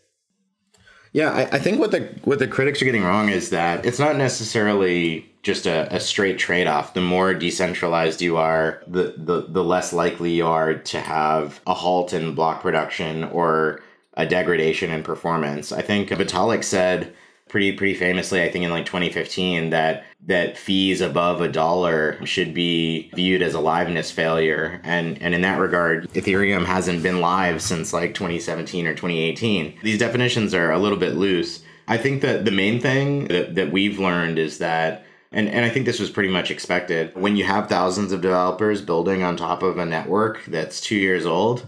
Yeah, 1.13 1.31
I, 1.31 1.43
I 1.43 1.59
think 1.59 1.79
what 1.79 1.91
the 1.91 2.09
what 2.25 2.39
the 2.39 2.49
critics 2.49 2.81
are 2.81 2.87
getting 2.87 3.05
wrong 3.05 3.29
is 3.29 3.51
that 3.51 3.85
it's 3.85 3.99
not 3.99 4.17
necessarily 4.17 5.31
just 5.43 5.67
a, 5.67 5.95
a 5.95 6.01
straight 6.01 6.39
trade 6.39 6.67
off. 6.67 6.95
The 6.95 7.03
more 7.03 7.35
decentralized 7.35 8.23
you 8.23 8.39
are, 8.39 8.83
the, 8.87 9.15
the 9.17 9.47
the 9.49 9.65
less 9.65 9.93
likely 9.93 10.33
you 10.33 10.47
are 10.47 10.75
to 10.75 11.01
have 11.01 11.61
a 11.67 11.75
halt 11.75 12.15
in 12.15 12.35
block 12.35 12.63
production 12.63 13.25
or 13.25 13.83
a 14.15 14.27
degradation 14.27 14.91
in 14.91 15.03
performance. 15.03 15.71
I 15.71 15.83
think 15.83 16.09
Vitalik 16.09 16.65
said 16.65 17.15
pretty 17.53 17.71
pretty 17.71 17.95
famously, 17.95 18.43
I 18.43 18.51
think 18.51 18.65
in 18.65 18.71
like 18.71 18.87
2015, 18.87 19.71
that 19.71 20.05
that 20.27 20.57
fees 20.57 21.01
above 21.01 21.41
a 21.41 21.49
dollar 21.49 22.25
should 22.25 22.55
be 22.55 23.11
viewed 23.15 23.43
as 23.43 23.55
a 23.55 23.59
liveness 23.59 24.11
failure. 24.11 24.81
And 24.83 25.21
and 25.23 25.35
in 25.35 25.43
that 25.43 25.61
regard, 25.61 26.11
Ethereum 26.15 26.65
hasn't 26.65 27.03
been 27.03 27.21
live 27.21 27.61
since 27.63 27.93
like 27.93 28.15
2017 28.15 28.87
or 28.87 28.95
2018. 28.95 29.79
These 29.83 29.99
definitions 29.99 30.55
are 30.55 30.73
a 30.73 30.79
little 30.79 30.99
bit 30.99 31.15
loose. 31.15 31.63
I 31.87 31.99
think 31.99 32.23
that 32.23 32.47
the 32.47 32.51
main 32.51 32.81
thing 32.81 33.29
that, 33.29 33.55
that 33.57 33.71
we've 33.71 33.99
learned 33.99 34.39
is 34.39 34.59
that 34.59 35.05
and, 35.31 35.49
and 35.49 35.65
I 35.65 35.71
think 35.71 35.87
this 35.87 36.01
was 36.01 36.11
pretty 36.11 36.29
much 36.29 36.51
expected. 36.51 37.15
When 37.15 37.37
you 37.37 37.45
have 37.45 37.69
thousands 37.69 38.13
of 38.13 38.21
developers 38.21 38.83
building 38.83 39.23
on 39.23 39.37
top 39.37 39.63
of 39.63 39.79
a 39.79 39.87
network 39.87 40.45
that's 40.47 40.81
two 40.81 40.97
years 40.97 41.25
old, 41.25 41.67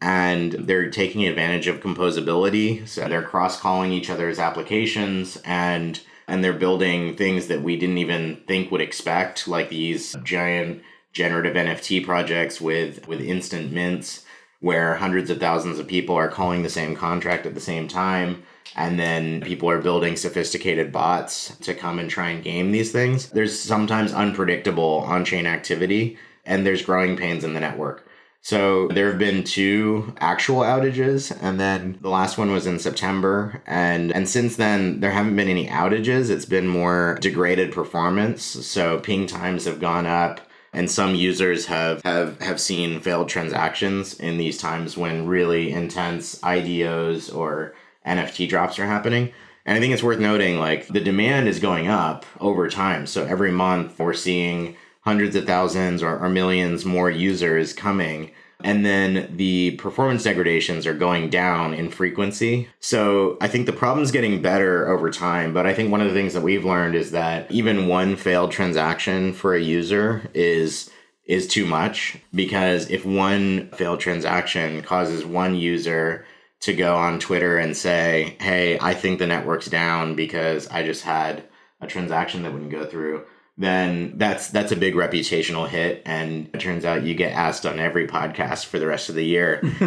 and 0.00 0.52
they're 0.52 0.90
taking 0.90 1.26
advantage 1.26 1.66
of 1.66 1.80
composability. 1.80 2.86
So 2.86 3.08
they're 3.08 3.22
cross 3.22 3.60
calling 3.60 3.92
each 3.92 4.10
other's 4.10 4.38
applications 4.38 5.40
and 5.44 6.00
and 6.28 6.42
they're 6.42 6.52
building 6.52 7.16
things 7.16 7.46
that 7.46 7.62
we 7.62 7.76
didn't 7.76 7.98
even 7.98 8.42
think 8.48 8.72
would 8.72 8.80
expect, 8.80 9.46
like 9.46 9.68
these 9.68 10.16
giant 10.24 10.82
generative 11.12 11.54
NFT 11.54 12.04
projects 12.04 12.60
with 12.60 13.06
with 13.08 13.20
instant 13.20 13.72
mints 13.72 14.24
where 14.60 14.96
hundreds 14.96 15.30
of 15.30 15.38
thousands 15.38 15.78
of 15.78 15.86
people 15.86 16.14
are 16.14 16.28
calling 16.28 16.62
the 16.62 16.68
same 16.68 16.96
contract 16.96 17.46
at 17.46 17.54
the 17.54 17.60
same 17.60 17.86
time 17.86 18.42
and 18.74 18.98
then 18.98 19.40
people 19.40 19.70
are 19.70 19.80
building 19.80 20.16
sophisticated 20.16 20.92
bots 20.92 21.56
to 21.58 21.74
come 21.74 21.98
and 21.98 22.10
try 22.10 22.30
and 22.30 22.42
game 22.42 22.72
these 22.72 22.90
things. 22.90 23.30
There's 23.30 23.58
sometimes 23.58 24.12
unpredictable 24.12 25.04
on-chain 25.06 25.46
activity 25.46 26.18
and 26.44 26.66
there's 26.66 26.82
growing 26.82 27.16
pains 27.16 27.44
in 27.44 27.54
the 27.54 27.60
network. 27.60 28.06
So 28.46 28.86
there 28.86 29.08
have 29.08 29.18
been 29.18 29.42
two 29.42 30.14
actual 30.20 30.60
outages, 30.60 31.36
and 31.42 31.58
then 31.58 31.98
the 32.00 32.08
last 32.08 32.38
one 32.38 32.52
was 32.52 32.64
in 32.64 32.78
September. 32.78 33.60
And 33.66 34.12
and 34.12 34.28
since 34.28 34.54
then, 34.54 35.00
there 35.00 35.10
haven't 35.10 35.34
been 35.34 35.48
any 35.48 35.66
outages. 35.66 36.30
It's 36.30 36.44
been 36.44 36.68
more 36.68 37.18
degraded 37.20 37.72
performance. 37.72 38.44
So 38.44 39.00
ping 39.00 39.26
times 39.26 39.64
have 39.64 39.80
gone 39.80 40.06
up, 40.06 40.40
and 40.72 40.88
some 40.88 41.16
users 41.16 41.66
have 41.66 42.02
have 42.02 42.40
have 42.40 42.60
seen 42.60 43.00
failed 43.00 43.28
transactions 43.28 44.14
in 44.14 44.38
these 44.38 44.58
times 44.58 44.96
when 44.96 45.26
really 45.26 45.72
intense 45.72 46.38
IDOs 46.38 47.34
or 47.34 47.74
NFT 48.06 48.48
drops 48.48 48.78
are 48.78 48.86
happening. 48.86 49.32
And 49.64 49.76
I 49.76 49.80
think 49.80 49.92
it's 49.92 50.04
worth 50.04 50.20
noting, 50.20 50.60
like 50.60 50.86
the 50.86 51.00
demand 51.00 51.48
is 51.48 51.58
going 51.58 51.88
up 51.88 52.24
over 52.38 52.68
time. 52.68 53.08
So 53.08 53.24
every 53.24 53.50
month 53.50 53.98
we're 53.98 54.14
seeing 54.14 54.76
hundreds 55.06 55.36
of 55.36 55.46
thousands 55.46 56.02
or, 56.02 56.18
or 56.18 56.28
millions 56.28 56.84
more 56.84 57.10
users 57.10 57.72
coming 57.72 58.32
and 58.64 58.86
then 58.86 59.32
the 59.36 59.72
performance 59.72 60.22
degradations 60.22 60.86
are 60.86 60.94
going 60.94 61.28
down 61.28 61.74
in 61.74 61.90
frequency. 61.90 62.68
So 62.80 63.36
I 63.40 63.48
think 63.48 63.66
the 63.66 63.72
problem's 63.72 64.10
getting 64.10 64.40
better 64.40 64.88
over 64.88 65.10
time, 65.10 65.52
but 65.52 65.66
I 65.66 65.74
think 65.74 65.90
one 65.90 66.00
of 66.00 66.08
the 66.08 66.14
things 66.14 66.32
that 66.34 66.42
we've 66.42 66.64
learned 66.64 66.94
is 66.94 67.10
that 67.10 67.50
even 67.50 67.86
one 67.86 68.16
failed 68.16 68.52
transaction 68.52 69.32
for 69.32 69.54
a 69.54 69.60
user 69.60 70.30
is 70.34 70.90
is 71.26 71.48
too 71.48 71.66
much 71.66 72.16
because 72.32 72.88
if 72.88 73.04
one 73.04 73.68
failed 73.72 73.98
transaction 73.98 74.80
causes 74.82 75.24
one 75.24 75.56
user 75.56 76.24
to 76.60 76.72
go 76.72 76.96
on 76.96 77.18
Twitter 77.18 77.58
and 77.58 77.76
say, 77.76 78.36
"Hey, 78.40 78.78
I 78.80 78.94
think 78.94 79.18
the 79.18 79.26
network's 79.26 79.66
down 79.66 80.14
because 80.14 80.68
I 80.68 80.84
just 80.84 81.02
had 81.02 81.42
a 81.80 81.86
transaction 81.86 82.42
that 82.42 82.52
wouldn't 82.52 82.70
go 82.70 82.86
through." 82.86 83.24
Then 83.58 84.12
that's 84.16 84.48
that's 84.48 84.70
a 84.70 84.76
big 84.76 84.94
reputational 84.94 85.66
hit. 85.66 86.02
And 86.04 86.50
it 86.52 86.60
turns 86.60 86.84
out 86.84 87.04
you 87.04 87.14
get 87.14 87.32
asked 87.32 87.64
on 87.64 87.78
every 87.78 88.06
podcast 88.06 88.66
for 88.66 88.78
the 88.78 88.86
rest 88.86 89.08
of 89.08 89.14
the 89.14 89.24
year 89.24 89.60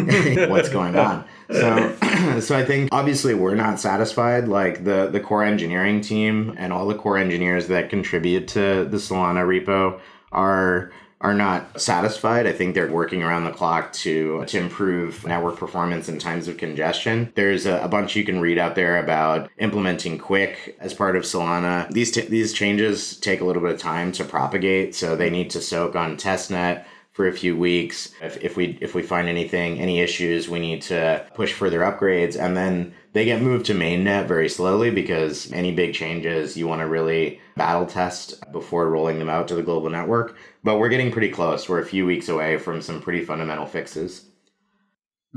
what's 0.48 0.68
going 0.68 0.96
on. 0.96 1.24
So 1.50 1.96
so 2.40 2.56
i 2.56 2.64
think 2.64 2.88
obviously 2.92 3.34
we're 3.34 3.54
not 3.54 3.78
satisfied. 3.78 4.48
Like 4.48 4.84
the 4.84 5.08
the 5.08 5.20
core 5.20 5.44
engineering 5.44 6.00
team 6.00 6.54
and 6.58 6.72
all 6.72 6.86
the 6.86 6.96
core 6.96 7.16
engineers 7.16 7.68
that 7.68 7.90
contribute 7.90 8.48
to 8.48 8.84
the 8.84 8.96
solana 8.96 9.46
repo 9.46 10.00
are 10.32 10.90
are 11.20 11.34
not 11.34 11.80
satisfied. 11.80 12.46
I 12.46 12.52
think 12.52 12.74
they're 12.74 12.90
working 12.90 13.22
around 13.22 13.44
the 13.44 13.50
clock 13.50 13.92
to 13.94 14.44
to 14.46 14.58
improve 14.58 15.26
network 15.26 15.56
performance 15.56 16.08
in 16.08 16.18
times 16.18 16.48
of 16.48 16.56
congestion. 16.56 17.32
There's 17.34 17.66
a, 17.66 17.82
a 17.82 17.88
bunch 17.88 18.16
you 18.16 18.24
can 18.24 18.40
read 18.40 18.58
out 18.58 18.74
there 18.74 18.98
about 18.98 19.50
implementing 19.58 20.18
QUIC 20.18 20.76
as 20.80 20.94
part 20.94 21.16
of 21.16 21.24
Solana. 21.24 21.90
These 21.90 22.12
t- 22.12 22.22
these 22.22 22.52
changes 22.52 23.16
take 23.18 23.40
a 23.40 23.44
little 23.44 23.62
bit 23.62 23.72
of 23.72 23.80
time 23.80 24.12
to 24.12 24.24
propagate, 24.24 24.94
so 24.94 25.14
they 25.14 25.30
need 25.30 25.50
to 25.50 25.60
soak 25.60 25.94
on 25.94 26.16
testnet 26.16 26.84
for 27.20 27.28
a 27.28 27.32
few 27.32 27.54
weeks. 27.54 28.12
If, 28.22 28.42
if 28.42 28.56
we 28.56 28.78
if 28.80 28.94
we 28.94 29.02
find 29.02 29.28
anything, 29.28 29.78
any 29.78 30.00
issues, 30.00 30.48
we 30.48 30.58
need 30.58 30.80
to 30.82 31.26
push 31.34 31.52
further 31.52 31.80
upgrades, 31.80 32.42
and 32.42 32.56
then 32.56 32.94
they 33.12 33.26
get 33.26 33.42
moved 33.42 33.66
to 33.66 33.74
mainnet 33.74 34.26
very 34.26 34.48
slowly 34.48 34.90
because 34.90 35.52
any 35.52 35.70
big 35.70 35.92
changes 35.92 36.56
you 36.56 36.66
want 36.66 36.80
to 36.80 36.86
really 36.86 37.38
battle 37.58 37.84
test 37.84 38.50
before 38.52 38.88
rolling 38.88 39.18
them 39.18 39.28
out 39.28 39.48
to 39.48 39.54
the 39.54 39.62
global 39.62 39.90
network. 39.90 40.34
But 40.64 40.78
we're 40.78 40.88
getting 40.88 41.12
pretty 41.12 41.28
close. 41.28 41.68
We're 41.68 41.82
a 41.82 41.84
few 41.94 42.06
weeks 42.06 42.30
away 42.30 42.56
from 42.56 42.80
some 42.80 43.02
pretty 43.02 43.22
fundamental 43.22 43.66
fixes. 43.66 44.24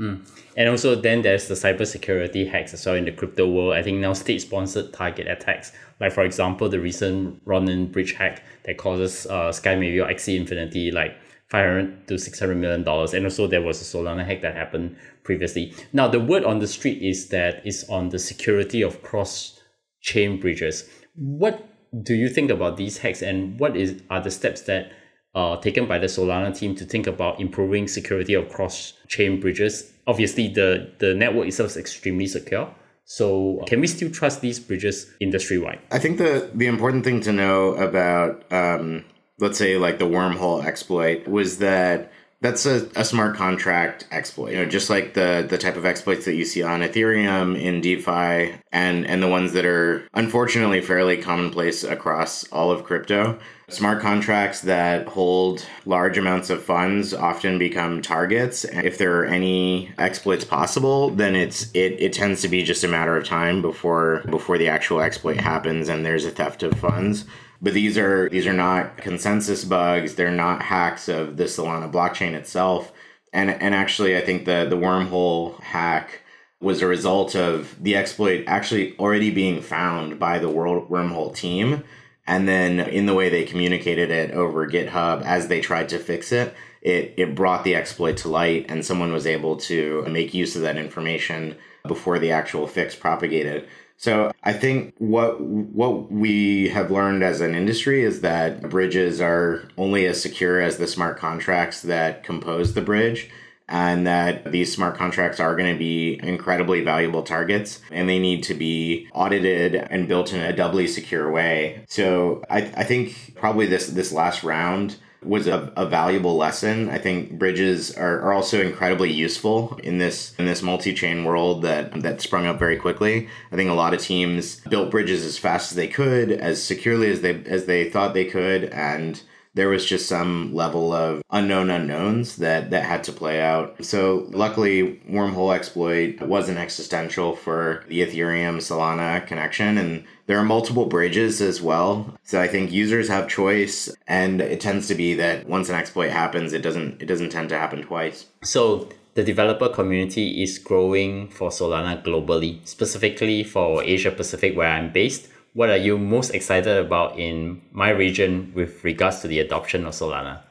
Mm. 0.00 0.26
And 0.56 0.68
also, 0.70 0.94
then 0.94 1.20
there's 1.20 1.48
the 1.48 1.54
cybersecurity 1.54 2.50
hacks 2.50 2.72
as 2.72 2.86
well 2.86 2.94
in 2.94 3.04
the 3.04 3.12
crypto 3.12 3.46
world. 3.46 3.74
I 3.74 3.82
think 3.82 3.98
now 3.98 4.14
state 4.14 4.40
sponsored 4.40 4.94
target 4.94 5.28
attacks, 5.28 5.72
like 6.00 6.12
for 6.12 6.24
example, 6.24 6.70
the 6.70 6.80
recent 6.80 7.42
Ronin 7.44 7.92
bridge 7.92 8.14
hack 8.14 8.42
that 8.64 8.78
causes 8.78 9.26
uh, 9.26 9.52
Sky 9.52 9.74
or 9.74 10.08
Axie 10.08 10.36
Infinity 10.36 10.90
like 10.90 11.14
500 11.54 12.08
to 12.08 12.18
600 12.18 12.56
million 12.56 12.82
dollars. 12.82 13.14
And 13.14 13.24
also, 13.24 13.46
there 13.46 13.62
was 13.62 13.80
a 13.80 13.84
Solana 13.84 14.24
hack 14.26 14.42
that 14.42 14.56
happened 14.56 14.96
previously. 15.22 15.72
Now, 15.92 16.08
the 16.08 16.18
word 16.18 16.44
on 16.44 16.58
the 16.58 16.66
street 16.66 17.00
is 17.00 17.28
that 17.28 17.62
it's 17.64 17.88
on 17.88 18.08
the 18.08 18.18
security 18.18 18.82
of 18.82 19.02
cross 19.02 19.60
chain 20.00 20.40
bridges. 20.40 20.88
What 21.14 21.56
do 22.02 22.14
you 22.14 22.28
think 22.28 22.50
about 22.50 22.76
these 22.76 22.98
hacks, 22.98 23.22
and 23.22 23.58
what 23.60 23.76
is 23.76 24.02
are 24.10 24.20
the 24.20 24.30
steps 24.30 24.62
that 24.62 24.90
are 25.34 25.60
taken 25.60 25.86
by 25.86 25.98
the 25.98 26.06
Solana 26.06 26.56
team 26.56 26.74
to 26.76 26.84
think 26.84 27.06
about 27.06 27.40
improving 27.40 27.88
security 27.88 28.34
of 28.34 28.48
cross-chain 28.48 29.40
bridges. 29.40 29.92
Obviously, 30.06 30.46
the, 30.48 30.92
the 30.98 31.12
network 31.14 31.48
itself 31.48 31.70
is 31.70 31.76
extremely 31.76 32.26
secure. 32.26 32.72
So, 33.04 33.60
can 33.66 33.80
we 33.80 33.86
still 33.86 34.10
trust 34.10 34.40
these 34.40 34.58
bridges 34.60 35.12
industry 35.20 35.58
wide? 35.58 35.80
I 35.90 35.98
think 35.98 36.18
the 36.18 36.50
the 36.54 36.66
important 36.66 37.04
thing 37.04 37.20
to 37.22 37.32
know 37.32 37.74
about, 37.74 38.50
um, 38.50 39.04
let's 39.38 39.58
say, 39.58 39.76
like 39.76 39.98
the 39.98 40.06
wormhole 40.06 40.64
exploit 40.64 41.26
was 41.26 41.58
that 41.58 42.12
that's 42.44 42.66
a, 42.66 42.86
a 42.94 43.06
smart 43.06 43.36
contract 43.36 44.06
exploit. 44.10 44.50
You 44.50 44.58
know, 44.58 44.66
just 44.66 44.90
like 44.90 45.14
the 45.14 45.46
the 45.48 45.56
type 45.56 45.76
of 45.76 45.86
exploits 45.86 46.26
that 46.26 46.34
you 46.34 46.44
see 46.44 46.62
on 46.62 46.80
Ethereum 46.80 47.58
in 47.58 47.80
DeFi 47.80 48.60
and 48.70 49.06
and 49.06 49.22
the 49.22 49.28
ones 49.28 49.52
that 49.54 49.64
are 49.64 50.06
unfortunately 50.12 50.82
fairly 50.82 51.16
commonplace 51.16 51.84
across 51.84 52.46
all 52.48 52.70
of 52.70 52.84
crypto. 52.84 53.38
Smart 53.70 54.02
contracts 54.02 54.60
that 54.60 55.08
hold 55.08 55.64
large 55.86 56.18
amounts 56.18 56.50
of 56.50 56.62
funds 56.62 57.14
often 57.14 57.58
become 57.58 58.02
targets. 58.02 58.66
And 58.66 58.86
if 58.86 58.98
there 58.98 59.18
are 59.20 59.24
any 59.24 59.90
exploits 59.96 60.44
possible, 60.44 61.08
then 61.08 61.34
it's 61.34 61.70
it, 61.72 61.96
it 61.98 62.12
tends 62.12 62.42
to 62.42 62.48
be 62.48 62.62
just 62.62 62.84
a 62.84 62.88
matter 62.88 63.16
of 63.16 63.24
time 63.24 63.62
before 63.62 64.22
before 64.28 64.58
the 64.58 64.68
actual 64.68 65.00
exploit 65.00 65.40
happens 65.40 65.88
and 65.88 66.04
there's 66.04 66.26
a 66.26 66.30
theft 66.30 66.62
of 66.62 66.78
funds. 66.78 67.24
But 67.64 67.72
these 67.72 67.96
are 67.96 68.28
these 68.28 68.46
are 68.46 68.52
not 68.52 68.98
consensus 68.98 69.64
bugs, 69.64 70.16
they're 70.16 70.30
not 70.30 70.60
hacks 70.60 71.08
of 71.08 71.38
the 71.38 71.44
Solana 71.44 71.90
blockchain 71.90 72.34
itself. 72.34 72.92
And 73.32 73.48
and 73.48 73.74
actually 73.74 74.14
I 74.18 74.20
think 74.20 74.44
the 74.44 74.66
the 74.68 74.76
wormhole 74.76 75.58
hack 75.60 76.20
was 76.60 76.82
a 76.82 76.86
result 76.86 77.34
of 77.34 77.82
the 77.82 77.96
exploit 77.96 78.44
actually 78.46 78.94
already 78.98 79.30
being 79.30 79.62
found 79.62 80.18
by 80.18 80.38
the 80.38 80.50
world 80.50 80.90
wormhole 80.90 81.34
team 81.34 81.84
and 82.26 82.46
then 82.46 82.80
in 82.80 83.06
the 83.06 83.14
way 83.14 83.30
they 83.30 83.44
communicated 83.44 84.10
it 84.10 84.32
over 84.32 84.68
GitHub 84.68 85.22
as 85.22 85.48
they 85.48 85.60
tried 85.62 85.88
to 85.90 85.98
fix 85.98 86.32
it, 86.32 86.54
it, 86.82 87.14
it 87.16 87.34
brought 87.34 87.64
the 87.64 87.74
exploit 87.74 88.18
to 88.18 88.28
light 88.28 88.66
and 88.68 88.84
someone 88.84 89.12
was 89.12 89.26
able 89.26 89.56
to 89.56 90.02
make 90.08 90.34
use 90.34 90.54
of 90.54 90.62
that 90.62 90.76
information 90.76 91.56
before 91.86 92.18
the 92.18 92.30
actual 92.30 92.66
fix 92.66 92.94
propagated. 92.94 93.66
So 93.96 94.32
I 94.42 94.52
think 94.52 94.94
what 94.98 95.40
what 95.40 96.10
we 96.12 96.68
have 96.68 96.90
learned 96.90 97.22
as 97.22 97.40
an 97.40 97.54
industry 97.54 98.02
is 98.02 98.20
that 98.20 98.68
bridges 98.68 99.20
are 99.20 99.68
only 99.78 100.06
as 100.06 100.20
secure 100.20 100.60
as 100.60 100.76
the 100.76 100.86
smart 100.86 101.18
contracts 101.18 101.82
that 101.82 102.22
compose 102.22 102.74
the 102.74 102.82
bridge 102.82 103.30
and 103.68 104.06
that 104.06 104.52
these 104.52 104.74
smart 104.74 104.96
contracts 104.96 105.40
are 105.40 105.56
going 105.56 105.72
to 105.72 105.78
be 105.78 106.20
incredibly 106.22 106.82
valuable 106.82 107.22
targets 107.22 107.80
and 107.90 108.08
they 108.08 108.18
need 108.18 108.42
to 108.42 108.54
be 108.54 109.08
audited 109.14 109.74
and 109.74 110.06
built 110.06 110.32
in 110.32 110.40
a 110.40 110.54
doubly 110.54 110.86
secure 110.86 111.30
way. 111.30 111.82
So 111.88 112.42
I, 112.50 112.58
I 112.76 112.84
think 112.84 113.34
probably 113.36 113.66
this 113.66 113.86
this 113.86 114.12
last 114.12 114.44
round 114.44 114.96
was 115.24 115.46
a, 115.46 115.72
a 115.76 115.86
valuable 115.86 116.36
lesson. 116.36 116.88
I 116.90 116.98
think 116.98 117.38
bridges 117.38 117.90
are, 117.96 118.20
are 118.20 118.32
also 118.32 118.60
incredibly 118.60 119.12
useful 119.12 119.78
in 119.82 119.98
this 119.98 120.34
in 120.38 120.46
this 120.46 120.62
multi-chain 120.62 121.24
world 121.24 121.62
that 121.62 122.02
that 122.02 122.20
sprung 122.20 122.46
up 122.46 122.58
very 122.58 122.76
quickly. 122.76 123.28
I 123.50 123.56
think 123.56 123.70
a 123.70 123.74
lot 123.74 123.94
of 123.94 124.00
teams 124.00 124.60
built 124.60 124.90
bridges 124.90 125.24
as 125.24 125.38
fast 125.38 125.72
as 125.72 125.76
they 125.76 125.88
could, 125.88 126.30
as 126.30 126.62
securely 126.62 127.10
as 127.10 127.20
they 127.20 127.42
as 127.44 127.66
they 127.66 127.90
thought 127.90 128.14
they 128.14 128.24
could, 128.26 128.64
and 128.64 129.20
there 129.54 129.68
was 129.68 129.84
just 129.84 130.08
some 130.08 130.54
level 130.54 130.92
of 130.92 131.22
unknown 131.30 131.70
unknowns 131.70 132.36
that 132.36 132.70
that 132.70 132.84
had 132.84 133.04
to 133.04 133.12
play 133.12 133.40
out. 133.40 133.84
So 133.84 134.26
luckily, 134.30 135.00
wormhole 135.08 135.54
exploit 135.54 136.20
wasn't 136.20 136.58
existential 136.58 137.36
for 137.36 137.84
the 137.88 138.00
Ethereum 138.02 138.56
Solana 138.58 139.26
connection, 139.26 139.78
and 139.78 140.04
there 140.26 140.38
are 140.38 140.44
multiple 140.44 140.86
bridges 140.86 141.40
as 141.40 141.62
well. 141.62 142.14
So 142.24 142.40
I 142.40 142.48
think 142.48 142.72
users 142.72 143.08
have 143.08 143.28
choice, 143.28 143.94
and 144.06 144.40
it 144.40 144.60
tends 144.60 144.88
to 144.88 144.94
be 144.94 145.14
that 145.14 145.48
once 145.48 145.68
an 145.68 145.76
exploit 145.76 146.10
happens, 146.10 146.52
it 146.52 146.62
doesn't 146.62 147.00
it 147.00 147.06
doesn't 147.06 147.30
tend 147.30 147.48
to 147.50 147.58
happen 147.58 147.82
twice. 147.82 148.26
So 148.42 148.88
the 149.14 149.22
developer 149.22 149.68
community 149.68 150.42
is 150.42 150.58
growing 150.58 151.28
for 151.28 151.50
Solana 151.50 152.02
globally, 152.04 152.66
specifically 152.66 153.44
for 153.44 153.84
Asia 153.84 154.10
Pacific, 154.10 154.56
where 154.56 154.68
I'm 154.68 154.92
based 154.92 155.28
what 155.54 155.70
are 155.70 155.76
you 155.76 155.96
most 155.96 156.30
excited 156.30 156.76
about 156.76 157.18
in 157.18 157.62
my 157.72 157.90
region 157.90 158.52
with 158.54 158.84
regards 158.84 159.20
to 159.20 159.28
the 159.28 159.38
adoption 159.38 159.86
of 159.86 159.94
Solana? 159.94 160.42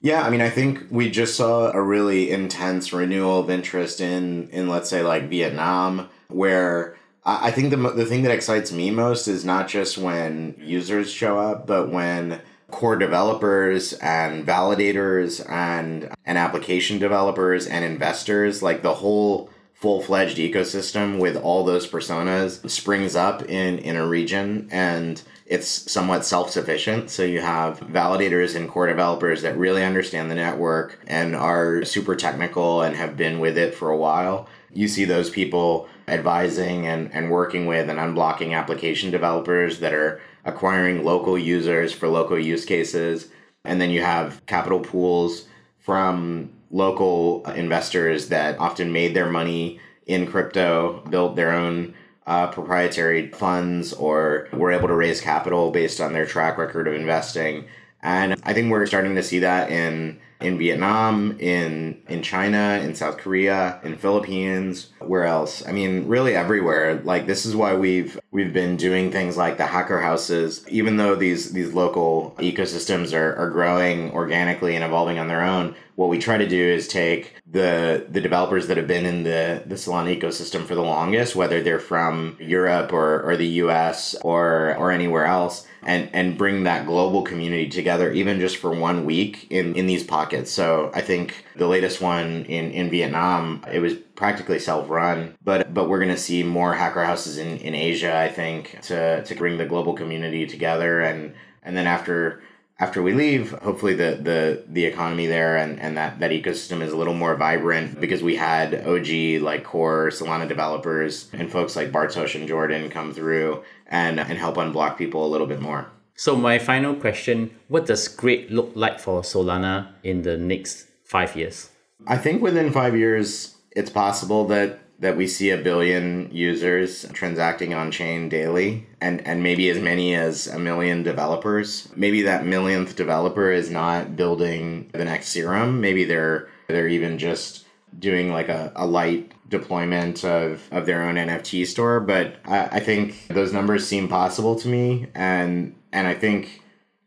Yeah, 0.00 0.22
I 0.22 0.28
mean, 0.28 0.42
I 0.42 0.50
think 0.50 0.84
we 0.90 1.10
just 1.10 1.34
saw 1.34 1.72
a 1.72 1.80
really 1.80 2.30
intense 2.30 2.92
renewal 2.92 3.40
of 3.40 3.50
interest 3.50 4.02
in, 4.02 4.50
in 4.50 4.68
let's 4.68 4.90
say, 4.90 5.02
like 5.02 5.30
Vietnam, 5.30 6.10
where 6.28 6.96
I 7.24 7.50
think 7.50 7.70
the 7.70 7.76
the 7.76 8.04
thing 8.04 8.22
that 8.22 8.32
excites 8.32 8.70
me 8.70 8.90
most 8.90 9.28
is 9.28 9.46
not 9.46 9.66
just 9.66 9.96
when 9.96 10.56
users 10.58 11.10
show 11.10 11.38
up, 11.38 11.66
but 11.66 11.90
when 11.90 12.42
core 12.70 12.96
developers 12.96 13.94
and 13.94 14.46
validators 14.46 15.42
and 15.50 16.14
and 16.26 16.36
application 16.36 16.98
developers 16.98 17.66
and 17.66 17.82
investors, 17.82 18.62
like 18.62 18.82
the 18.82 18.94
whole 18.94 19.48
full 19.84 20.00
fledged 20.00 20.38
ecosystem 20.38 21.18
with 21.18 21.36
all 21.36 21.62
those 21.62 21.86
personas 21.86 22.70
springs 22.70 23.14
up 23.14 23.42
in, 23.50 23.78
in 23.80 23.96
a 23.96 24.06
region 24.06 24.66
and 24.72 25.20
it's 25.44 25.68
somewhat 25.68 26.24
self 26.24 26.48
sufficient. 26.48 27.10
So 27.10 27.22
you 27.22 27.42
have 27.42 27.80
validators 27.80 28.56
and 28.56 28.66
core 28.66 28.86
developers 28.86 29.42
that 29.42 29.58
really 29.58 29.84
understand 29.84 30.30
the 30.30 30.36
network 30.36 30.98
and 31.06 31.36
are 31.36 31.84
super 31.84 32.16
technical 32.16 32.80
and 32.80 32.96
have 32.96 33.18
been 33.18 33.40
with 33.40 33.58
it 33.58 33.74
for 33.74 33.90
a 33.90 33.96
while. 33.98 34.48
You 34.72 34.88
see 34.88 35.04
those 35.04 35.28
people 35.28 35.86
advising 36.08 36.86
and, 36.86 37.12
and 37.12 37.30
working 37.30 37.66
with 37.66 37.90
and 37.90 37.98
unblocking 37.98 38.56
application 38.56 39.10
developers 39.10 39.80
that 39.80 39.92
are 39.92 40.18
acquiring 40.46 41.04
local 41.04 41.36
users 41.36 41.92
for 41.92 42.08
local 42.08 42.38
use 42.38 42.64
cases. 42.64 43.28
And 43.66 43.82
then 43.82 43.90
you 43.90 44.00
have 44.00 44.46
capital 44.46 44.80
pools 44.80 45.44
from 45.78 46.53
local 46.74 47.44
investors 47.52 48.30
that 48.30 48.58
often 48.58 48.92
made 48.92 49.14
their 49.14 49.30
money 49.30 49.78
in 50.06 50.26
crypto, 50.26 51.00
built 51.08 51.36
their 51.36 51.52
own 51.52 51.94
uh, 52.26 52.48
proprietary 52.48 53.30
funds, 53.30 53.92
or 53.92 54.48
were 54.52 54.72
able 54.72 54.88
to 54.88 54.96
raise 54.96 55.20
capital 55.20 55.70
based 55.70 56.00
on 56.00 56.12
their 56.12 56.26
track 56.26 56.58
record 56.58 56.88
of 56.88 56.94
investing. 56.94 57.64
And 58.02 58.34
I 58.42 58.52
think 58.52 58.72
we're 58.72 58.86
starting 58.86 59.14
to 59.14 59.22
see 59.22 59.38
that 59.38 59.70
in 59.70 60.18
in 60.40 60.58
Vietnam, 60.58 61.36
in 61.38 62.02
in 62.08 62.22
China, 62.22 62.80
in 62.82 62.94
South 62.94 63.18
Korea, 63.18 63.80
in 63.82 63.96
Philippines, 63.96 64.90
where 65.00 65.24
else? 65.24 65.66
I 65.66 65.72
mean, 65.72 66.06
really 66.06 66.34
everywhere. 66.34 67.00
Like 67.04 67.26
this 67.26 67.46
is 67.46 67.56
why 67.56 67.74
we've 67.74 68.18
we've 68.30 68.52
been 68.52 68.76
doing 68.76 69.10
things 69.10 69.36
like 69.36 69.56
the 69.56 69.66
hacker 69.66 70.00
houses, 70.00 70.64
even 70.68 70.96
though 70.96 71.14
these 71.14 71.52
these 71.52 71.72
local 71.72 72.34
ecosystems 72.38 73.16
are, 73.16 73.34
are 73.36 73.50
growing 73.50 74.10
organically 74.12 74.74
and 74.74 74.84
evolving 74.84 75.18
on 75.18 75.28
their 75.28 75.42
own. 75.42 75.74
What 75.96 76.08
we 76.08 76.18
try 76.18 76.38
to 76.38 76.48
do 76.48 76.60
is 76.60 76.88
take 76.88 77.40
the 77.50 78.04
the 78.08 78.20
developers 78.20 78.66
that 78.66 78.76
have 78.76 78.88
been 78.88 79.06
in 79.06 79.22
the, 79.22 79.62
the 79.64 79.76
Solana 79.76 80.18
ecosystem 80.18 80.64
for 80.66 80.74
the 80.74 80.82
longest, 80.82 81.36
whether 81.36 81.62
they're 81.62 81.78
from 81.78 82.36
Europe 82.40 82.92
or, 82.92 83.22
or 83.22 83.36
the 83.36 83.46
US 83.62 84.16
or 84.22 84.74
or 84.76 84.90
anywhere 84.90 85.26
else, 85.26 85.66
and 85.84 86.10
and 86.12 86.36
bring 86.36 86.64
that 86.64 86.86
global 86.86 87.22
community 87.22 87.68
together 87.68 88.12
even 88.12 88.40
just 88.40 88.56
for 88.56 88.72
one 88.72 89.04
week 89.04 89.46
in 89.50 89.74
in 89.76 89.86
these 89.86 90.02
so 90.46 90.90
i 90.94 91.00
think 91.00 91.44
the 91.56 91.66
latest 91.66 92.00
one 92.00 92.44
in 92.46 92.70
in 92.70 92.90
vietnam 92.90 93.64
it 93.72 93.80
was 93.80 93.94
practically 94.14 94.58
self-run 94.58 95.36
but 95.44 95.72
but 95.74 95.88
we're 95.88 96.04
to 96.04 96.16
see 96.16 96.42
more 96.42 96.74
hacker 96.74 97.04
houses 97.04 97.38
in 97.38 97.58
in 97.58 97.74
asia 97.74 98.16
i 98.16 98.28
think 98.28 98.78
to 98.82 99.22
to 99.24 99.34
bring 99.34 99.58
the 99.58 99.66
global 99.66 99.94
community 99.94 100.46
together 100.46 101.00
and 101.00 101.34
and 101.62 101.76
then 101.76 101.86
after 101.86 102.42
after 102.80 103.02
we 103.02 103.12
leave, 103.12 103.52
hopefully 103.52 103.94
the 103.94 104.18
the 104.20 104.64
the 104.68 104.84
economy 104.84 105.26
there 105.26 105.56
and, 105.56 105.78
and 105.80 105.96
that, 105.96 106.18
that 106.18 106.32
ecosystem 106.32 106.82
is 106.82 106.92
a 106.92 106.96
little 106.96 107.14
more 107.14 107.36
vibrant 107.36 108.00
because 108.00 108.22
we 108.22 108.34
had 108.34 108.74
OG 108.86 109.42
like 109.42 109.62
core 109.64 110.08
Solana 110.08 110.48
developers 110.48 111.28
and 111.32 111.50
folks 111.50 111.76
like 111.76 111.92
Bartosz 111.92 112.34
and 112.34 112.48
Jordan 112.48 112.90
come 112.90 113.14
through 113.14 113.62
and 113.86 114.18
and 114.18 114.38
help 114.38 114.56
unblock 114.56 114.98
people 114.98 115.24
a 115.24 115.30
little 115.30 115.46
bit 115.46 115.60
more. 115.60 115.86
So 116.16 116.36
my 116.36 116.58
final 116.58 116.94
question, 116.94 117.50
what 117.68 117.86
does 117.86 118.06
great 118.06 118.50
look 118.50 118.72
like 118.74 119.00
for 119.00 119.22
Solana 119.22 119.88
in 120.02 120.22
the 120.22 120.36
next 120.36 120.86
five 121.04 121.34
years? 121.34 121.70
I 122.06 122.18
think 122.18 122.40
within 122.40 122.72
five 122.72 122.96
years 122.96 123.56
it's 123.72 123.90
possible 123.90 124.46
that 124.48 124.80
that 125.00 125.16
we 125.16 125.26
see 125.26 125.50
a 125.50 125.56
billion 125.56 126.30
users 126.32 127.04
transacting 127.12 127.74
on 127.74 127.90
chain 127.90 128.28
daily 128.28 128.86
and, 129.00 129.20
and 129.26 129.42
maybe 129.42 129.68
as 129.68 129.78
many 129.78 130.14
as 130.14 130.46
a 130.46 130.58
million 130.58 131.02
developers. 131.02 131.88
Maybe 131.96 132.22
that 132.22 132.46
millionth 132.46 132.94
developer 132.94 133.50
is 133.50 133.70
not 133.70 134.14
building 134.14 134.88
the 134.92 135.04
next 135.04 135.28
Serum. 135.28 135.80
Maybe 135.80 136.04
they're 136.04 136.48
they're 136.68 136.88
even 136.88 137.18
just 137.18 137.64
doing 137.98 138.32
like 138.32 138.48
a, 138.48 138.72
a 138.76 138.86
light 138.86 139.32
deployment 139.48 140.24
of, 140.24 140.62
of 140.70 140.86
their 140.86 141.02
own 141.02 141.16
NFT 141.16 141.66
store. 141.66 142.00
But 142.00 142.36
I, 142.44 142.64
I 142.66 142.80
think 142.80 143.28
those 143.28 143.52
numbers 143.52 143.86
seem 143.86 144.08
possible 144.08 144.56
to 144.56 144.68
me. 144.68 145.06
And, 145.14 145.74
and 145.94 146.06
I 146.06 146.14
think 146.14 146.60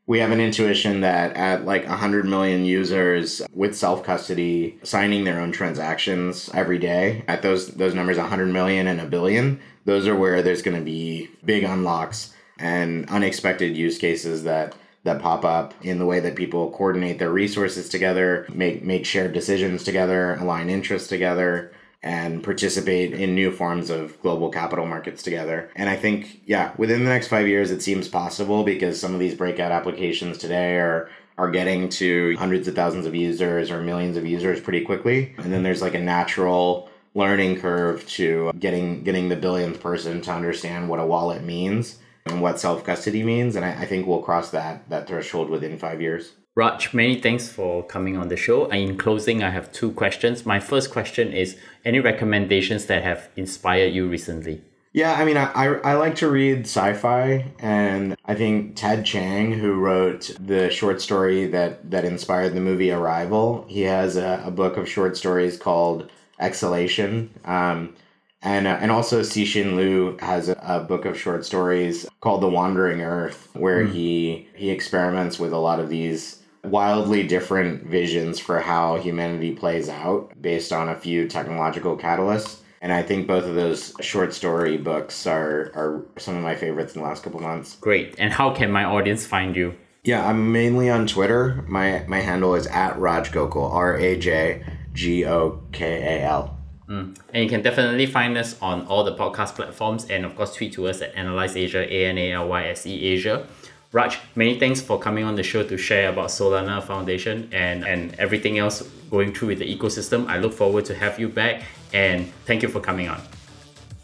we 0.07 0.19
have 0.19 0.31
an 0.31 0.39
intuition 0.39 1.01
that 1.01 1.35
at 1.35 1.65
like 1.65 1.85
100 1.85 2.25
million 2.25 2.65
users 2.65 3.41
with 3.53 3.75
self 3.75 4.03
custody 4.03 4.79
signing 4.81 5.25
their 5.25 5.39
own 5.39 5.51
transactions 5.51 6.49
every 6.53 6.79
day 6.79 7.23
at 7.27 7.41
those 7.43 7.67
those 7.67 7.93
numbers 7.93 8.17
100 8.17 8.47
million 8.47 8.87
and 8.87 9.01
a 9.01 9.05
billion 9.05 9.59
those 9.85 10.07
are 10.07 10.15
where 10.15 10.41
there's 10.41 10.61
going 10.61 10.77
to 10.77 10.83
be 10.83 11.29
big 11.45 11.63
unlocks 11.63 12.33
and 12.57 13.07
unexpected 13.09 13.77
use 13.77 13.97
cases 13.97 14.43
that 14.43 14.73
that 15.03 15.21
pop 15.21 15.45
up 15.45 15.73
in 15.81 15.99
the 15.99 16.05
way 16.05 16.19
that 16.19 16.35
people 16.35 16.69
coordinate 16.71 17.17
their 17.17 17.31
resources 17.31 17.87
together, 17.87 18.45
make 18.53 18.83
make 18.83 19.05
shared 19.05 19.33
decisions 19.33 19.83
together, 19.83 20.35
align 20.35 20.69
interests 20.69 21.07
together, 21.07 21.71
and 22.03 22.43
participate 22.43 23.13
in 23.13 23.33
new 23.33 23.51
forms 23.51 23.89
of 23.89 24.19
global 24.21 24.49
capital 24.49 24.85
markets 24.85 25.23
together. 25.23 25.69
And 25.75 25.89
I 25.89 25.95
think, 25.95 26.41
yeah, 26.45 26.71
within 26.77 27.03
the 27.03 27.09
next 27.09 27.27
five 27.27 27.47
years, 27.47 27.71
it 27.71 27.81
seems 27.81 28.07
possible 28.07 28.63
because 28.63 28.99
some 28.99 29.13
of 29.13 29.19
these 29.19 29.35
breakout 29.35 29.71
applications 29.71 30.37
today 30.37 30.77
are 30.77 31.09
are 31.37 31.51
getting 31.51 31.87
to 31.87 32.35
hundreds 32.37 32.67
of 32.67 32.73
thousands 32.73 33.05
of 33.05 33.13
users 33.13 33.69
or 33.69 33.81
millions 33.81 34.17
of 34.17 34.25
users 34.25 34.59
pretty 34.59 34.81
quickly. 34.81 35.35
And 35.37 35.53
then 35.53 35.61
there's 35.61 35.83
like 35.83 35.93
a 35.93 35.99
natural 35.99 36.89
learning 37.13 37.59
curve 37.59 38.07
to 38.07 38.51
getting 38.59 39.03
getting 39.03 39.29
the 39.29 39.35
billionth 39.35 39.79
person 39.79 40.21
to 40.21 40.31
understand 40.31 40.89
what 40.89 40.99
a 40.99 41.05
wallet 41.05 41.43
means 41.43 41.97
and 42.25 42.41
what 42.41 42.59
self 42.59 42.83
custody 42.83 43.23
means. 43.23 43.55
And 43.55 43.65
I, 43.65 43.81
I, 43.81 43.85
think 43.85 44.07
we'll 44.07 44.21
cross 44.21 44.51
that 44.51 44.87
that 44.89 45.07
threshold 45.07 45.49
within 45.49 45.77
five 45.77 46.01
years. 46.01 46.33
Raj, 46.57 46.91
many 46.91 47.21
thanks 47.21 47.47
for 47.47 47.83
coming 47.83 48.17
on 48.17 48.29
the 48.29 48.35
show. 48.35 48.65
In 48.71 48.97
closing, 48.97 49.43
I 49.43 49.51
have 49.51 49.71
two 49.71 49.91
questions. 49.91 50.43
My 50.43 50.59
first 50.59 50.89
question 50.89 51.31
is 51.31 51.55
any 51.85 51.99
recommendations 51.99 52.87
that 52.87 53.03
have 53.03 53.29
inspired 53.35 53.93
you 53.93 54.07
recently? 54.07 54.63
Yeah, 54.91 55.13
I 55.13 55.23
mean, 55.23 55.37
I, 55.37 55.51
I, 55.53 55.65
I 55.91 55.93
like 55.93 56.15
to 56.15 56.27
read 56.27 56.61
sci 56.61 56.93
fi, 56.93 57.45
and 57.59 58.17
I 58.25 58.33
think 58.33 58.75
Ted 58.75 59.05
Chiang, 59.05 59.51
who 59.51 59.75
wrote 59.75 60.35
the 60.39 60.71
short 60.71 60.99
story 60.99 61.45
that, 61.45 61.91
that 61.91 62.05
inspired 62.05 62.55
the 62.55 62.59
movie 62.59 62.89
Arrival, 62.89 63.63
he 63.69 63.81
has 63.81 64.17
a, 64.17 64.41
a 64.43 64.49
book 64.49 64.77
of 64.77 64.89
short 64.89 65.15
stories 65.15 65.59
called 65.59 66.09
Exhalation. 66.39 67.29
Um, 67.45 67.95
and, 68.41 68.65
uh, 68.65 68.79
and 68.81 68.89
also 68.89 69.21
Cixin 69.21 69.75
Liu 69.75 70.17
has 70.21 70.49
a, 70.49 70.59
a, 70.63 70.79
book 70.79 71.05
of 71.05 71.19
short 71.19 71.45
stories 71.45 72.07
called 72.19 72.41
The 72.41 72.49
Wandering 72.49 73.01
Earth, 73.01 73.49
where 73.53 73.85
mm. 73.85 73.91
he 73.91 74.47
he 74.55 74.71
experiments 74.71 75.37
with 75.37 75.53
a 75.53 75.57
lot 75.57 75.79
of 75.79 75.89
these 75.89 76.43
wildly 76.69 77.25
different 77.25 77.83
visions 77.83 78.39
for 78.39 78.59
how 78.59 78.97
humanity 78.97 79.53
plays 79.53 79.89
out 79.89 80.31
based 80.41 80.71
on 80.71 80.89
a 80.89 80.95
few 80.95 81.27
technological 81.27 81.97
catalysts. 81.97 82.61
And 82.81 82.93
I 82.93 83.01
think 83.01 83.27
both 83.27 83.45
of 83.45 83.55
those 83.55 83.93
short 84.01 84.33
story 84.33 84.77
books 84.77 85.25
are, 85.25 85.71
are 85.73 86.05
some 86.17 86.35
of 86.35 86.43
my 86.43 86.55
favorites 86.55 86.95
in 86.95 87.01
the 87.01 87.07
last 87.07 87.23
couple 87.23 87.39
months. 87.39 87.75
Great. 87.77 88.15
And 88.17 88.31
how 88.31 88.53
can 88.53 88.71
my 88.71 88.83
audience 88.83 89.25
find 89.25 89.55
you? 89.55 89.75
Yeah, 90.03 90.25
I'm 90.25 90.51
mainly 90.53 90.89
on 90.89 91.05
Twitter. 91.05 91.65
My 91.67 92.05
my 92.07 92.21
handle 92.21 92.55
is 92.55 92.65
at 92.67 92.97
Raj 92.97 93.31
Gokal, 93.31 93.73
R 93.73 93.97
A 93.97 94.17
J 94.17 94.63
G 94.93 95.25
O 95.25 95.61
K 95.73 95.85
A 95.85 96.23
L. 96.23 96.57
Mm. 96.87 97.17
And 97.33 97.43
you 97.43 97.49
can 97.49 97.61
definitely 97.61 98.05
find 98.05 98.37
us 98.37 98.55
on 98.61 98.85
all 98.87 99.03
the 99.03 99.15
podcast 99.15 99.55
platforms 99.55 100.05
and 100.05 100.23
of 100.23 100.35
course 100.37 100.55
tweet 100.55 100.71
to 100.73 100.87
us 100.87 101.01
at 101.01 101.13
Analyse 101.15 101.57
Asia, 101.57 101.93
A 101.93 102.05
N 102.05 102.17
A 102.17 102.31
L 102.31 102.47
Y 102.47 102.67
S 102.67 102.85
E 102.85 103.03
Asia. 103.03 103.45
Raj, 103.93 104.19
many 104.35 104.59
thanks 104.59 104.81
for 104.81 104.99
coming 104.99 105.23
on 105.23 105.35
the 105.35 105.43
show 105.43 105.63
to 105.63 105.77
share 105.77 106.09
about 106.09 106.27
Solana 106.27 106.83
Foundation 106.83 107.49
and, 107.53 107.85
and 107.85 108.13
everything 108.19 108.57
else 108.57 108.81
going 109.09 109.33
through 109.33 109.49
with 109.49 109.59
the 109.59 109.77
ecosystem. 109.77 110.27
I 110.27 110.39
look 110.39 110.53
forward 110.53 110.83
to 110.85 110.95
have 110.95 111.19
you 111.19 111.29
back 111.29 111.63
and 111.93 112.29
thank 112.45 112.63
you 112.63 112.67
for 112.67 112.81
coming 112.81 113.07
on. 113.07 113.21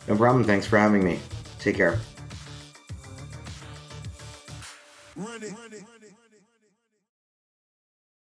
No 0.08 0.16
problem. 0.16 0.46
Thanks 0.46 0.66
for 0.66 0.78
having 0.78 1.04
me. 1.04 1.20
Take 1.60 1.76
care. 1.76 2.00
Run 5.16 5.44
it. 5.44 5.54